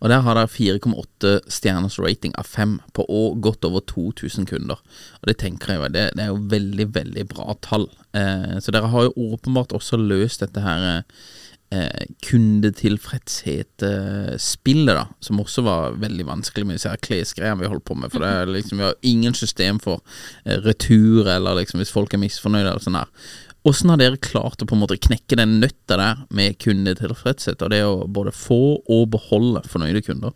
og 0.00 0.08
der 0.12 0.24
har 0.24 0.38
dere 0.38 0.50
4,8 0.50 1.34
stjerners 1.48 1.98
rating 1.98 2.34
av 2.40 2.46
5 2.46 2.80
på 2.96 3.06
å, 3.08 3.22
godt 3.40 3.64
over 3.64 3.84
2000 3.90 4.48
kunder. 4.50 4.80
Og 5.22 5.30
det 5.30 5.38
tenker 5.42 5.74
jeg 5.74 5.80
jo, 5.82 5.92
det, 5.94 6.08
det 6.16 6.26
er 6.26 6.32
jo 6.32 6.42
veldig, 6.54 6.88
veldig 6.94 7.28
bra 7.32 7.56
tall. 7.64 7.88
Eh, 8.14 8.58
så 8.60 8.74
dere 8.74 8.92
har 8.92 9.08
jo 9.08 9.32
åpenbart 9.34 9.74
også 9.76 10.00
løst 10.00 10.44
dette 10.44 10.64
her 10.64 11.04
eh, 11.72 12.04
kundetilfredshet-spillet, 12.26 14.94
da, 14.94 15.06
som 15.20 15.40
også 15.42 15.62
var 15.66 15.92
veldig 16.02 16.26
vanskelig 16.28 16.66
med 16.66 16.74
disse 16.78 16.96
klesgreiene 17.04 17.60
vi 17.62 17.70
holdt 17.70 17.88
på 17.88 17.94
med. 17.98 18.08
For 18.12 18.20
det 18.24 18.30
er 18.30 18.46
liksom, 18.52 18.78
vi 18.80 18.88
har 18.88 19.08
ingen 19.14 19.34
system 19.38 19.76
for 19.82 19.96
eh, 20.44 20.58
retur, 20.66 21.22
eller 21.30 21.52
liksom 21.60 21.78
hvis 21.82 21.94
folk 21.94 22.10
er 22.14 22.24
misfornøyde, 22.24 22.70
eller 22.70 22.84
sånn 22.84 23.00
der. 23.00 23.10
Åssen 23.64 23.88
har 23.88 23.96
dere 23.96 24.20
klart 24.20 24.60
å 24.60 24.66
på 24.68 24.76
en 24.76 24.82
måte 24.82 25.00
knekke 25.00 25.38
den 25.40 25.56
nøtta 25.62 25.96
der 25.96 26.18
med 26.36 26.58
kundetilfredshet, 26.60 27.62
og 27.64 27.70
det 27.72 27.80
å 27.86 28.04
både 28.04 28.32
få 28.36 28.76
og 28.82 29.08
beholde 29.14 29.62
fornøyde 29.70 30.04
kunder? 30.04 30.32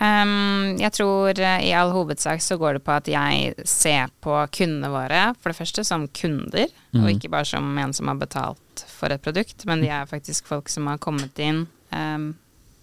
Ehm, 0.00 0.78
jeg 0.80 0.94
tror 0.96 1.36
eh, 1.36 1.66
i 1.68 1.72
all 1.76 1.92
hovedsak 1.92 2.40
så 2.42 2.56
går 2.60 2.78
det 2.78 2.84
på 2.86 2.94
at 2.94 3.08
jeg 3.10 3.66
ser 3.68 4.12
på 4.24 4.36
kundene 4.54 4.90
våre, 4.92 5.24
for 5.40 5.52
det 5.52 5.58
første 5.58 5.84
som 5.84 6.06
kunder, 6.16 6.70
og 6.96 7.10
ikke 7.12 7.30
bare 7.32 7.48
som 7.48 7.68
en 7.78 7.92
som 7.96 8.08
har 8.08 8.20
betalt 8.20 8.84
for 8.88 9.12
et 9.12 9.22
produkt, 9.22 9.66
men 9.68 9.84
de 9.84 9.90
er 9.92 10.08
faktisk 10.08 10.48
folk 10.48 10.72
som 10.72 10.88
har 10.90 11.00
kommet 11.02 11.38
inn, 11.42 11.66
um, 11.92 12.32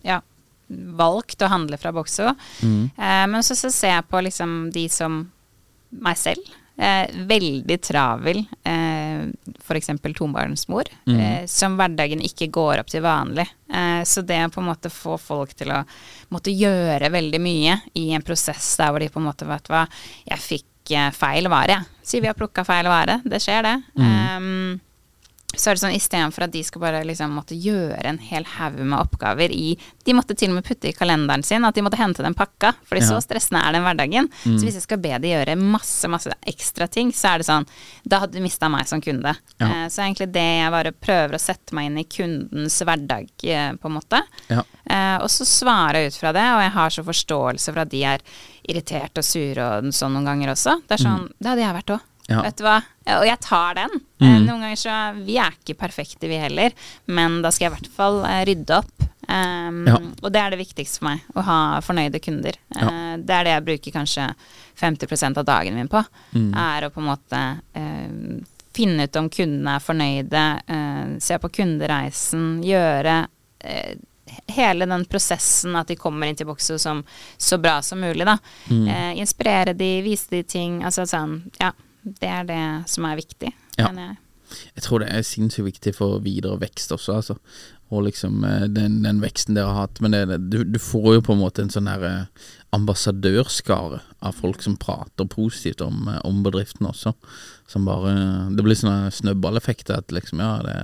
ja, 0.05 0.19
valgt 0.69 1.41
å 1.41 1.49
handle 1.49 1.79
fra 1.81 1.93
Boxo. 1.95 2.29
Eh, 2.93 3.25
men 3.29 3.41
så, 3.45 3.57
så 3.57 3.71
ser 3.73 3.95
jeg 3.97 4.09
på 4.09 4.21
liksom 4.21 4.57
de 4.75 4.85
som 4.93 5.23
meg 5.89 6.19
selv. 6.21 6.57
Uh, 6.79 7.09
veldig 7.27 7.75
travel, 7.83 8.37
f.eks. 9.59 9.91
tobarnsmor, 10.17 10.89
eh, 11.07 11.45
som 11.49 11.77
hverdagen 11.79 12.21
ikke 12.25 12.49
går 12.53 12.81
opp 12.81 12.91
til 12.91 13.03
vanlig. 13.05 13.45
Eh, 13.69 14.01
så 14.07 14.23
det 14.25 14.39
å 14.45 14.51
på 14.53 14.63
en 14.63 14.69
måte 14.71 14.91
få 14.93 15.17
folk 15.21 15.53
til 15.57 15.73
å 15.75 15.83
måtte 16.33 16.53
gjøre 16.53 17.11
veldig 17.13 17.41
mye 17.43 17.79
i 17.99 18.09
en 18.17 18.25
prosess 18.25 18.75
der 18.79 18.91
hvor 18.91 19.03
de 19.03 19.11
på 19.13 19.21
en 19.21 19.29
måte 19.29 19.47
vet 19.49 19.71
hva 19.71 19.85
Jeg 20.27 20.43
fikk 20.43 20.93
eh, 20.97 21.09
feil 21.15 21.49
vare, 21.51 21.79
jeg. 21.79 22.05
Sier 22.09 22.25
vi 22.25 22.31
har 22.31 22.37
plukka 22.37 22.65
feil 22.65 22.89
vare. 22.89 23.19
Det 23.25 23.41
skjer, 23.43 23.65
det. 23.65 23.75
Um, 24.01 24.79
så 25.55 25.71
er 25.71 25.75
det 25.75 25.81
sånn 25.81 25.95
istedenfor 25.97 26.43
at 26.45 26.51
de 26.53 26.61
skal 26.63 26.81
bare 26.83 26.99
liksom 27.07 27.31
måtte 27.33 27.55
gjøre 27.57 28.03
en 28.05 28.19
hel 28.21 28.45
haug 28.45 28.77
med 28.85 28.99
oppgaver 28.99 29.49
i 29.51 29.71
De 30.05 30.13
måtte 30.13 30.35
til 30.37 30.49
og 30.51 30.55
med 30.59 30.65
putte 30.65 30.89
i 30.89 30.93
kalenderen 30.93 31.43
sin 31.45 31.65
at 31.65 31.75
de 31.75 31.81
måtte 31.85 31.97
hente 31.99 32.23
den 32.23 32.33
pakka, 32.37 32.71
fordi 32.87 33.01
Ja. 33.01 33.07
så 33.09 33.21
stressende 33.21 33.61
er 33.65 33.73
den 33.73 33.83
hverdagen. 33.83 34.29
Så 34.43 34.63
hvis 34.65 34.73
jeg 34.77 34.83
skal 34.85 34.97
be 34.97 35.17
de 35.19 35.27
gjøre 35.33 35.55
masse, 35.57 36.07
masse 36.09 36.31
ekstra 36.47 36.87
ting, 36.89 37.11
så 37.11 37.33
er 37.33 37.37
det 37.39 37.45
sånn 37.47 37.65
Da 38.07 38.19
hadde 38.19 38.33
du 38.33 38.41
mista 38.41 38.69
meg 38.69 38.87
som 38.87 39.01
kunde. 39.01 39.35
Ja. 39.59 39.65
Eh, 39.67 39.87
så 39.89 40.01
egentlig 40.05 40.31
det 40.31 40.41
jeg 40.41 40.71
bare 40.71 40.91
prøver 40.91 41.35
å 41.35 41.39
sette 41.41 41.73
meg 41.73 41.85
inn 41.87 41.97
i 41.97 42.03
kundens 42.05 42.79
hverdag, 42.81 43.29
eh, 43.43 43.73
på 43.73 43.85
en 43.85 43.97
måte. 43.99 44.21
Ja. 44.49 44.63
Eh, 44.89 45.17
og 45.21 45.29
så 45.29 45.45
svarer 45.45 45.93
jeg 46.03 46.13
ut 46.13 46.17
fra 46.21 46.31
det, 46.33 46.45
og 46.55 46.61
jeg 46.61 46.71
har 46.71 46.89
så 46.89 47.03
forståelse 47.03 47.73
for 47.73 47.79
at 47.81 47.89
de 47.89 48.03
er 48.03 48.19
irriterte 48.67 49.17
og 49.19 49.25
sure 49.25 49.57
og 49.79 49.83
sånn 49.93 50.13
noen 50.13 50.25
ganger 50.25 50.53
også. 50.53 50.81
Det 50.87 50.99
er 50.99 51.03
sånn, 51.05 51.29
det 51.39 51.47
hadde 51.49 51.61
jeg 51.65 51.75
vært 51.75 51.93
òg. 51.97 52.01
Ja. 52.29 52.43
Vet 52.45 52.59
du 52.59 52.65
hva? 52.65 52.77
Og 53.17 53.25
jeg 53.25 53.39
tar 53.41 53.77
den. 53.79 54.01
Mm. 54.21 54.43
noen 54.45 54.65
ganger 54.65 54.79
så 54.79 54.95
Vi 55.25 55.37
er 55.41 55.55
ikke 55.55 55.77
perfekte, 55.79 56.27
vi 56.29 56.37
heller, 56.37 56.75
men 57.07 57.39
da 57.41 57.51
skal 57.51 57.67
jeg 57.67 57.71
i 57.71 57.75
hvert 57.77 57.93
fall 57.95 58.19
eh, 58.27 58.43
rydde 58.49 58.77
opp. 58.81 59.07
Um, 59.29 59.83
Ja. 59.87 59.95
Og 60.23 60.31
det 60.33 60.41
er 60.41 60.53
det 60.53 60.59
viktigste 60.59 60.99
for 60.99 61.09
meg, 61.09 61.25
å 61.37 61.43
ha 61.45 61.57
fornøyde 61.85 62.21
kunder. 62.21 62.55
Eh, 62.75 63.15
det 63.17 63.35
er 63.35 63.47
det 63.47 63.53
jeg 63.55 63.65
bruker 63.67 63.95
kanskje 63.99 64.27
50% 64.81 65.41
av 65.41 65.45
dagen 65.45 65.77
min 65.77 65.89
på. 65.91 66.01
Er 66.35 66.87
å 66.87 66.91
på 66.93 67.01
en 67.01 67.09
måte 67.09 67.41
uh, 67.77 68.39
finne 68.75 69.07
ut 69.07 69.19
om 69.19 69.29
kundene 69.29 69.75
er 69.77 69.83
fornøyde, 69.83 70.45
uh, 70.69 71.17
se 71.21 71.37
på 71.41 71.49
kundereisen, 71.59 72.61
gjøre 72.65 73.17
eh, 73.59 73.97
hele 74.53 74.85
den 74.85 75.05
prosessen 75.09 75.75
at 75.75 75.89
de 75.89 75.97
kommer 75.97 76.29
inn 76.29 76.37
til 76.37 76.47
Boxo 76.49 76.77
som 76.79 77.03
så 77.37 77.57
bra 77.61 77.79
som 77.81 77.99
mulig, 78.01 78.25
da. 78.29 78.37
Eh, 78.69 79.19
inspirere 79.19 79.73
de, 79.73 80.01
vise 80.05 80.29
de 80.29 80.43
ting. 80.43 80.83
Altså 80.85 81.05
sånn, 81.09 81.39
ja. 81.59 81.71
Det 82.03 82.29
er 82.29 82.43
det 82.49 82.63
som 82.89 83.05
er 83.05 83.15
viktig, 83.19 83.53
Ja. 83.77 83.89
mener 83.91 84.07
jeg. 84.07 84.17
Jeg 84.75 84.81
tror 84.81 84.99
det 85.03 85.11
er 85.13 85.21
sinnssykt 85.21 85.65
viktig 85.67 85.91
for 85.93 86.19
videre 86.25 86.57
vekst 86.59 86.89
også, 86.91 87.13
altså. 87.19 87.35
Og 87.91 88.03
liksom 88.07 88.43
eh, 88.43 88.65
den, 88.69 89.03
den 89.03 89.19
veksten 89.21 89.53
dere 89.55 89.67
har 89.69 89.85
hatt. 89.87 89.99
Men 90.01 90.11
det, 90.11 90.23
det, 90.29 90.39
du, 90.49 90.63
du 90.63 90.79
får 90.81 91.13
jo 91.15 91.21
på 91.21 91.33
en 91.35 91.41
måte 91.41 91.61
en 91.61 91.69
sånn 91.69 91.89
her 91.89 92.01
eh, 92.05 92.25
ambassadørskare 92.73 94.01
av 94.25 94.35
folk 94.37 94.61
som 94.61 94.75
prater 94.77 95.25
positivt 95.29 95.81
om, 95.81 96.07
eh, 96.07 96.19
om 96.25 96.41
bedriften 96.45 96.87
også. 96.89 97.13
Som 97.69 97.85
bare 97.85 98.13
Det 98.55 98.63
blir 98.65 98.77
sånn 98.77 99.09
snøballeffekter 99.13 99.97
at 100.01 100.13
liksom, 100.13 100.41
ja, 100.41 100.51
det 100.65 100.77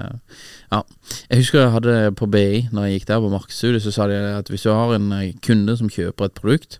Ja. 0.71 0.84
Jeg 1.30 1.39
husker 1.43 1.60
jeg 1.62 1.71
hadde 1.73 2.15
på 2.17 2.30
BI, 2.30 2.67
når 2.71 2.86
jeg 2.86 2.99
gikk 2.99 3.08
der 3.08 3.21
på 3.21 3.32
markedsstudiet, 3.34 3.82
så 3.86 3.91
sa 3.93 4.08
de 4.08 4.17
at 4.38 4.49
hvis 4.49 4.63
du 4.65 4.69
har 4.69 4.93
en 4.93 5.10
kunde 5.41 5.78
som 5.78 5.89
kjøper 5.89 6.25
et 6.25 6.34
produkt, 6.38 6.80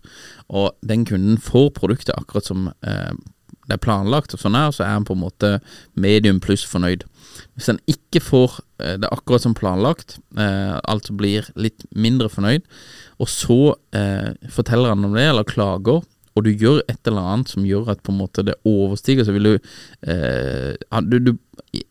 og 0.50 0.76
den 0.86 1.06
kunden 1.06 1.38
får 1.42 1.72
produktet 1.74 2.14
akkurat 2.18 2.46
som 2.46 2.68
eh, 2.86 3.14
det 3.66 3.78
er 3.78 3.84
planlagt, 3.84 4.36
og 4.36 4.42
sånn 4.42 4.58
her, 4.58 4.72
så 4.76 4.86
er 4.86 4.96
han 4.98 5.08
på 5.08 5.16
en 5.16 5.24
måte 5.24 5.52
medium 5.98 6.42
pluss 6.44 6.66
fornøyd. 6.70 7.06
Hvis 7.56 7.70
han 7.72 7.80
ikke 7.92 8.22
får 8.24 8.60
eh, 8.80 8.96
det 9.02 9.12
akkurat 9.12 9.46
som 9.46 9.56
planlagt, 9.58 10.20
eh, 10.38 10.76
altså 10.84 11.16
blir 11.18 11.50
litt 11.60 11.88
mindre 11.96 12.30
fornøyd, 12.32 12.66
og 13.20 13.32
så 13.32 13.60
eh, 13.96 14.34
forteller 14.52 14.94
han 14.94 15.08
om 15.08 15.16
det, 15.16 15.28
eller 15.32 15.48
klager, 15.48 16.04
og 16.36 16.44
du 16.46 16.52
gjør 16.52 16.82
et 16.92 17.08
eller 17.08 17.28
annet 17.32 17.52
som 17.52 17.66
gjør 17.68 17.94
at 17.94 18.02
på 18.04 18.12
en 18.12 18.20
måte 18.20 18.44
det 18.44 18.58
overstiger, 18.68 19.24
så 19.24 19.36
vil 19.36 19.50
du, 19.50 19.54
eh, 20.04 20.76
du, 21.08 21.18
du 21.20 21.34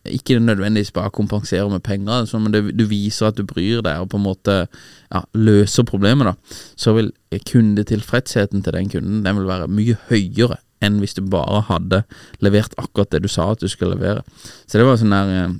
Ikke 0.05 0.39
nødvendigvis 0.39 0.93
bare 0.93 1.11
kompensere 1.11 1.69
med 1.71 1.81
penger, 1.81 2.39
men 2.39 2.53
det, 2.53 2.79
du 2.79 2.85
viser 2.89 3.27
at 3.29 3.37
du 3.37 3.45
bryr 3.45 3.83
deg 3.85 4.01
og 4.01 4.11
på 4.13 4.21
en 4.21 4.25
måte 4.25 4.55
ja, 4.67 5.25
løser 5.35 5.85
problemet, 5.85 6.29
da. 6.29 6.61
Så 6.77 6.93
vil 6.97 7.13
kundetilfredsheten 7.51 8.63
til 8.63 8.73
den 8.73 8.89
kunden 8.89 9.25
Den 9.25 9.37
vil 9.37 9.49
være 9.49 9.69
mye 9.69 9.97
høyere 10.09 10.61
enn 10.85 11.01
hvis 11.01 11.17
du 11.17 11.23
bare 11.31 11.63
hadde 11.71 12.03
levert 12.45 12.75
akkurat 12.77 13.11
det 13.15 13.23
du 13.25 13.31
sa 13.33 13.51
at 13.53 13.63
du 13.63 13.69
skulle 13.69 13.97
levere. 13.97 14.25
Så 14.69 14.77
det 14.77 14.85
var 14.85 14.99
sånn 15.01 15.15
der 15.15 15.33
eh, 15.33 15.55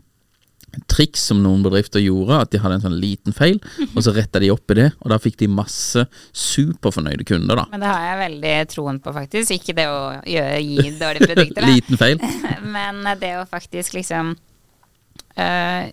triks 0.91 1.27
som 1.31 1.43
noen 1.45 1.65
bedrifter 1.65 2.03
gjorde, 2.03 2.39
at 2.45 2.53
de 2.53 2.61
hadde 2.63 2.79
en 2.79 2.85
sånn 2.87 2.99
liten 3.01 3.37
feil, 3.37 3.59
og 3.91 3.99
så 4.05 4.15
retta 4.17 4.43
de 4.43 4.51
opp 4.55 4.75
i 4.75 4.79
det, 4.79 4.89
og 5.01 5.13
da 5.13 5.19
fikk 5.23 5.39
de 5.43 5.51
masse 5.51 6.05
superfornøyde 6.31 7.27
kunder, 7.29 7.63
da. 7.63 7.67
Men 7.73 7.85
det 7.85 7.91
har 7.91 8.07
jeg 8.09 8.21
veldig 8.23 8.55
troen 8.75 9.01
på, 9.05 9.15
faktisk. 9.17 9.57
Ikke 9.59 9.77
det 9.77 9.89
å 9.91 10.01
gjøre, 10.29 10.63
gi 10.63 10.95
dårlige 11.01 11.29
produkter, 11.31 11.61
da. 11.61 11.75
liten 11.75 12.01
feil. 12.01 12.25
Men 12.77 13.03
det 13.21 13.35
å 13.41 13.45
faktisk 13.49 13.97
liksom 13.99 14.35
øh, 14.35 15.91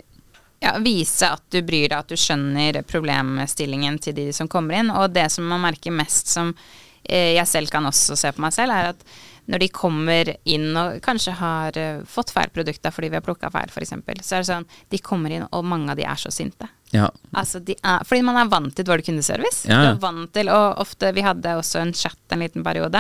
ja, 0.62 0.76
vise 0.84 1.32
at 1.34 1.44
du 1.50 1.62
bryr 1.66 1.90
deg, 1.90 1.98
at 1.98 2.12
du 2.12 2.20
skjønner 2.20 2.82
problemstillingen 2.88 3.98
til 4.02 4.16
de 4.18 4.30
som 4.36 4.50
kommer 4.52 4.82
inn. 4.82 4.94
Og 4.94 5.12
det 5.14 5.28
som 5.34 5.48
man 5.50 5.64
merker 5.64 5.94
mest 5.96 6.32
som 6.32 6.54
øh, 6.54 7.32
jeg 7.36 7.48
selv 7.50 7.74
kan 7.74 7.88
også 7.90 8.18
se 8.20 8.32
på 8.36 8.44
meg 8.46 8.56
selv, 8.56 8.76
er 8.76 8.94
at 8.94 9.06
når 9.50 9.64
de 9.64 9.72
kommer 9.74 10.30
inn 10.50 10.70
og 10.78 11.00
kanskje 11.04 11.34
har 11.40 11.78
uh, 11.80 12.04
fått 12.08 12.34
feil 12.36 12.52
produkter 12.54 12.94
fordi 12.94 13.10
vi 13.12 13.18
har 13.20 13.26
plukka 13.26 13.50
feil, 13.54 13.72
f.eks., 13.72 13.96
så 14.22 14.38
er 14.38 14.44
det 14.44 14.50
sånn 14.50 14.70
De 14.92 15.02
kommer 15.02 15.34
inn, 15.34 15.48
og 15.50 15.66
mange 15.66 15.92
av 15.92 16.00
de 16.00 16.06
er 16.08 16.20
så 16.20 16.32
sinte. 16.34 16.70
Ja. 16.92 17.08
Altså, 17.32 17.62
de 17.64 17.78
er, 17.80 18.04
fordi 18.08 18.24
man 18.28 18.38
er 18.42 18.50
vant 18.52 18.74
til 18.76 18.86
dårlig 18.88 19.06
kundeservice. 19.08 19.64
Ja, 19.70 19.80
ja. 19.88 19.94
Vant 20.02 20.34
til, 20.36 20.52
og 20.52 20.82
ofte 20.84 21.14
Vi 21.16 21.24
hadde 21.24 21.56
også 21.60 21.80
en 21.80 21.94
chat 21.96 22.36
en 22.36 22.44
liten 22.44 22.66
periode 22.66 23.00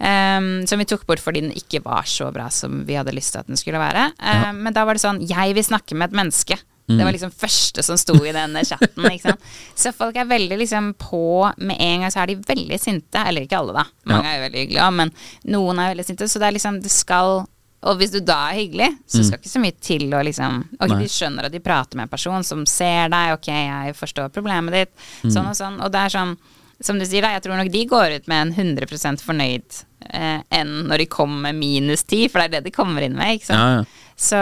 um, 0.00 0.48
som 0.68 0.80
vi 0.80 0.86
tok 0.88 1.04
bort 1.08 1.22
fordi 1.22 1.42
den 1.44 1.54
ikke 1.56 1.82
var 1.84 2.08
så 2.08 2.30
bra 2.34 2.48
som 2.52 2.82
vi 2.88 2.96
hadde 2.98 3.14
lyst 3.16 3.34
til 3.34 3.42
at 3.42 3.50
den 3.50 3.60
skulle 3.60 3.80
være. 3.80 4.10
Um, 4.16 4.64
men 4.64 4.76
da 4.76 4.86
var 4.88 4.96
det 4.96 5.04
sånn 5.04 5.22
Jeg 5.28 5.56
vil 5.56 5.66
snakke 5.66 5.96
med 5.96 6.10
et 6.10 6.20
menneske. 6.22 6.58
Det 6.88 7.04
var 7.04 7.12
liksom 7.12 7.32
første 7.36 7.82
som 7.84 7.98
sto 8.00 8.14
i 8.24 8.32
den 8.32 8.56
chatten. 8.64 9.04
Ikke 9.10 9.28
sant? 9.28 9.44
Så 9.82 9.92
folk 9.92 10.16
er 10.16 10.24
veldig 10.28 10.56
liksom 10.62 10.94
på 10.98 11.20
Med 11.58 11.76
en 11.84 12.00
gang 12.04 12.12
så 12.14 12.22
er 12.22 12.32
de 12.32 12.38
veldig 12.48 12.78
sinte. 12.80 13.20
Eller 13.28 13.44
ikke 13.44 13.60
alle, 13.60 13.76
da. 13.76 13.84
Mange 14.08 14.30
er 14.30 14.38
jo 14.38 14.44
veldig 14.46 14.64
hyggelige 14.64 14.90
men 14.96 15.12
noen 15.52 15.82
er 15.82 15.92
veldig 15.92 16.06
sinte. 16.08 16.28
Så 16.28 16.40
det 16.40 16.48
er 16.48 16.56
liksom 16.56 16.80
Det 16.82 16.92
skal 16.92 17.42
Og 17.88 18.00
hvis 18.00 18.14
du 18.14 18.20
da 18.24 18.38
er 18.48 18.62
hyggelig, 18.62 18.88
så 19.06 19.22
skal 19.22 19.38
ikke 19.38 19.52
så 19.52 19.62
mye 19.62 19.76
til 19.84 20.08
å 20.16 20.22
liksom 20.26 20.62
Ok, 20.78 20.94
Nei. 20.94 21.02
de 21.04 21.10
skjønner 21.12 21.46
at 21.46 21.54
de 21.54 21.60
prater 21.62 22.00
med 22.00 22.08
en 22.08 22.14
person 22.14 22.46
som 22.46 22.64
ser 22.66 23.12
deg. 23.12 23.34
Ok, 23.36 23.50
jeg 23.52 23.98
forstår 23.98 24.32
problemet 24.34 24.74
ditt. 24.74 24.94
Sånn 25.28 25.46
og 25.46 25.58
sånn. 25.58 25.76
Og 25.84 25.92
det 25.92 26.06
er 26.06 26.16
sånn 26.16 26.38
som 26.80 26.98
du 26.98 27.02
sier, 27.06 27.24
da, 27.24 27.32
jeg 27.34 27.42
tror 27.42 27.58
nok 27.58 27.70
de 27.74 27.84
går 27.90 28.12
ut 28.20 28.28
med 28.30 28.52
en 28.54 28.76
100 28.78 29.22
fornøyd 29.26 29.80
eh, 30.14 30.42
enn 30.54 30.74
når 30.86 31.02
de 31.02 31.06
kommer 31.10 31.48
med 31.48 31.58
minus 31.58 32.04
10, 32.04 32.28
for 32.30 32.38
det 32.38 32.46
er 32.46 32.52
det 32.58 32.68
de 32.68 32.74
kommer 32.74 33.02
inn 33.02 33.16
med. 33.18 33.38
ikke 33.38 33.48
sant? 33.50 33.58
Ja, 33.58 33.80
ja. 33.80 34.04
Så 34.18 34.34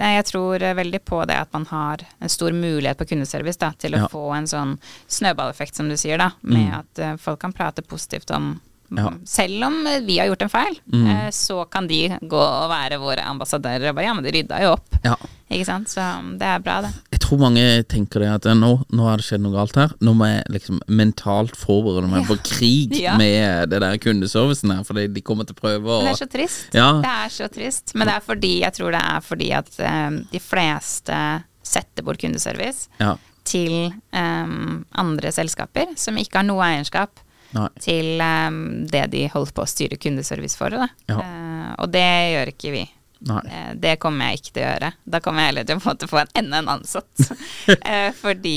jeg 0.00 0.24
tror 0.24 0.62
eh, 0.64 0.72
veldig 0.78 1.02
på 1.04 1.18
det 1.28 1.36
at 1.36 1.52
man 1.52 1.66
har 1.68 2.00
en 2.18 2.30
stor 2.32 2.54
mulighet 2.56 2.96
på 2.96 3.04
kundeservice 3.10 3.60
da, 3.60 3.72
til 3.76 3.92
å 3.92 3.98
Ja. 4.04 4.08
få 4.08 4.22
en 4.34 4.46
sånn 4.48 4.78
snøballeffekt, 5.06 5.74
som 5.76 5.88
du 5.90 5.96
sier, 6.00 6.16
da, 6.18 6.30
med 6.40 6.70
Mm. 6.70 6.78
at 6.78 6.98
eh, 6.98 7.16
folk 7.20 7.40
kan 7.40 7.52
prate 7.52 7.82
positivt 7.84 8.30
om 8.30 8.54
Ja. 8.98 9.10
Selv 9.28 9.64
om 9.68 9.78
eh, 9.86 10.00
vi 10.06 10.18
har 10.20 10.26
gjort 10.30 10.42
en 10.46 10.52
feil, 10.52 10.78
mm. 10.92 11.12
så 11.32 11.62
kan 11.72 11.86
de 11.88 12.02
gå 12.20 12.40
og 12.42 12.66
være 12.72 12.98
våre 13.02 13.24
ambassadører 13.30 13.90
og 13.90 13.96
bare 13.98 14.08
Ja, 14.10 14.14
men 14.18 14.24
de 14.26 14.32
rydda 14.38 14.62
jo 14.66 14.74
opp. 14.78 14.98
ja. 15.04 15.16
Ikke 15.52 15.66
sant? 15.68 15.90
Så 15.92 16.00
um, 16.00 16.30
det 16.40 16.46
er 16.48 16.62
bra, 16.64 16.78
det. 16.80 16.88
Jeg 17.12 17.20
tror 17.20 17.40
mange 17.42 17.62
tenker 17.84 18.22
det 18.24 18.28
at 18.32 18.46
eh, 18.48 18.54
nå, 18.56 18.70
nå 18.88 19.04
har 19.04 19.20
det 19.20 19.26
skjedd 19.26 19.42
noe 19.44 19.52
galt 19.52 19.76
her. 19.76 19.90
Nå 20.00 20.14
må 20.16 20.24
jeg 20.30 20.46
liksom 20.54 20.78
mentalt 20.88 21.58
forberede 21.60 22.08
meg 22.08 22.24
på 22.30 22.38
krig 22.40 22.94
Ja. 23.02 23.18
med 23.20 23.68
det 23.68 23.82
der 23.84 23.98
kundeservicen 24.00 24.72
her, 24.72 24.80
fordi 24.88 25.04
de 25.12 25.20
kommer 25.24 25.44
til 25.44 25.52
å 25.52 25.60
prøve 25.60 25.92
å 25.92 25.98
det 26.06 26.14
er 26.14 26.20
så 26.22 26.28
trist. 26.32 26.72
Ja. 26.72 26.86
Det 27.04 27.12
er 27.12 27.34
så 27.36 27.50
trist. 27.52 27.92
Men 27.92 28.08
det 28.08 28.14
er 28.16 28.24
fordi, 28.24 28.52
jeg 28.62 28.76
tror 28.78 28.96
det 28.96 29.02
er 29.12 29.26
fordi 29.28 29.50
at 29.60 29.68
um, 29.84 30.16
de 30.32 30.40
fleste 30.40 31.18
setter 31.62 32.06
bort 32.08 32.20
kundeservice 32.24 32.88
Ja. 33.02 33.12
til 33.44 33.92
um, 34.16 34.86
andre 35.04 35.34
selskaper 35.36 35.92
som 36.00 36.16
ikke 36.16 36.40
har 36.40 36.48
noe 36.48 36.64
eierskap 36.64 37.20
Nei. 37.52 37.68
til 37.84 38.20
um, 38.24 38.58
det 38.88 39.06
de 39.12 39.26
holder 39.32 39.54
på 39.56 39.64
å 39.64 39.70
styre 39.70 39.98
kundeservice 40.00 40.56
for. 40.58 40.72
Da. 40.74 40.88
Ja. 41.10 41.20
Uh, 41.20 41.70
og 41.84 41.92
det 41.94 42.06
gjør 42.32 42.52
ikke 42.54 42.74
vi. 42.74 42.84
Nei. 43.22 43.42
Eh, 43.54 43.74
Det 43.78 43.92
kommer 44.02 44.32
jeg 44.32 44.40
ikke 44.40 44.54
til 44.56 44.64
å 44.64 44.70
gjøre. 44.72 44.88
Da 45.14 45.20
kommer 45.22 45.44
jeg 45.44 45.52
heller 45.52 45.66
til 45.68 45.78
å 45.78 46.08
få 46.10 46.18
en, 46.24 46.32
enda 46.40 46.58
en 46.62 46.70
ansatt. 46.74 47.28
Eh, 47.92 48.08
Fordi 48.18 48.56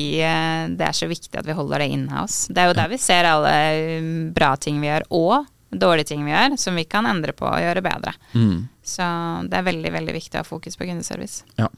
det 0.73 0.87
er 0.87 0.95
så 0.97 1.05
viktig 1.05 1.37
at 1.37 1.45
vi 1.45 1.53
holder 1.53 1.83
det 1.83 1.89
oss. 2.23 2.47
Det 2.49 2.63
er 2.63 2.71
jo 2.71 2.77
der 2.79 2.89
vi 2.89 2.97
ser 2.97 3.27
alle 3.29 4.31
bra 4.33 4.55
ting 4.57 4.79
vi 4.81 4.89
gjør, 4.89 5.05
og 5.13 5.45
dårlige 5.82 6.11
ting 6.11 6.23
vi 6.26 6.34
gjør, 6.34 6.55
som 6.59 6.78
vi 6.78 6.86
kan 6.89 7.07
endre 7.09 7.36
på 7.36 7.47
og 7.47 7.61
gjøre 7.61 7.84
bedre. 7.86 8.13
Mm. 8.34 8.67
Så 8.86 9.05
det 9.49 9.57
er 9.57 9.65
veldig 9.65 9.91
veldig 9.95 10.13
viktig 10.13 10.38
å 10.38 10.43
ha 10.43 10.45
fokus 10.45 10.78
på 10.78 10.86
kundeservice. 10.86 11.45
Ja, 11.57 11.71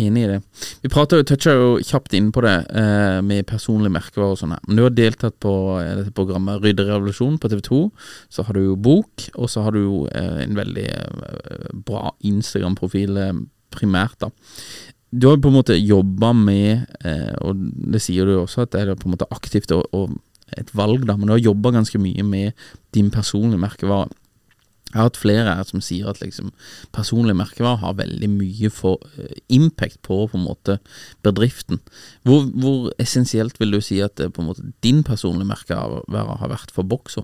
enig 0.00 0.22
i 0.24 0.30
det. 0.30 0.38
Vi 0.80 0.90
prater 0.92 1.20
jo, 1.20 1.26
toucha 1.28 1.52
jo 1.52 1.70
kjapt 1.84 2.16
inn 2.16 2.30
på 2.32 2.44
det 2.46 2.54
eh, 2.80 3.18
med 3.26 3.48
personlige 3.50 3.92
merkevarer 3.98 4.36
og 4.36 4.40
sånn. 4.40 4.56
Men 4.64 4.80
du 4.80 4.84
har 4.86 4.94
deltatt 4.96 5.36
på 5.44 5.54
eh, 5.82 5.92
dette 6.00 6.14
programmet 6.16 6.64
Rydderevolusjon 6.64 7.36
på 7.42 7.52
TV 7.52 7.60
2. 7.68 7.82
Så 8.32 8.46
har 8.48 8.56
du 8.56 8.62
jo 8.70 8.78
bok, 8.80 9.28
og 9.34 9.52
så 9.52 9.66
har 9.66 9.76
du 9.76 9.82
jo 9.82 9.98
eh, 10.08 10.46
en 10.46 10.56
veldig 10.56 10.86
eh, 10.94 11.74
bra 11.86 12.14
Instagram-profil 12.32 13.20
eh, 13.20 13.34
primært, 13.76 14.24
da. 14.24 14.32
Du 15.10 15.26
har 15.26 15.36
jo 15.36 15.42
på 15.42 15.50
en 15.50 15.58
måte 15.58 15.74
jobba 15.74 16.30
med, 16.38 16.86
eh, 17.02 17.34
og 17.42 17.58
det 17.92 18.00
sier 18.02 18.26
du 18.26 18.36
jo 18.36 18.42
også, 18.44 18.64
at 18.64 18.72
det 18.76 18.82
er 18.84 18.98
på 18.98 19.08
en 19.08 19.16
måte 19.16 19.26
aktivt 19.34 19.72
å, 19.74 19.82
og 19.90 20.14
et 20.58 20.72
valg, 20.76 21.06
da, 21.08 21.16
men 21.16 21.28
du 21.28 21.36
har 21.36 21.44
jobba 21.50 21.74
ganske 21.78 22.00
mye 22.00 22.24
med 22.26 22.66
din 22.96 23.10
personlige 23.14 23.62
merkevare. 23.62 24.10
Jeg 24.90 24.98
har 24.98 25.06
hatt 25.06 25.20
flere 25.22 25.54
her 25.54 25.66
som 25.68 25.82
sier 25.84 26.08
at 26.10 26.18
liksom 26.18 26.48
personlig 26.94 27.36
merkevare 27.38 27.78
har 27.78 27.98
veldig 28.00 28.30
mye 28.32 28.70
for 28.74 28.98
uh, 29.14 29.36
impact 29.46 30.00
på 30.02 30.24
på 30.32 30.40
måte 30.42 30.80
bedriften. 31.22 31.78
Hvor, 32.26 32.48
hvor 32.50 32.88
essensielt 32.98 33.60
vil 33.62 33.76
du 33.76 33.78
si 33.84 34.00
at 34.02 34.18
uh, 34.18 34.42
måte 34.42 34.66
din 34.82 35.04
personlige 35.06 35.52
merkevare 35.52 36.24
har 36.42 36.50
vært 36.50 36.74
for 36.74 36.82
Boxo? 36.82 37.22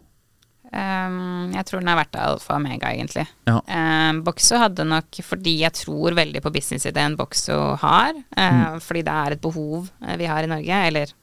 Um, 0.76 1.52
jeg 1.54 1.66
tror 1.66 1.82
den 1.82 1.90
har 1.90 1.98
vært 1.98 2.16
alfa 2.20 2.54
og 2.54 2.60
omega, 2.60 2.90
egentlig. 2.90 3.26
Ja. 3.48 3.58
Um, 3.66 4.22
Boxo 4.26 4.58
hadde 4.60 4.86
nok, 4.86 5.18
fordi 5.26 5.60
jeg 5.62 5.74
tror 5.78 6.16
veldig 6.18 6.42
på 6.44 6.52
businessideen 6.54 7.14
Boxo 7.18 7.58
har, 7.82 8.18
uh, 8.38 8.78
fordi 8.82 9.04
det 9.06 9.14
er 9.14 9.36
et 9.36 9.42
behov 9.42 9.88
vi 10.18 10.28
har 10.28 10.46
i 10.46 10.50
Norge, 10.50 10.80
eller 10.90 11.14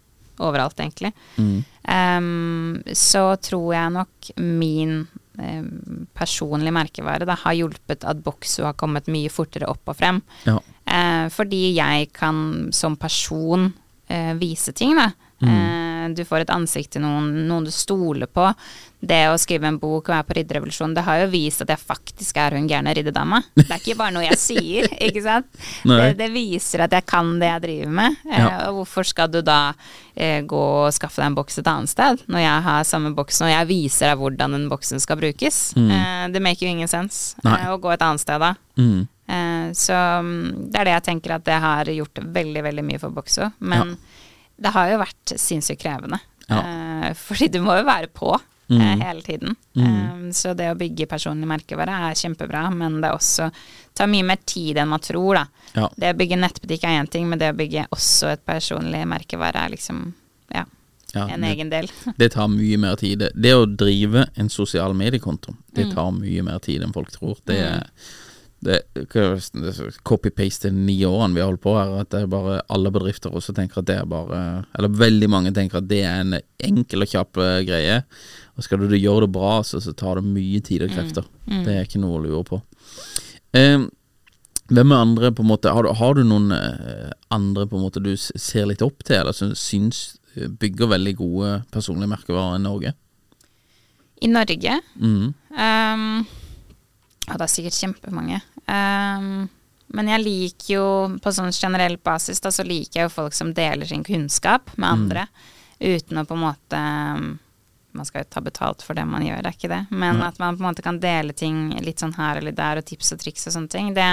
overalt, 0.41 0.79
egentlig, 0.79 1.13
um, 1.37 2.79
så 2.95 3.25
tror 3.43 3.67
jeg 3.75 3.93
nok 3.97 4.31
min 4.41 5.03
um, 5.37 6.07
personlige 6.17 6.75
merkevare 6.75 7.27
da, 7.29 7.37
har 7.43 7.57
hjulpet 7.57 8.05
at 8.07 8.23
Boxo 8.25 8.65
har 8.67 8.77
kommet 8.79 9.11
mye 9.11 9.31
fortere 9.33 9.69
opp 9.69 9.93
og 9.93 9.99
frem. 9.99 10.21
Ja. 10.47 10.57
Eh, 10.83 11.27
fordi 11.31 11.75
jeg 11.77 12.09
kan 12.15 12.69
som 12.75 12.97
person 12.99 13.69
eh, 14.11 14.33
vise 14.39 14.73
ting, 14.75 14.97
da. 14.99 15.11
Eh, 15.43 15.82
du 16.11 16.23
får 16.27 16.43
et 16.43 16.51
ansikt 16.53 16.91
til 16.95 17.01
noen, 17.05 17.31
noen 17.47 17.63
du 17.67 17.71
stoler 17.73 18.27
på. 18.27 18.49
Det 19.03 19.25
å 19.27 19.35
skrive 19.35 19.67
en 19.67 19.77
bok 19.81 20.07
og 20.07 20.13
være 20.13 20.23
på 20.29 20.35
ridderrevolusjonen, 20.37 20.93
det 20.95 21.01
har 21.03 21.17
jo 21.19 21.25
vist 21.33 21.59
at 21.65 21.71
jeg 21.73 21.81
faktisk 21.81 22.37
er 22.39 22.55
hun 22.55 22.69
gærne 22.71 22.93
riddedama. 22.95 23.41
Det 23.57 23.65
er 23.67 23.81
ikke 23.81 23.97
bare 23.99 24.13
noe 24.15 24.23
jeg 24.23 24.37
sier, 24.39 24.87
ikke 25.09 25.23
sant. 25.25 25.49
Det, 25.83 26.13
det 26.21 26.29
viser 26.31 26.85
at 26.85 26.95
jeg 26.95 27.03
kan 27.11 27.33
det 27.41 27.49
jeg 27.51 27.63
driver 27.65 27.95
med. 27.99 28.15
Eh, 28.31 28.39
Ja. 28.39 28.47
og 28.69 28.77
hvorfor 28.81 29.03
skal 29.09 29.27
du 29.33 29.41
da 29.43 29.73
eh, 30.15 30.39
gå 30.47 30.61
og 30.85 30.93
skaffe 30.95 31.19
deg 31.19 31.31
en 31.33 31.35
boks 31.35 31.59
et 31.59 31.67
annet 31.67 31.91
sted, 31.91 32.23
når 32.31 32.45
jeg 32.45 32.63
har 32.69 32.87
samme 32.87 33.11
boksen, 33.17 33.49
og 33.49 33.51
jeg 33.57 33.67
viser 33.73 34.13
deg 34.13 34.23
hvordan 34.23 34.55
den 34.55 34.69
boksen 34.71 35.03
skal 35.03 35.19
brukes? 35.19 35.59
Eh, 35.75 36.27
det 36.31 36.41
make 36.43 36.63
jo 36.63 36.71
ingen 36.71 36.87
sens 36.91 37.33
eh, 37.43 37.67
å 37.73 37.79
gå 37.83 37.91
et 37.91 38.07
annet 38.07 38.23
sted 38.23 38.39
da. 38.39 38.53
Mm. 38.79 39.03
Eh, 39.27 39.67
så 39.75 39.99
mm, 40.23 40.71
det 40.71 40.79
er 40.79 40.87
det 40.87 40.95
jeg 40.95 41.05
tenker 41.11 41.35
at 41.35 41.43
det 41.47 41.59
har 41.63 41.91
gjort 41.91 42.23
veldig, 42.39 42.63
veldig 42.71 42.83
mye 42.87 42.99
for 43.03 43.11
Bokso. 43.15 43.51
Men 43.59 43.97
det 44.61 44.71
har 44.75 44.89
jo 44.91 44.97
vært 45.01 45.33
sinnssykt 45.39 45.81
krevende. 45.81 46.19
Ja. 46.49 46.59
Eh, 46.59 47.13
fordi 47.17 47.47
du 47.51 47.59
må 47.61 47.77
jo 47.79 47.85
være 47.87 48.07
på 48.13 48.39
Mm. 48.69 48.79
eh, 48.81 49.05
hele 49.05 49.21
tiden. 49.21 49.55
Eh, 49.75 50.31
så 50.31 50.53
det 50.55 50.69
å 50.71 50.77
bygge 50.79 51.05
personlig 51.05 51.45
merkevare 51.45 51.89
er 52.09 52.13
kjempebra, 52.15 52.69
men 52.73 53.01
det 53.01 53.11
også 53.11 53.51
tar 53.93 54.07
mye 54.07 54.23
mer 54.23 54.37
tid 54.45 54.77
enn 54.77 54.87
man 54.87 54.99
tror, 55.03 55.35
da. 55.35 55.45
Ja. 55.75 55.89
Det 55.97 56.13
å 56.13 56.17
bygge 56.17 56.37
nettbutikk 56.39 56.83
er 56.87 57.01
én 57.03 57.09
ting, 57.11 57.27
men 57.29 57.39
det 57.39 57.51
å 57.53 57.57
bygge 57.57 57.87
også 57.91 58.31
et 58.31 58.45
personlig 58.45 59.03
merkevare 59.05 59.65
er 59.65 59.69
liksom 59.75 60.13
ja, 60.55 60.63
Ja, 61.13 61.27
en 61.27 61.41
det, 61.41 61.51
egen 61.51 61.69
del. 61.69 61.89
det 62.17 62.31
tar 62.31 62.47
mye 62.47 62.77
mer 62.79 62.95
tid. 62.95 63.19
Det- 63.35 63.53
å 63.53 63.65
drive 63.67 64.29
en 64.35 64.49
sosial 64.49 64.93
mediekonto, 64.93 65.55
det 65.75 65.85
Mm. 65.87 65.93
tar 65.95 66.11
mye 66.11 66.41
mer 66.43 66.59
tid 66.59 66.81
enn 66.81 66.93
folk 66.93 67.11
tror. 67.11 67.37
Det 67.45 67.59
er 67.59 67.79
mm 67.83 67.87
det- 68.63 69.93
copy-paste 70.07 70.69
de 70.69 70.71
ni 70.71 70.97
årene 71.05 71.35
vi 71.35 71.41
har 71.41 71.49
holdt 71.51 71.61
på 71.63 71.73
her, 71.77 71.93
at 72.01 72.09
det 72.13 72.21
er 72.23 72.27
bare 72.31 72.61
alle 72.69 72.91
bedrifter 72.91 73.33
også 73.35 73.53
tenker 73.57 73.79
at 73.81 73.85
det 73.89 73.97
er 74.01 74.05
bare 74.09 74.65
Eller 74.77 74.89
veldig 74.89 75.29
mange 75.29 75.51
tenker 75.53 75.77
at 75.81 75.87
det 75.89 76.01
er 76.03 76.21
en 76.21 76.37
enkel 76.63 77.01
og 77.05 77.09
kjapp 77.11 77.37
eh, 77.43 77.63
greie. 77.67 78.03
Og 78.57 78.63
skal 78.63 78.79
du 78.79 78.87
gjøre 78.95 79.25
det 79.25 79.31
bra, 79.33 79.61
så, 79.63 79.81
så 79.81 79.93
tar 79.97 80.15
det 80.19 80.23
mye 80.29 80.61
tid 80.61 80.83
og 80.85 80.89
krefter. 80.93 81.25
Det 81.47 81.73
er 81.73 81.83
ikke 81.87 81.99
noe 82.03 82.19
å 82.19 82.23
lure 82.23 82.43
på. 82.47 82.61
Eh, 83.53 83.85
hvem 84.73 84.91
er 84.93 85.01
andre 85.03 85.31
på 85.35 85.43
en 85.43 85.49
måte 85.49 85.69
Har 85.73 85.83
du, 85.83 85.89
har 85.93 86.13
du 86.15 86.23
noen 86.23 86.51
eh, 86.55 87.11
andre 87.33 87.65
på 87.67 87.75
en 87.77 87.83
måte 87.83 88.01
du 88.01 88.13
ser 88.17 88.65
litt 88.69 88.81
opp 88.85 89.03
til, 89.03 89.17
eller 89.19 89.33
som 89.35 89.51
syns 89.57 90.17
eh, 90.37 90.47
bygger 90.47 90.87
veldig 90.93 91.15
gode 91.19 91.51
personlige 91.73 92.09
merkevarer 92.13 92.57
i 92.59 92.63
Norge? 92.63 92.93
I 94.23 94.27
Norge 94.31 94.79
Mm. 94.95 95.33
um, 95.51 96.25
Og 97.27 97.37
det 97.37 97.43
er 97.45 97.51
sikkert 97.51 97.75
kjempemange. 97.79 98.41
Um, 98.67 99.47
men 99.93 100.09
jeg 100.09 100.23
liker 100.23 100.73
jo 100.73 100.85
på 101.21 101.33
sånn 101.35 101.53
generell 101.53 101.99
basis, 102.01 102.41
da, 102.41 102.51
så 102.51 102.65
liker 102.65 102.99
jeg 102.99 103.09
jo 103.09 103.13
folk 103.13 103.35
som 103.37 103.53
deler 103.53 103.85
sin 103.89 104.05
kunnskap 104.05 104.71
med 104.75 104.89
andre. 104.89 105.25
Uten 105.79 106.21
å 106.21 106.25
på 106.25 106.37
en 106.37 106.45
måte 106.45 106.79
um, 106.79 107.33
Man 107.93 108.07
skal 108.07 108.23
jo 108.23 108.29
ta 108.31 108.41
betalt 108.41 108.81
for 108.81 108.97
det 108.97 109.03
man 109.05 109.21
gjør, 109.21 109.41
det 109.43 109.49
er 109.51 109.57
ikke 109.57 109.69
det. 109.69 109.81
Men 109.91 110.21
at 110.25 110.39
man 110.41 110.55
på 110.57 110.63
en 110.63 110.69
måte 110.71 110.81
kan 110.85 110.97
dele 110.97 111.35
ting 111.37 111.75
litt 111.85 112.01
sånn 112.01 112.15
her 112.17 112.39
eller 112.39 112.55
der, 112.57 112.79
og 112.81 112.87
tips 112.89 113.13
og 113.13 113.19
triks 113.21 113.45
og 113.45 113.53
sånne 113.53 113.69
ting. 113.69 113.91
Det, 113.93 114.07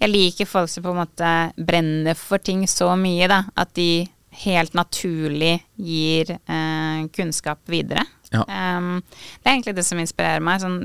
jeg 0.00 0.12
liker 0.12 0.48
folk 0.48 0.72
som 0.72 0.86
på 0.86 0.94
en 0.94 1.02
måte 1.02 1.32
brenner 1.58 2.16
for 2.16 2.40
ting 2.40 2.64
så 2.64 2.88
mye, 2.96 3.28
da. 3.28 3.42
At 3.60 3.74
de 3.76 4.06
helt 4.46 4.72
naturlig 4.78 5.58
gir 5.76 6.32
eh, 6.32 7.02
kunnskap 7.12 7.60
videre. 7.68 8.06
Ja. 8.32 8.46
Um, 8.46 9.02
det 9.42 9.50
er 9.50 9.52
egentlig 9.52 9.76
det 9.76 9.84
som 9.84 10.00
inspirerer 10.00 10.40
meg. 10.40 10.64
Sånn 10.64 10.80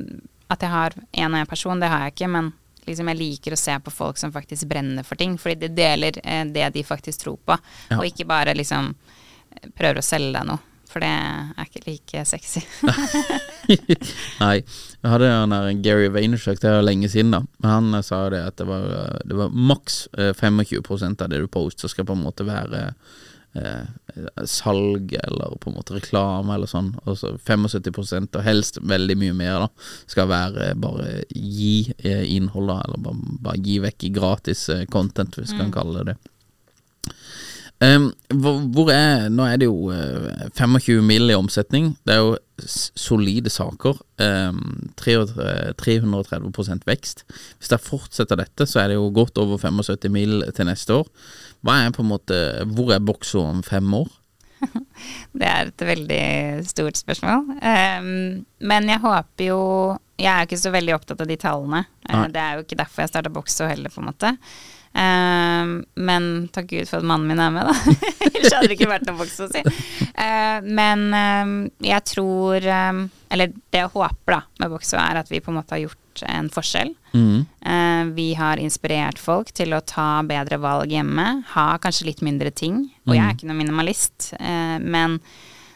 at 0.52 0.62
jeg 0.66 0.76
har 0.76 0.96
en 0.98 1.32
og 1.32 1.40
en 1.40 1.50
person, 1.50 1.80
det 1.80 1.94
har 1.94 2.04
jeg 2.04 2.18
ikke, 2.18 2.32
men 2.36 2.52
liksom 2.88 3.08
jeg 3.12 3.18
liker 3.20 3.56
å 3.56 3.60
se 3.60 3.76
på 3.86 3.92
folk 3.94 4.18
som 4.22 4.32
faktisk 4.36 4.68
brenner 4.70 5.04
for 5.08 5.16
ting, 5.20 5.38
fordi 5.42 5.68
de 5.68 5.74
deler 5.76 6.20
eh, 6.24 6.46
det 6.46 6.70
de 6.76 6.84
faktisk 6.86 7.24
tror 7.26 7.38
på, 7.46 7.58
Ja. 7.90 7.98
og 8.00 8.06
ikke 8.06 8.26
bare 8.30 8.54
liksom 8.58 8.94
eh, 8.96 9.70
prøver 9.76 10.00
å 10.02 10.06
selge 10.06 10.34
deg 10.40 10.48
noe. 10.54 10.62
For 10.96 11.04
det 11.04 11.10
er 11.12 11.66
ikke 11.66 11.82
like 11.90 12.22
sexy. 12.30 12.62
Nei. 14.40 14.62
Jeg 14.62 15.12
hadde 15.12 15.30
han 15.32 15.52
der 15.54 15.72
Gary 15.84 16.08
Vaynerchuk, 16.14 16.60
det 16.62 16.70
er 16.72 16.86
lenge 16.86 17.10
siden, 17.12 17.34
da. 17.36 17.42
Men 17.60 17.72
han 17.74 17.98
eh, 18.00 18.06
sa 18.06 18.22
det 18.32 18.42
at 18.48 18.58
det 18.62 18.68
var, 18.70 18.86
eh, 19.02 19.20
det 19.28 19.38
var 19.40 19.52
maks 19.52 19.98
eh, 20.18 20.32
25 20.38 21.18
av 21.26 21.30
det 21.34 21.42
du 21.44 21.48
poster 21.52 21.92
skal 21.92 22.08
på 22.08 22.16
en 22.16 22.24
måte 22.24 22.46
være 22.48 22.86
eh, 23.60 23.84
salg 24.50 25.14
eller 25.18 25.58
på 25.62 25.70
en 25.70 25.78
måte 25.78 25.96
reklame 25.98 26.56
eller 26.56 26.70
sånn. 26.70 26.94
Altså 27.06 27.36
75% 27.38 28.38
og 28.40 28.46
helst 28.46 28.80
veldig 28.84 29.18
mye 29.22 29.36
mer, 29.38 29.66
da, 29.66 29.90
skal 30.12 30.30
være 30.32 30.72
bare 30.82 31.24
gi 31.34 31.92
eh, 31.98 32.24
innhold, 32.36 32.72
da. 32.72 32.80
Eller 32.88 33.04
bare, 33.08 33.36
bare 33.50 33.66
gi 33.66 33.82
vekk 33.84 34.08
i 34.08 34.14
gratis 34.16 34.70
eh, 34.74 34.88
content, 34.92 35.40
hvis 35.40 35.56
vi 35.56 35.62
kan 35.64 35.76
kalle 35.76 36.02
det 36.04 36.14
det. 36.14 36.32
Um, 37.84 38.14
hvor, 38.32 38.62
hvor 38.72 38.90
er 38.94 39.28
Nå 39.30 39.44
er 39.44 39.58
det 39.60 39.68
jo 39.68 39.92
eh, 39.92 40.48
25 40.56 41.04
mill. 41.04 41.30
i 41.30 41.36
omsetning. 41.36 41.98
Det 42.08 42.16
er 42.16 42.22
jo 42.24 42.38
solide 42.96 43.50
saker. 43.52 44.00
Um, 44.22 44.94
330 44.96 45.76
330 45.76 46.86
vekst. 46.88 47.26
Hvis 47.60 47.74
det 47.74 47.82
fortsetter 47.84 48.40
dette, 48.40 48.66
så 48.66 48.80
er 48.80 48.88
det 48.88 48.96
jo 48.96 49.12
godt 49.12 49.38
over 49.38 49.58
75 49.58 50.10
mill. 50.12 50.44
til 50.56 50.66
neste 50.66 50.94
år. 50.94 51.08
Hva 51.66 51.80
er 51.82 51.96
på 51.96 52.04
en 52.06 52.12
måte 52.14 52.38
Hvor 52.76 52.94
er 52.94 53.04
Bokso 53.04 53.42
om 53.42 53.64
fem 53.66 53.90
år? 53.98 54.08
Det 55.40 55.48
er 55.50 55.70
et 55.70 55.84
veldig 55.90 56.26
stort 56.66 56.98
spørsmål. 56.98 57.50
Um, 57.60 58.46
men 58.66 58.88
jeg 58.90 59.04
håper 59.04 59.50
jo 59.50 59.60
Jeg 60.22 60.30
er 60.32 60.40
jo 60.40 60.50
ikke 60.50 60.62
så 60.62 60.72
veldig 60.74 60.96
opptatt 60.96 61.26
av 61.26 61.30
de 61.30 61.38
tallene. 61.42 61.84
Uh, 62.08 62.22
Nei. 62.22 62.30
det 62.34 62.42
er 62.42 62.56
jo 62.56 62.66
ikke 62.66 62.80
derfor 62.80 63.04
jeg 63.04 63.12
starta 63.12 63.34
Bokso 63.34 63.68
heller, 63.70 63.92
på 63.92 64.02
en 64.02 64.10
måte. 64.10 64.32
Um, 64.96 65.74
men 66.08 66.30
takk 66.56 66.70
Gud 66.70 66.88
for 66.88 67.02
at 67.02 67.08
mannen 67.10 67.28
min 67.28 67.42
er 67.44 67.52
med, 67.52 67.68
da. 67.68 67.98
Ellers 68.30 68.56
hadde 68.56 68.70
det 68.72 68.78
ikke 68.78 68.88
vært 68.94 69.10
noe 69.10 69.20
Boxo, 69.20 69.50
si. 69.52 69.60
Uh, 70.16 70.64
men 70.64 71.10
um, 71.12 71.56
jeg 71.84 72.00
tror 72.08 72.64
Eller 72.64 73.52
det 73.52 73.82
jeg 73.82 73.92
håper 73.92 74.38
da 74.38 74.42
med 74.62 74.72
Bokso 74.72 74.96
er 75.02 75.20
at 75.20 75.32
vi 75.34 75.44
på 75.44 75.52
en 75.52 75.60
måte 75.60 75.76
har 75.76 75.84
gjort 75.84 76.00
en 76.24 76.48
forskjell. 76.54 76.94
Mm. 77.16 77.46
Eh, 77.66 78.04
vi 78.16 78.30
har 78.40 78.62
inspirert 78.62 79.20
folk 79.20 79.52
til 79.56 79.76
å 79.76 79.84
ta 79.84 80.24
bedre 80.28 80.60
valg 80.64 80.94
hjemme, 80.96 81.28
ha 81.52 81.68
kanskje 81.82 82.08
litt 82.12 82.24
mindre 82.26 82.54
ting. 82.56 82.86
Og 83.08 83.16
jeg 83.18 83.26
er 83.26 83.36
ikke 83.36 83.50
noen 83.50 83.64
minimalist, 83.64 84.32
eh, 84.40 84.78
men 84.80 85.20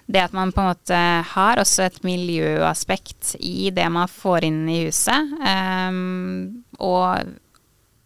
det 0.10 0.24
at 0.26 0.34
man 0.34 0.52
på 0.52 0.64
en 0.64 0.72
måte 0.72 1.00
har 1.34 1.60
også 1.62 1.84
et 1.86 2.00
miljøaspekt 2.08 3.36
i 3.46 3.70
det 3.76 3.86
man 3.94 4.10
får 4.10 4.48
inn 4.50 4.64
i 4.72 4.82
huset, 4.88 5.38
Um, 5.40 6.64
og 6.80 7.30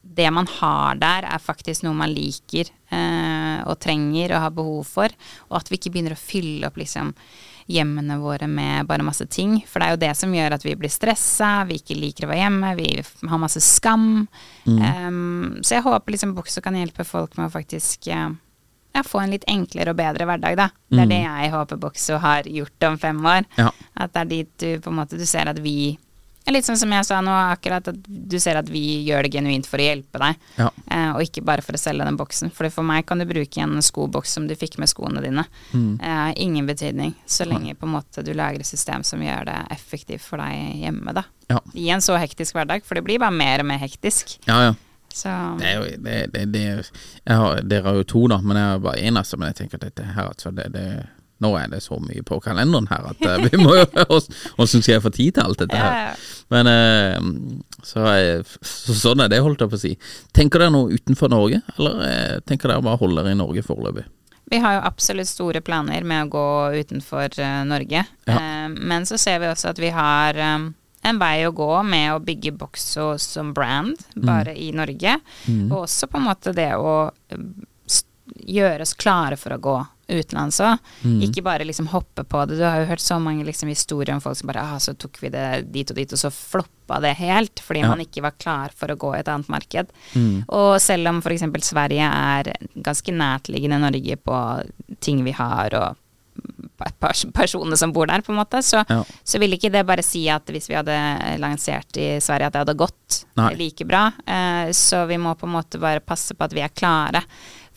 det 0.04 0.30
man 0.36 0.48
har 0.60 1.00
der, 1.00 1.26
er 1.26 1.42
faktisk 1.42 1.86
noe 1.86 1.96
man 1.98 2.12
liker 2.12 2.68
uh, 2.92 3.64
og 3.70 3.80
trenger 3.82 4.36
og 4.36 4.44
har 4.46 4.54
behov 4.56 4.84
for, 4.90 5.16
og 5.50 5.58
at 5.62 5.72
vi 5.72 5.80
ikke 5.80 5.94
begynner 5.96 6.18
å 6.18 6.20
fylle 6.20 6.68
opp 6.68 6.78
liksom 6.82 7.14
hjemmene 7.72 8.18
våre 8.22 8.47
med 8.47 8.88
bare 8.89 9.05
masse 9.05 9.26
ting. 9.32 9.57
For 9.70 9.80
det 9.80 9.88
er 9.88 9.95
jo 9.95 10.01
det 10.03 10.14
som 10.20 10.34
gjør 10.36 10.57
at 10.57 10.66
vi 10.66 10.76
blir 10.80 10.91
stressa, 10.91 11.51
vi 11.70 11.80
ikke 11.82 11.97
liker 11.99 12.28
å 12.28 12.32
være 12.32 12.43
hjemme, 12.43 12.74
vi 12.80 12.89
har 13.32 13.41
masse 13.41 13.64
skam. 13.64 14.26
Um, 14.66 15.59
så 15.61 15.78
jeg 15.78 15.86
håper 15.88 16.16
liksom 16.16 16.36
Bukso 16.38 16.64
kan 16.64 16.78
hjelpe 16.78 17.05
folk 17.07 17.38
med 17.38 17.49
å 17.49 17.53
faktisk 17.53 18.09
ja, 18.93 19.03
få 19.05 19.24
en 19.24 19.34
litt 19.34 19.47
enklere 19.49 19.93
og 19.93 19.99
bedre 19.99 20.28
hverdag, 20.30 20.57
da. 20.59 20.70
Det 20.93 21.01
er 21.05 21.09
det 21.09 21.22
jeg 21.24 21.53
håper 21.55 21.82
Bukso 21.82 22.20
har 22.22 22.49
gjort 22.49 22.89
om 22.89 22.97
fem 23.01 23.22
år. 23.26 23.47
Ja. 23.57 23.72
At 23.93 24.14
det 24.14 24.24
er 24.24 24.32
dit 24.32 24.51
du 24.61 24.70
på 24.84 24.93
en 24.93 24.99
måte 25.01 25.20
du 25.20 25.26
ser 25.30 25.49
at 25.49 25.61
vi 25.64 25.95
Litt 26.52 26.66
sånn 26.68 26.78
som 26.78 26.91
jeg 26.91 27.06
sa 27.08 27.22
nå 27.24 27.32
akkurat, 27.32 27.88
at 27.88 27.96
du 28.08 28.36
ser 28.39 28.58
at 28.60 28.68
vi 28.70 29.06
gjør 29.08 29.24
det 29.24 29.32
genuint 29.38 29.66
for 29.70 29.80
å 29.80 29.86
hjelpe 29.88 30.20
deg, 30.20 30.36
Ja. 30.60 30.70
eh, 30.91 31.12
og 31.16 31.22
ikke 31.24 31.44
bare 31.46 31.62
for 31.64 31.74
å 31.74 31.80
selge 31.80 32.04
den 32.06 32.18
boksen. 32.18 32.52
For 32.52 32.70
for 32.70 32.84
meg 32.84 33.06
kan 33.06 33.18
du 33.18 33.26
bruke 33.26 33.58
en 33.64 33.78
skoboks 33.82 34.30
som 34.36 34.48
du 34.48 34.54
fikk 34.56 34.78
med 34.78 34.89
skoene 34.91 35.22
dine. 35.24 35.46
Eh, 35.74 36.34
ingen 36.44 36.68
betydning, 36.68 37.16
så 37.26 37.46
lenge 37.48 37.76
på 37.76 37.88
en 37.88 37.94
måte 37.96 38.24
du 38.24 38.34
lager 38.34 38.60
et 38.60 38.66
system 38.66 39.04
som 39.04 39.20
gjør 39.24 39.46
det 39.46 39.58
effektivt 39.72 40.22
for 40.22 40.38
deg 40.38 40.82
hjemme, 40.84 41.14
da. 41.14 41.24
Ja. 41.50 41.60
I 41.74 41.89
en 41.96 42.00
så 42.02 42.18
hektisk 42.20 42.54
hverdag, 42.54 42.84
for 42.84 42.96
det 42.96 43.04
blir 43.06 43.20
bare 43.20 43.32
mer 43.32 43.60
og 43.60 43.66
mer 43.66 43.80
hektisk. 43.80 44.38
ja, 44.48 44.60
ja. 44.70 44.74
Så 45.14 45.30
Det 45.60 45.66
er 45.68 45.76
jo 45.78 45.98
det, 46.02 46.32
det, 46.34 46.52
det 46.52 46.62
jeg 46.64 47.38
har, 47.38 47.60
Dere 47.62 47.84
har 47.84 47.94
jo 48.00 48.04
to, 48.04 48.28
da, 48.28 48.39
men 48.41 48.58
jeg 48.58 48.66
har 48.66 48.80
bare 48.80 48.98
én, 48.98 49.16
altså. 49.20 49.38
Men 49.38 49.54
jeg 49.54 49.56
tenker 49.70 49.76
at 49.76 49.94
dette 49.94 50.04
her, 50.16 50.28
altså 50.32 50.50
det, 50.52 50.72
det, 50.74 51.08
Nå 51.44 51.52
er 51.60 51.68
det 51.74 51.82
så 51.84 52.00
mye 52.02 52.24
på 52.26 52.39
kalenderen 52.46 52.88
her 52.91 53.10
at 53.12 53.22
uh, 53.28 53.36
vi 53.44 53.60
må 53.62 53.76
jo 53.78 53.86
Åssen 54.64 54.82
skal 54.82 54.96
jeg 54.98 55.04
få 55.06 55.12
tid 55.14 55.36
til 55.38 55.44
alt 55.44 55.62
dette 55.66 55.78
her? 55.84 56.18
Men 56.54 56.70
uh, 56.72 57.62
så, 57.84 58.04
er- 58.16 58.44
så 58.64 58.96
sånn 58.98 59.24
er 59.26 59.32
det, 59.34 59.41
holdt 59.44 59.62
jeg 59.66 59.72
på 59.74 59.80
å 59.80 59.84
si. 59.84 59.94
Tenker 60.36 60.64
dere 60.64 60.74
noe 60.76 60.94
utenfor 60.98 61.32
Norge, 61.34 61.60
eller 61.78 62.04
uh, 62.04 62.36
tenker 62.48 62.72
dere 62.72 62.84
bare 62.86 63.02
holder 63.04 63.26
dere 63.28 63.36
i 63.36 63.41
Norge 63.44 63.64
foreløpig? 63.68 64.06
Vi 64.52 64.60
har 64.60 64.76
jo 64.76 64.82
absolutt 64.86 65.30
store 65.32 65.62
planer 65.66 66.04
med 66.06 66.26
å 66.28 66.32
gå 66.34 66.48
utenfor 66.84 67.32
eh, 67.41 67.62
Norge. 67.66 68.02
Ja. 68.28 68.34
Eh, 68.36 68.74
men 68.76 69.06
så 69.10 69.16
ser 69.18 69.39
vi 69.41 69.48
også 69.50 69.70
at 69.72 69.80
vi 69.82 69.89
har 69.96 70.36
um, 70.60 70.66
en 71.08 71.20
vei 71.22 71.46
å 71.48 71.54
gå 71.56 71.70
med 71.88 72.12
å 72.12 72.20
bygge 72.22 72.52
Boxo 72.60 73.14
som 73.24 73.54
brand, 73.56 74.04
bare 74.20 74.54
i 74.60 74.68
Norge. 74.76 75.16
Og 75.72 75.78
også 75.86 76.12
på 76.12 76.20
en 76.20 76.28
måte 76.28 76.54
det 76.60 76.70
å 76.76 76.91
eh, 77.32 77.39
gjøre 78.40 78.82
oss 78.86 78.94
klare 78.98 79.38
for 79.38 79.54
å 79.56 79.60
gå 79.62 79.76
utenlands 80.14 80.58
òg. 80.62 80.82
Ikke 81.24 81.42
bare 81.46 81.64
liksom 81.66 81.88
hoppe 81.94 82.26
på 82.28 82.42
det. 82.50 82.58
Du 82.60 82.64
har 82.66 82.82
jo 82.82 82.90
hørt 82.90 83.00
så 83.02 83.16
mange 83.24 83.46
liksom 83.48 83.70
historier 83.72 84.14
om 84.14 84.22
folk 84.22 84.36
som 84.38 84.50
bare 84.52 84.62
ah, 84.62 84.78
så 84.84 84.94
tok 85.00 85.18
vi 85.24 85.30
det 85.34 85.72
dit 85.72 85.90
og 85.90 85.96
dit, 85.98 86.12
og 86.12 86.20
så 86.20 86.30
floppa 86.34 87.00
det 87.02 87.14
helt 87.22 87.62
fordi 87.64 87.80
Ja. 87.86 87.88
man 87.94 88.04
ikke 88.04 88.22
var 88.22 88.36
klar 88.38 88.70
for 88.76 88.92
å 88.92 88.98
gå 89.00 89.14
i 89.16 89.20
et 89.22 89.28
annet 89.32 89.48
marked. 89.50 89.88
Og 90.50 90.82
selv 90.84 91.08
om 91.08 91.22
f.eks. 91.24 91.46
Sverige 91.64 92.04
er 92.12 92.52
ganske 92.76 93.16
nærtliggende 93.16 93.80
Norge 93.80 94.18
på 94.18 94.38
ting 95.00 95.24
vi 95.24 95.32
har 95.32 95.74
og 95.80 95.96
pers 97.00 97.24
personene 97.34 97.78
som 97.78 97.92
bor 97.94 98.08
der, 98.10 98.22
på 98.26 98.34
en 98.34 98.40
måte, 98.42 98.60
så, 98.66 98.84
Ja. 98.90 99.04
så 99.24 99.40
ville 99.40 99.56
ikke 99.56 99.72
det 99.72 99.86
bare 99.86 100.04
si 100.04 100.28
at 100.30 100.46
hvis 100.52 100.68
vi 100.68 100.76
hadde 100.76 101.38
lansert 101.40 101.96
i 102.02 102.20
Sverige 102.20 102.48
at 102.48 102.54
det 102.54 102.64
hadde 102.66 102.76
gått 102.78 103.26
Nei. 103.38 103.54
like 103.56 103.86
bra. 103.86 104.12
Eh, 104.28 104.72
så 104.74 105.06
vi 105.08 105.18
må 105.18 105.36
på 105.38 105.46
en 105.48 105.54
måte 105.54 105.80
bare 105.80 106.00
passe 106.02 106.34
på 106.36 106.44
at 106.44 106.52
vi 106.54 106.62
er 106.66 106.70
klare 106.74 107.22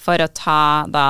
for 0.07 0.23
å 0.23 0.29
ta 0.35 0.59
da 0.91 1.07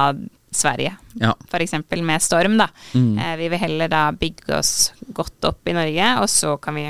Sverige, 0.57 0.95
Ja. 1.21 1.35
eksempel 1.61 2.03
med 2.07 2.23
storm, 2.25 2.57
da. 2.57 2.71
Mm. 2.95 3.19
Eh, 3.19 3.35
vi 3.37 3.49
vil 3.53 3.61
heller 3.61 3.89
da 3.93 4.07
bygge 4.13 4.57
oss 4.59 4.93
godt 5.13 5.45
opp 5.45 5.69
i 5.69 5.75
Norge, 5.77 6.09
og 6.23 6.29
så 6.33 6.55
kan 6.61 6.75
vi 6.79 6.87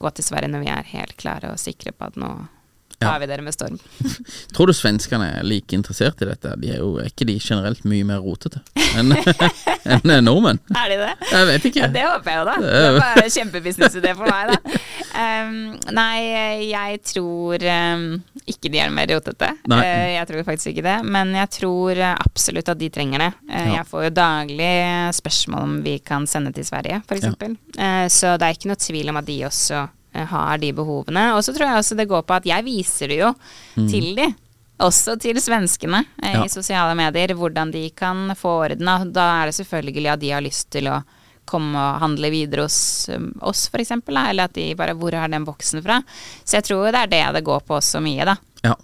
gå 0.00 0.12
til 0.16 0.24
Sverige 0.24 0.48
når 0.48 0.64
vi 0.64 0.70
er 0.72 0.90
helt 0.94 1.16
klare 1.20 1.50
og 1.52 1.60
sikre 1.60 1.92
på 1.92 2.08
at 2.08 2.16
nå 2.16 2.30
Ja. 3.02 3.14
er 3.16 3.22
vi 3.24 3.28
dere 3.30 3.44
med 3.46 3.54
storm. 3.56 3.78
Tror 4.54 4.70
du 4.70 4.74
svenskene 4.76 5.28
er 5.38 5.46
like 5.46 5.76
interessert 5.76 6.22
i 6.22 6.28
dette? 6.30 6.54
De 6.62 6.72
er 6.74 6.80
jo 6.82 6.94
er 7.02 7.10
ikke 7.10 7.26
de 7.28 7.38
generelt 7.42 7.84
mye 7.88 8.06
mer 8.08 8.22
rotete 8.24 8.62
enn 8.96 9.12
en 9.92 10.24
nordmenn? 10.24 10.60
Er 10.76 10.90
de 10.92 10.98
det? 11.02 11.12
Jeg 11.32 11.48
vet 11.52 11.68
ikke. 11.70 11.84
Ja, 11.84 11.90
det 11.94 12.04
håper 12.08 12.30
jeg 12.32 12.40
jo, 12.42 12.48
da. 12.48 12.56
Det 12.62 12.82
er 12.82 12.98
bare 13.00 13.24
en 13.26 13.34
kjempebusinessidé 13.36 14.14
for 14.18 14.30
meg, 14.30 14.52
da. 14.52 14.80
Um, 15.12 15.56
nei, 15.92 16.66
jeg 16.70 17.00
tror 17.04 17.64
um, 17.68 18.04
ikke 18.48 18.70
de 18.72 18.80
er 18.80 18.92
mer 18.94 19.10
rotete. 19.12 19.50
Eh, 19.76 20.14
jeg 20.16 20.28
tror 20.30 20.44
faktisk 20.46 20.72
ikke 20.72 20.84
det. 20.86 20.96
Men 21.04 21.34
jeg 21.36 21.50
tror 21.58 21.98
eh, 22.00 22.14
absolutt 22.24 22.70
at 22.72 22.80
de 22.80 22.88
trenger 22.92 23.26
det. 23.26 23.30
Eh, 23.52 23.72
Jeg 23.76 23.86
får 23.90 24.06
jo 24.08 24.12
daglig 24.16 24.70
spørsmål 25.18 25.66
om 25.68 25.74
vi 25.84 25.96
kan 26.04 26.26
sende 26.30 26.52
til 26.56 26.64
Sverige, 26.68 27.02
f.eks. 27.08 27.26
Eh, 27.78 28.06
så 28.12 28.36
det 28.40 28.48
er 28.48 28.56
ikke 28.56 28.70
noe 28.72 28.80
tvil 28.80 29.12
om 29.12 29.20
at 29.20 29.28
de 29.28 29.38
også 29.48 29.82
eh, 29.82 29.90
har 30.14 30.58
de 30.58 30.72
behovene. 30.72 31.34
Og 31.36 31.42
så 31.44 31.52
tror 31.54 31.66
jeg 31.68 31.78
også 31.80 31.96
det 31.96 32.08
går 32.08 32.22
på 32.28 32.34
at 32.34 32.44
jeg 32.46 32.64
viser 32.64 33.08
det 33.08 33.18
jo 33.22 33.32
til 33.88 34.14
de. 34.18 34.34
Også 34.82 35.14
til 35.20 35.36
svenskene 35.38 36.00
eh, 36.22 36.32
Ja. 36.34 36.44
i 36.44 36.48
sosiale 36.50 36.94
medier, 36.98 37.34
hvordan 37.38 37.70
de 37.72 37.90
kan 37.90 38.32
få 38.36 38.56
orden. 38.64 38.88
Og 38.88 39.12
Da 39.12 39.42
er 39.42 39.46
det 39.46 39.54
selvfølgelig 39.54 40.08
at 40.12 40.20
de 40.20 40.30
har 40.30 40.42
lyst 40.42 40.70
til 40.70 40.88
å 40.90 41.02
komme 41.46 41.76
og 41.78 42.00
handle 42.00 42.30
videre 42.30 42.62
hos 42.66 43.08
um, 43.14 43.32
oss, 43.42 43.68
f.eks. 43.68 43.90
Eller 44.08 44.44
at 44.44 44.52
de 44.54 44.74
bare 44.78 44.94
Hvor 44.94 45.12
har 45.12 45.28
den 45.28 45.44
boksen 45.44 45.82
fra? 45.82 46.00
Så 46.44 46.56
jeg 46.58 46.64
tror 46.64 46.90
det 46.90 47.00
er 47.02 47.06
det 47.12 47.34
det 47.34 47.44
går 47.44 47.60
på 47.66 47.76
også 47.78 48.00
mye, 48.02 48.24
da. 48.24 48.36
Ja. 48.64 48.74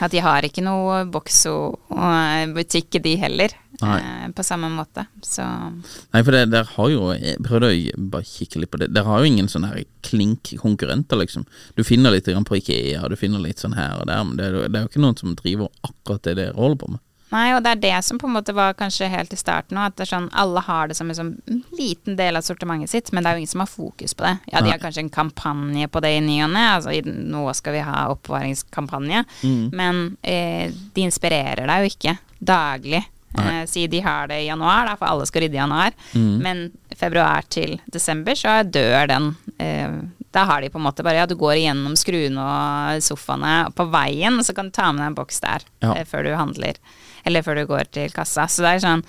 At 0.00 0.10
de 0.12 0.20
har 0.20 0.42
ikke 0.44 0.60
noe 0.64 1.04
Boxo-butikk, 1.08 3.00
de 3.02 3.16
heller. 3.16 3.48
Eh, 3.82 4.28
på 4.32 4.44
samme 4.46 4.70
måte. 4.72 5.06
Så 5.22 5.44
Nei, 5.44 6.22
for 6.22 6.32
det, 6.32 6.46
der 6.52 6.68
har 6.76 6.90
jo 6.90 7.12
Jeg 7.12 7.42
prøvde 7.44 7.72
å 7.72 8.04
bare 8.12 8.24
kikke 8.24 8.62
litt 8.62 8.72
på 8.72 8.80
det. 8.80 8.92
Der 8.94 9.04
har 9.04 9.20
jo 9.20 9.30
ingen 9.30 9.48
sånne 9.48 9.72
her 9.72 9.84
klink 10.06 10.54
konkurrenter, 10.60 11.18
liksom. 11.20 11.46
Du 11.76 11.84
finner 11.84 12.14
litt 12.14 12.26
på 12.26 12.60
Ikea, 12.60 13.08
du 13.08 13.16
finner 13.16 13.42
litt 13.42 13.62
sånn 13.62 13.76
her 13.76 14.00
og 14.00 14.06
der, 14.06 14.22
men 14.24 14.36
det 14.36 14.52
det 14.56 14.78
er 14.78 14.86
jo 14.86 14.92
ikke 14.92 15.02
noen 15.02 15.18
som 15.18 15.34
driver 15.36 15.68
akkurat 15.86 16.22
det 16.22 16.36
dere 16.38 16.56
holder 16.56 16.80
på 16.80 16.92
med. 16.94 17.02
Nei, 17.34 17.48
og 17.56 17.64
det 17.64 17.72
er 17.74 17.80
det 17.82 17.96
som 18.06 18.20
på 18.22 18.28
en 18.28 18.36
måte 18.36 18.54
var 18.54 18.76
kanskje 18.78 19.08
helt 19.10 19.32
i 19.34 19.38
starten 19.38 19.78
òg, 19.80 19.90
at 19.90 19.96
det 19.98 20.06
sånn 20.06 20.28
alle 20.38 20.62
har 20.62 20.86
det 20.86 20.94
som 20.98 21.08
en 21.10 21.18
sånn 21.18 21.32
liten 21.74 22.14
del 22.18 22.38
av 22.38 22.46
sortimentet 22.46 22.92
sitt, 22.92 23.10
men 23.10 23.24
det 23.24 23.30
er 23.30 23.34
jo 23.34 23.42
ingen 23.42 23.50
som 23.50 23.64
har 23.64 23.70
fokus 23.70 24.14
på 24.14 24.26
det. 24.28 24.36
Ja, 24.52 24.62
de 24.62 24.70
har 24.70 24.78
kanskje 24.82 25.02
en 25.02 25.10
kampanje 25.10 25.88
på 25.90 26.02
det 26.04 26.12
i 26.14 26.22
ny 26.22 26.38
og 26.46 26.52
ne, 26.54 26.62
altså 26.76 26.94
nå 27.02 27.42
skal 27.58 27.74
vi 27.74 27.82
ha 27.88 28.06
oppbevaringskampanje, 28.14 29.24
men 29.74 30.04
eh, 30.22 30.70
de 30.70 31.06
inspirerer 31.08 31.66
deg 31.66 31.82
jo 31.82 31.92
ikke 31.96 32.16
daglig. 32.38 33.02
Eh, 33.38 33.64
si 33.66 33.86
de 33.86 34.00
har 34.00 34.28
det 34.28 34.42
i 34.42 34.46
januar, 34.48 34.86
da, 34.86 34.96
for 34.96 35.06
alle 35.06 35.26
skal 35.26 35.42
rydde 35.42 35.54
i 35.58 35.60
januar, 35.60 35.92
men 36.14 36.70
februar 36.96 37.42
til 37.52 37.78
desember 37.92 38.32
så 38.38 38.62
dør 38.64 39.06
den. 39.08 39.36
Eh, 39.58 39.90
da 40.32 40.44
har 40.44 40.60
de 40.60 40.68
på 40.68 40.76
en 40.78 40.84
måte 40.84 41.02
bare 41.04 41.16
Ja, 41.22 41.26
du 41.26 41.34
går 41.36 41.54
igjennom 41.56 41.96
skruene 41.96 42.38
og 42.40 43.02
sofaene 43.02 43.72
på 43.74 43.86
veien, 43.90 44.38
og 44.38 44.44
så 44.44 44.54
kan 44.54 44.66
du 44.68 44.70
ta 44.76 44.90
med 44.92 45.00
deg 45.02 45.06
en 45.12 45.14
boks 45.14 45.40
der 45.40 45.60
Ja. 45.82 45.94
eh, 45.94 46.04
før 46.04 46.24
du 46.24 46.34
handler. 46.36 46.74
Eller 47.24 47.42
før 47.42 47.54
du 47.56 47.66
går 47.66 47.90
til 47.90 48.10
kassa. 48.10 48.46
Så 48.48 48.62
det 48.62 48.74
er 48.76 48.86
sånn 48.88 49.04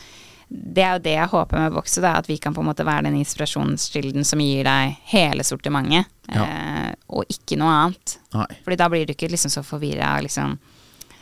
Det 0.49 0.79
er 0.81 0.93
jo 0.95 0.99
det 1.03 1.11
jeg 1.17 1.27
håper 1.27 1.57
med 1.59 1.73
Voxo, 1.73 2.01
at 2.07 2.25
vi 2.25 2.37
kan 2.37 2.53
på 2.53 2.61
en 2.61 2.67
måte 2.69 2.85
være 2.85 3.03
den 3.03 3.17
inspirasjonskilden 3.19 4.23
som 4.23 4.39
gir 4.39 4.63
deg 4.63 4.95
hele 5.11 5.43
sortimentet, 5.43 6.05
Ja. 6.33 6.43
eh, 6.43 6.93
og 7.09 7.25
ikke 7.27 7.57
noe 7.57 7.67
annet. 7.67 8.17
Nei. 8.33 8.45
Fordi 8.63 8.77
da 8.77 8.87
blir 8.87 9.05
du 9.05 9.11
ikke 9.13 9.27
liksom 9.29 9.51
så 9.51 9.61
forvirra, 9.61 10.21
liksom. 10.23 10.57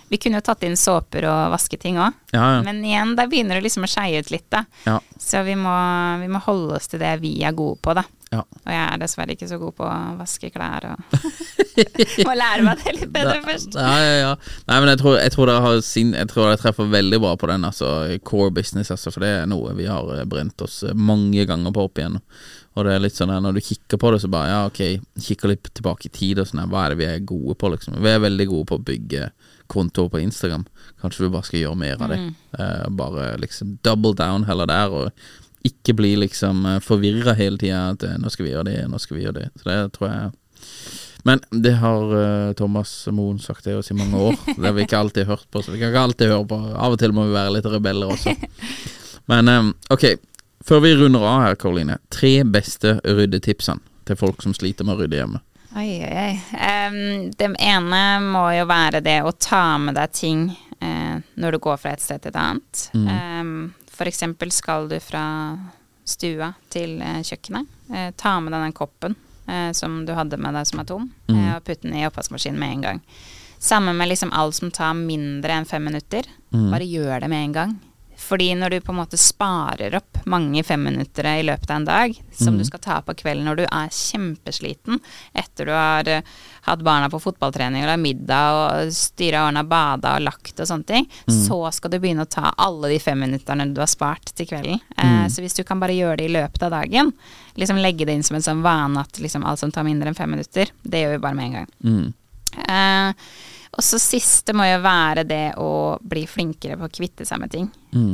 Vi 0.09 0.17
kunne 0.21 0.37
jo 0.37 0.45
tatt 0.45 0.63
inn 0.67 0.75
såper 0.77 1.25
og 1.29 1.51
vasketing 1.55 1.97
òg, 1.97 2.13
Ja, 2.35 2.43
ja. 2.57 2.61
men 2.65 2.83
igjen, 2.85 3.15
der 3.17 3.27
begynner 3.31 3.57
det 3.57 3.65
liksom 3.65 3.87
å 3.87 3.89
skeie 3.89 4.19
ut 4.21 4.29
litt, 4.31 4.45
da. 4.53 4.63
Ja. 4.85 4.99
Så 5.17 5.41
vi 5.47 5.55
må, 5.57 5.73
vi 6.21 6.27
må 6.29 6.41
holde 6.45 6.75
oss 6.77 6.87
til 6.91 7.01
det 7.01 7.15
vi 7.23 7.31
er 7.43 7.55
gode 7.57 7.79
på, 7.81 7.95
da. 7.97 8.03
Ja. 8.33 8.41
Og 8.41 8.71
jeg 8.73 8.81
er 8.81 8.99
dessverre 8.99 9.35
ikke 9.35 9.47
så 9.47 9.59
god 9.61 9.75
på 9.77 9.85
å 9.85 9.97
vaske 10.19 10.49
klær 10.53 10.87
og 10.89 11.03
Må 12.27 12.33
lære 12.35 12.63
meg 12.65 12.81
det 12.81 12.93
litt 12.95 13.11
bedre 13.13 13.37
først. 13.45 13.75
Ja, 13.77 13.93
ja, 13.99 14.13
ja. 14.21 14.31
Nei, 14.69 14.77
men 14.79 14.91
jeg 14.93 15.01
tror, 15.01 15.17
jeg 15.19 15.33
tror 15.35 15.79
sin 15.85 16.13
Jeg 16.15 16.29
tror 16.31 16.47
dere 16.47 16.59
treffer 16.61 16.87
veldig 16.91 17.19
bra 17.23 17.33
på 17.39 17.49
den, 17.51 17.67
altså. 17.67 17.89
Core 18.27 18.53
business, 18.55 18.91
altså. 18.95 19.11
For 19.13 19.25
det 19.25 19.31
er 19.41 19.49
noe 19.51 19.75
vi 19.77 19.87
har 19.89 20.07
eh, 20.15 20.25
brent 20.29 20.63
oss 20.65 20.81
eh, 20.87 20.95
mange 20.95 21.45
ganger 21.49 21.75
på 21.75 21.87
opp 21.89 22.01
igjen. 22.01 22.17
Og 22.75 22.87
det 22.87 22.95
er 22.95 23.03
litt 23.03 23.15
sånn 23.15 23.31
der, 23.31 23.43
når 23.43 23.57
du 23.57 23.63
kikker 23.63 23.99
på 24.01 24.11
det, 24.11 24.21
så 24.23 24.29
bare 24.31 24.51
ja, 24.51 24.61
ok, 24.67 24.81
kikker 25.27 25.51
litt 25.51 25.69
tilbake 25.71 26.09
i 26.09 26.15
tid 26.15 26.41
og 26.41 26.49
sånn 26.49 26.63
her, 26.63 26.71
hva 26.71 26.85
er 26.85 26.93
det 26.95 26.99
vi 26.99 27.07
er 27.07 27.27
gode 27.27 27.55
på, 27.59 27.71
liksom. 27.71 27.95
Vi 28.03 28.11
er 28.11 28.23
veldig 28.23 28.47
gode 28.51 28.67
på 28.71 28.79
å 28.79 28.85
bygge 28.89 29.29
kontoer 29.71 30.11
på 30.11 30.19
Instagram. 30.23 30.65
Kanskje 31.01 31.25
du 31.25 31.31
bare 31.33 31.47
skal 31.47 31.61
gjøre 31.61 31.79
mer 31.79 32.03
av 32.03 32.11
det. 32.11 32.19
Eh, 32.59 32.85
bare 32.99 33.29
liksom 33.41 33.77
double 33.85 34.15
down 34.19 34.47
heller 34.49 34.67
der, 34.69 34.91
og 34.91 35.27
ikke 35.65 35.95
bli 35.97 36.13
liksom 36.21 36.65
forvirra 36.85 37.33
hele 37.37 37.59
tida 37.61 37.89
at 37.93 38.05
eh, 38.05 38.17
nå 38.21 38.31
skal 38.33 38.47
vi 38.47 38.53
gjøre 38.53 38.69
det, 38.69 38.79
nå 38.91 39.01
skal 39.01 39.17
vi 39.17 39.25
gjøre 39.25 39.39
det. 39.41 39.47
Så 39.59 39.69
det 39.69 39.79
tror 39.97 40.11
jeg 40.11 40.33
men 41.27 41.39
det 41.49 41.71
har 41.71 42.47
eh, 42.47 42.53
Thomas 42.53 43.07
Moen 43.07 43.39
sagt 43.39 43.63
til 43.63 43.79
oss 43.79 43.89
i 43.91 43.95
mange 43.97 44.17
år. 44.17 44.35
Det 44.45 44.61
har 44.61 44.75
vi 44.77 44.83
ikke 44.85 44.97
alltid 44.97 45.25
hørt 45.25 45.47
på, 45.49 45.61
så 45.61 45.71
vi 45.73 45.79
kan 45.79 45.89
ikke 45.89 46.03
alltid 46.05 46.29
høre 46.29 46.45
på. 46.51 46.59
Av 46.77 46.93
og 46.93 46.99
til 47.01 47.15
må 47.17 47.23
vi 47.25 47.33
være 47.33 47.55
litt 47.55 47.65
rebeller 47.65 48.11
også. 48.13 48.35
Men 49.33 49.49
eh, 49.49 49.71
ok, 49.89 50.05
før 50.69 50.83
vi 50.85 50.91
runder 50.99 51.25
av 51.25 51.41
her, 51.47 51.57
Karoline. 51.57 51.97
Tre 52.13 52.43
beste 52.45 52.99
ryddetipsene 53.01 53.81
til 54.05 54.19
folk 54.19 54.45
som 54.45 54.53
sliter 54.53 54.85
med 54.85 54.99
å 54.99 55.01
rydde 55.01 55.17
hjemme. 55.17 55.41
Oi, 55.73 55.89
oi, 56.05 56.13
oi. 56.13 56.35
Um, 56.61 56.99
det 57.33 57.49
ene 57.57 58.03
må 58.21 58.45
jo 58.53 58.69
være 58.69 59.01
det 59.01 59.17
å 59.25 59.33
ta 59.33 59.79
med 59.81 59.97
deg 59.97 60.13
ting 60.13 60.45
eh, 60.77 61.17
når 61.41 61.57
du 61.57 61.63
går 61.65 61.81
fra 61.81 61.95
et 61.97 62.05
sted 62.05 62.21
til 62.21 62.35
et 62.35 62.41
annet. 62.43 62.85
Mm. 62.93 63.73
for 63.84 63.84
eksempel 64.03 64.51
skal 64.51 64.89
du 64.91 64.99
fra 64.99 65.23
stua 66.05 66.51
til 66.69 66.99
eh, 67.01 67.21
kjøkkenet. 67.23 67.71
Eh, 67.95 68.11
ta 68.19 68.35
med 68.43 68.53
deg 68.53 68.67
den 68.67 68.75
koppen 68.75 69.15
eh, 69.47 69.71
som 69.71 70.03
du 70.05 70.13
hadde 70.13 70.37
med 70.37 70.53
deg 70.53 70.67
som 70.67 70.83
er 70.83 70.89
tom, 70.89 71.09
eh, 71.31 71.55
og 71.55 71.63
putte 71.63 71.87
den 71.87 71.95
i 71.95 72.05
oppvaskmaskinen 72.05 72.59
med 72.59 72.75
en 72.75 72.81
gang. 72.81 73.01
Samme 73.57 73.93
med 73.95 74.11
liksom 74.11 74.33
alt 74.35 74.55
som 74.59 74.69
tar 74.71 74.93
mindre 74.93 75.55
enn 75.55 75.65
fem 75.65 75.87
minutter. 75.87 76.27
Bare 76.51 76.85
gjør 76.85 77.23
det 77.23 77.29
med 77.31 77.47
en 77.47 77.53
gang. 77.55 77.71
Fordi 78.25 78.49
når 78.57 78.73
du 78.73 78.79
på 78.81 78.93
en 78.93 78.99
måte 78.99 79.19
sparer 79.21 79.95
opp 79.99 80.23
mange 80.25 80.63
femminuttere 80.65 81.35
i 81.39 81.45
løpet 81.45 81.69
av 81.69 81.75
en 81.75 81.87
dag, 81.87 82.15
som 82.33 82.57
du 82.57 82.65
skal 82.65 82.81
ta 82.81 82.97
på 83.05 83.13
kvelden 83.19 83.45
når 83.45 83.59
du 83.59 83.63
er 83.67 83.91
kjempesliten 83.93 84.97
etter 85.37 85.69
du 85.69 85.73
har 85.75 86.09
uh, 86.09 86.33
hatt 86.65 86.81
barna 86.81 87.09
på 87.13 87.19
fotballtrening 87.21 87.83
eller 87.83 88.01
middag 88.01 88.57
og 88.57 88.93
styra 88.95 89.45
ordna 89.45 89.61
bada 89.67 90.15
og 90.17 90.25
lagt 90.25 90.59
og 90.59 90.69
sånne 90.69 90.89
ting, 90.89 91.07
så 91.29 91.59
skal 91.75 91.93
du 91.93 91.99
begynne 92.01 92.25
å 92.25 92.31
ta 92.31 92.55
alle 92.57 92.89
de 92.95 92.99
femminutterne 93.01 93.67
du 93.73 93.81
har 93.83 93.91
spart 93.91 94.33
til 94.33 94.49
kvelden. 94.49 94.81
Eh, 94.97 95.25
så 95.29 95.43
hvis 95.45 95.57
du 95.57 95.61
kan 95.67 95.81
bare 95.81 95.93
gjøre 95.93 96.17
det 96.23 96.29
i 96.29 96.33
løpet 96.33 96.65
av 96.65 96.73
dagen, 96.73 97.11
liksom 97.59 97.81
legge 97.81 98.07
det 98.07 98.17
inn 98.17 98.25
som 98.25 98.39
en 98.39 98.47
sånn 98.47 98.65
vane 98.65 99.05
at 99.05 99.21
liksom 99.21 99.45
alt 99.45 99.61
som 99.61 99.73
tar 99.73 99.85
mindre 99.85 100.09
enn 100.09 100.17
fem 100.17 100.33
minutter, 100.33 100.73
det 100.81 101.03
gjør 101.03 101.15
vi 101.15 101.23
bare 101.27 101.37
med 101.37 101.51
en 101.51 101.59
gang. 101.59 101.69
Mm. 101.85 102.07
Eh, 102.65 103.29
og 103.75 103.83
så 103.83 103.99
siste 103.99 104.53
må 104.55 104.63
jo 104.69 104.81
være 104.83 105.23
det 105.27 105.45
å 105.59 105.69
bli 106.01 106.25
flinkere 106.27 106.77
på 106.79 106.87
å 106.87 106.93
kvitte 106.95 107.25
seg 107.27 107.41
med 107.41 107.51
ting. 107.51 107.65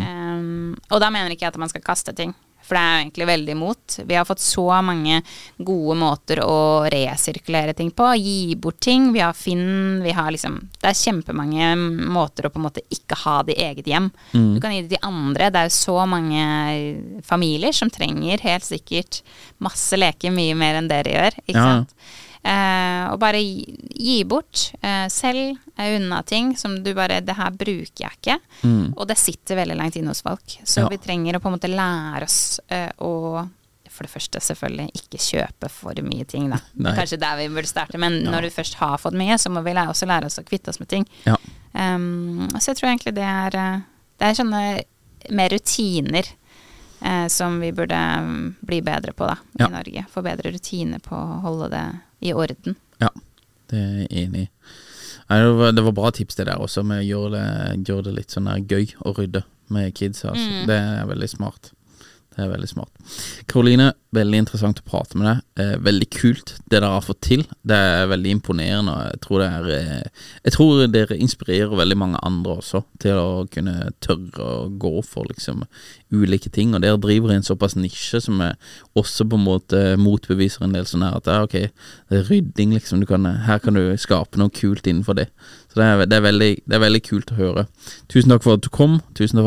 Um, 0.01 0.71
og 0.89 1.01
da 1.03 1.09
mener 1.13 1.29
ikke 1.33 1.45
jeg 1.47 1.53
at 1.55 1.59
man 1.61 1.69
skal 1.69 1.83
kaste 1.85 2.13
ting, 2.17 2.33
for 2.61 2.77
det 2.77 2.81
er 2.81 2.91
jeg 2.95 3.03
egentlig 3.05 3.25
veldig 3.27 3.53
imot. 3.55 3.95
Vi 4.07 4.15
har 4.15 4.25
fått 4.29 4.39
så 4.45 4.63
mange 4.85 5.19
gode 5.57 5.95
måter 5.97 6.39
å 6.45 6.57
resirkulere 6.93 7.73
ting 7.75 7.89
på. 7.91 8.05
Gi 8.21 8.55
bort 8.55 8.79
ting. 8.85 9.09
Vi 9.15 9.19
har 9.19 9.33
Finn, 9.35 9.99
vi 10.05 10.13
har 10.15 10.29
liksom 10.31 10.59
Det 10.79 10.87
er 10.91 10.99
kjempemange 10.99 11.71
måter 12.13 12.45
å 12.47 12.53
på 12.53 12.61
en 12.61 12.67
måte 12.69 12.85
ikke 12.93 13.17
ha 13.25 13.41
det 13.43 13.57
i 13.57 13.65
eget 13.65 13.89
hjem. 13.89 14.11
Du 14.31 14.61
kan 14.61 14.71
gi 14.75 14.83
det 14.85 14.93
til 14.95 15.03
andre. 15.09 15.49
Det 15.51 15.59
er 15.63 15.69
jo 15.71 15.77
så 15.81 15.97
mange 16.07 16.45
familier 17.27 17.73
som 17.75 17.89
trenger 17.89 18.45
helt 18.45 18.63
sikkert 18.69 19.21
masse 19.61 19.97
leker 19.97 20.31
mye 20.33 20.55
mer 20.57 20.79
enn 20.79 20.87
dere 20.89 21.17
gjør, 21.17 21.41
ikke 21.47 21.57
Ja. 21.57 21.65
sant. 21.81 21.95
Eh, 22.43 23.03
og 23.13 23.19
bare 23.21 23.37
gi, 23.37 23.75
gi 24.01 24.15
bort 24.25 24.71
eh, 24.81 25.05
selv 25.13 25.59
unna 25.77 26.23
ting 26.25 26.55
som 26.57 26.79
du 26.83 26.89
bare 26.97 27.19
Det 27.21 27.35
her 27.37 27.51
bruker 27.53 28.01
jeg 28.07 28.17
ikke. 28.17 28.37
Og 28.97 29.07
det 29.09 29.17
sitter 29.21 29.59
veldig 29.61 29.77
langt 29.77 29.95
inne 29.99 30.09
hos 30.13 30.23
folk. 30.25 30.57
Så 30.65 30.81
Ja. 30.81 30.89
vi 30.89 30.97
trenger 30.97 31.37
å 31.37 31.41
på 31.43 31.49
en 31.51 31.57
måte 31.59 31.69
lære 31.69 32.23
oss 32.25 32.59
eh, 32.69 32.89
å 32.99 33.47
for 33.91 34.07
det 34.07 34.13
første 34.13 34.39
selvfølgelig 34.39 34.91
ikke 34.95 35.19
kjøpe 35.19 35.67
for 35.69 35.93
mye 36.01 36.23
ting, 36.25 36.45
da. 36.49 36.57
Nei. 36.79 36.93
kanskje 36.95 37.19
der 37.19 37.35
vi 37.41 37.49
burde 37.51 37.67
starte. 37.67 37.99
Men 37.99 38.21
når 38.23 38.47
du 38.47 38.49
først 38.55 38.77
har 38.79 38.97
fått 38.97 39.17
mye, 39.19 39.35
så 39.37 39.51
må 39.51 39.61
vi 39.65 39.73
lære, 39.75 39.91
også 39.91 40.07
lære 40.07 40.29
oss 40.29 40.39
å 40.39 40.45
kvitte 40.47 40.71
oss 40.71 40.79
med 40.79 40.87
ting. 40.87 41.05
Ja. 41.27 41.35
Um, 41.75 42.47
så 42.57 42.71
jeg 42.71 42.79
tror 42.79 42.89
egentlig 42.89 43.13
det 43.15 43.23
er 43.27 43.51
Det 44.19 44.27
er 44.27 44.33
sånne 44.37 44.63
mer 45.31 45.49
rutiner 45.53 46.27
eh, 47.01 47.27
som 47.27 47.59
vi 47.59 47.71
burde 47.75 47.97
mm, 47.97 48.55
bli 48.61 48.81
bedre 48.85 49.13
på 49.13 49.27
da, 49.27 49.37
i 49.59 49.63
Ja. 49.65 49.67
Norge. 49.73 50.05
Få 50.11 50.23
bedre 50.25 50.51
rutiner 50.51 50.99
på 51.03 51.15
å 51.17 51.41
holde 51.45 51.69
det 51.73 51.85
i 52.29 52.33
orden. 52.33 52.75
Ja, 53.01 53.09
det 53.71 53.79
er 53.79 53.99
jeg 54.05 54.25
enig 54.25 54.47
i. 54.47 54.49
Det, 55.31 55.81
var, 55.81 55.91
bra 55.95 56.11
tips 56.11 56.35
det 56.35 56.45
der 56.49 56.59
også, 56.59 56.83
med 56.83 56.99
å 56.99 57.07
gjøre 57.07 57.29
det, 57.37 57.83
gjøre 57.87 58.09
det 58.09 58.15
litt 58.17 58.33
sånn 58.33 58.49
gøy 58.67 58.89
å 59.07 59.13
rydde 59.15 59.43
med 59.71 59.93
kids. 59.95 60.25
Altså. 60.27 60.65
Det 60.67 60.75
er 60.75 61.05
veldig 61.07 61.29
smart. 61.31 61.71
Det 62.31 62.45
er 62.45 62.51
veldig 62.53 62.67
smart. 62.69 62.91
Karoline, 63.51 63.89
veldig 64.15 64.39
interessant 64.39 64.79
å 64.79 64.85
prate 64.87 65.17
med 65.19 65.27
deg. 65.27 65.39
Eh, 65.59 65.73
veldig 65.83 66.07
kult 66.15 66.53
det 66.61 66.77
dere 66.77 66.91
har 66.93 67.03
fått 67.03 67.19
til. 67.27 67.43
Det 67.67 67.75
er 67.75 68.07
veldig 68.07 68.35
imponerende. 68.37 68.93
og 68.93 69.11
Jeg 69.11 69.21
tror, 69.25 69.39
det 69.41 69.49
er, 69.51 69.67
eh, 69.75 70.27
jeg 70.45 70.53
tror 70.53 70.87
dere 70.87 71.17
inspirerer 71.17 71.75
veldig 71.75 71.97
mange 71.97 72.21
andre 72.23 72.55
også 72.61 72.83
til 73.03 73.19
å 73.19 73.49
kunne 73.51 73.91
tørre 73.99 74.39
å 74.39 74.69
gå 74.79 75.03
for 75.03 75.27
liksom 75.27 75.65
ulike 76.11 76.49
ting. 76.49 76.73
Og 76.73 76.81
dere 76.81 76.97
driver 76.97 77.31
i 77.31 77.35
en 77.35 77.43
såpass 77.43 77.75
nisje 77.75 78.21
som 78.21 78.39
er 78.39 78.55
også 78.95 79.27
på 79.27 79.35
en 79.35 79.45
måte 79.45 79.97
motbeviser 79.97 80.63
en 80.63 80.73
del 80.73 80.85
sånn 80.85 81.03
her 81.03 81.19
at 81.19 81.27
ja, 81.27 81.43
ok, 81.43 81.67
det 82.09 82.17
er 82.17 82.29
rydding, 82.31 82.71
liksom. 82.71 83.05
Kan, 83.05 83.25
her 83.25 83.59
kan 83.59 83.73
du 83.73 83.97
skape 83.97 84.39
noe 84.39 84.49
kult 84.49 84.87
innenfor 84.87 85.19
det. 85.19 85.27
Så 85.71 85.79
det 85.79 85.85
er, 85.85 86.05
det, 86.05 86.17
er 86.17 86.21
veldig, 86.25 86.51
det 86.67 86.75
er 86.75 86.83
veldig 86.83 87.01
kult 87.03 87.31
å 87.31 87.37
høre. 87.37 87.65
Tusen 88.11 88.31
takk 88.31 88.43
for 88.43 88.57
at 88.57 88.63
du 88.65 88.67
kom. 88.69 88.99
Tusen 89.15 89.39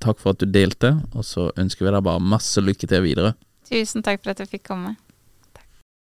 takk 0.00 0.20
for 0.20 0.32
at 0.32 0.40
du 0.40 0.46
delte. 0.48 0.94
Og 1.12 1.26
så 1.28 1.50
ønsker 1.60 1.84
vi 1.84 1.92
deg 1.92 2.04
bare 2.06 2.17
masse 2.22 2.62
lykke 2.62 2.86
til 2.86 3.04
videre. 3.04 3.34
Tusen 3.68 4.04
takk 4.04 4.22
for 4.22 4.32
at 4.32 4.42
jeg 4.42 4.50
fikk 4.56 4.68
komme. 4.70 4.96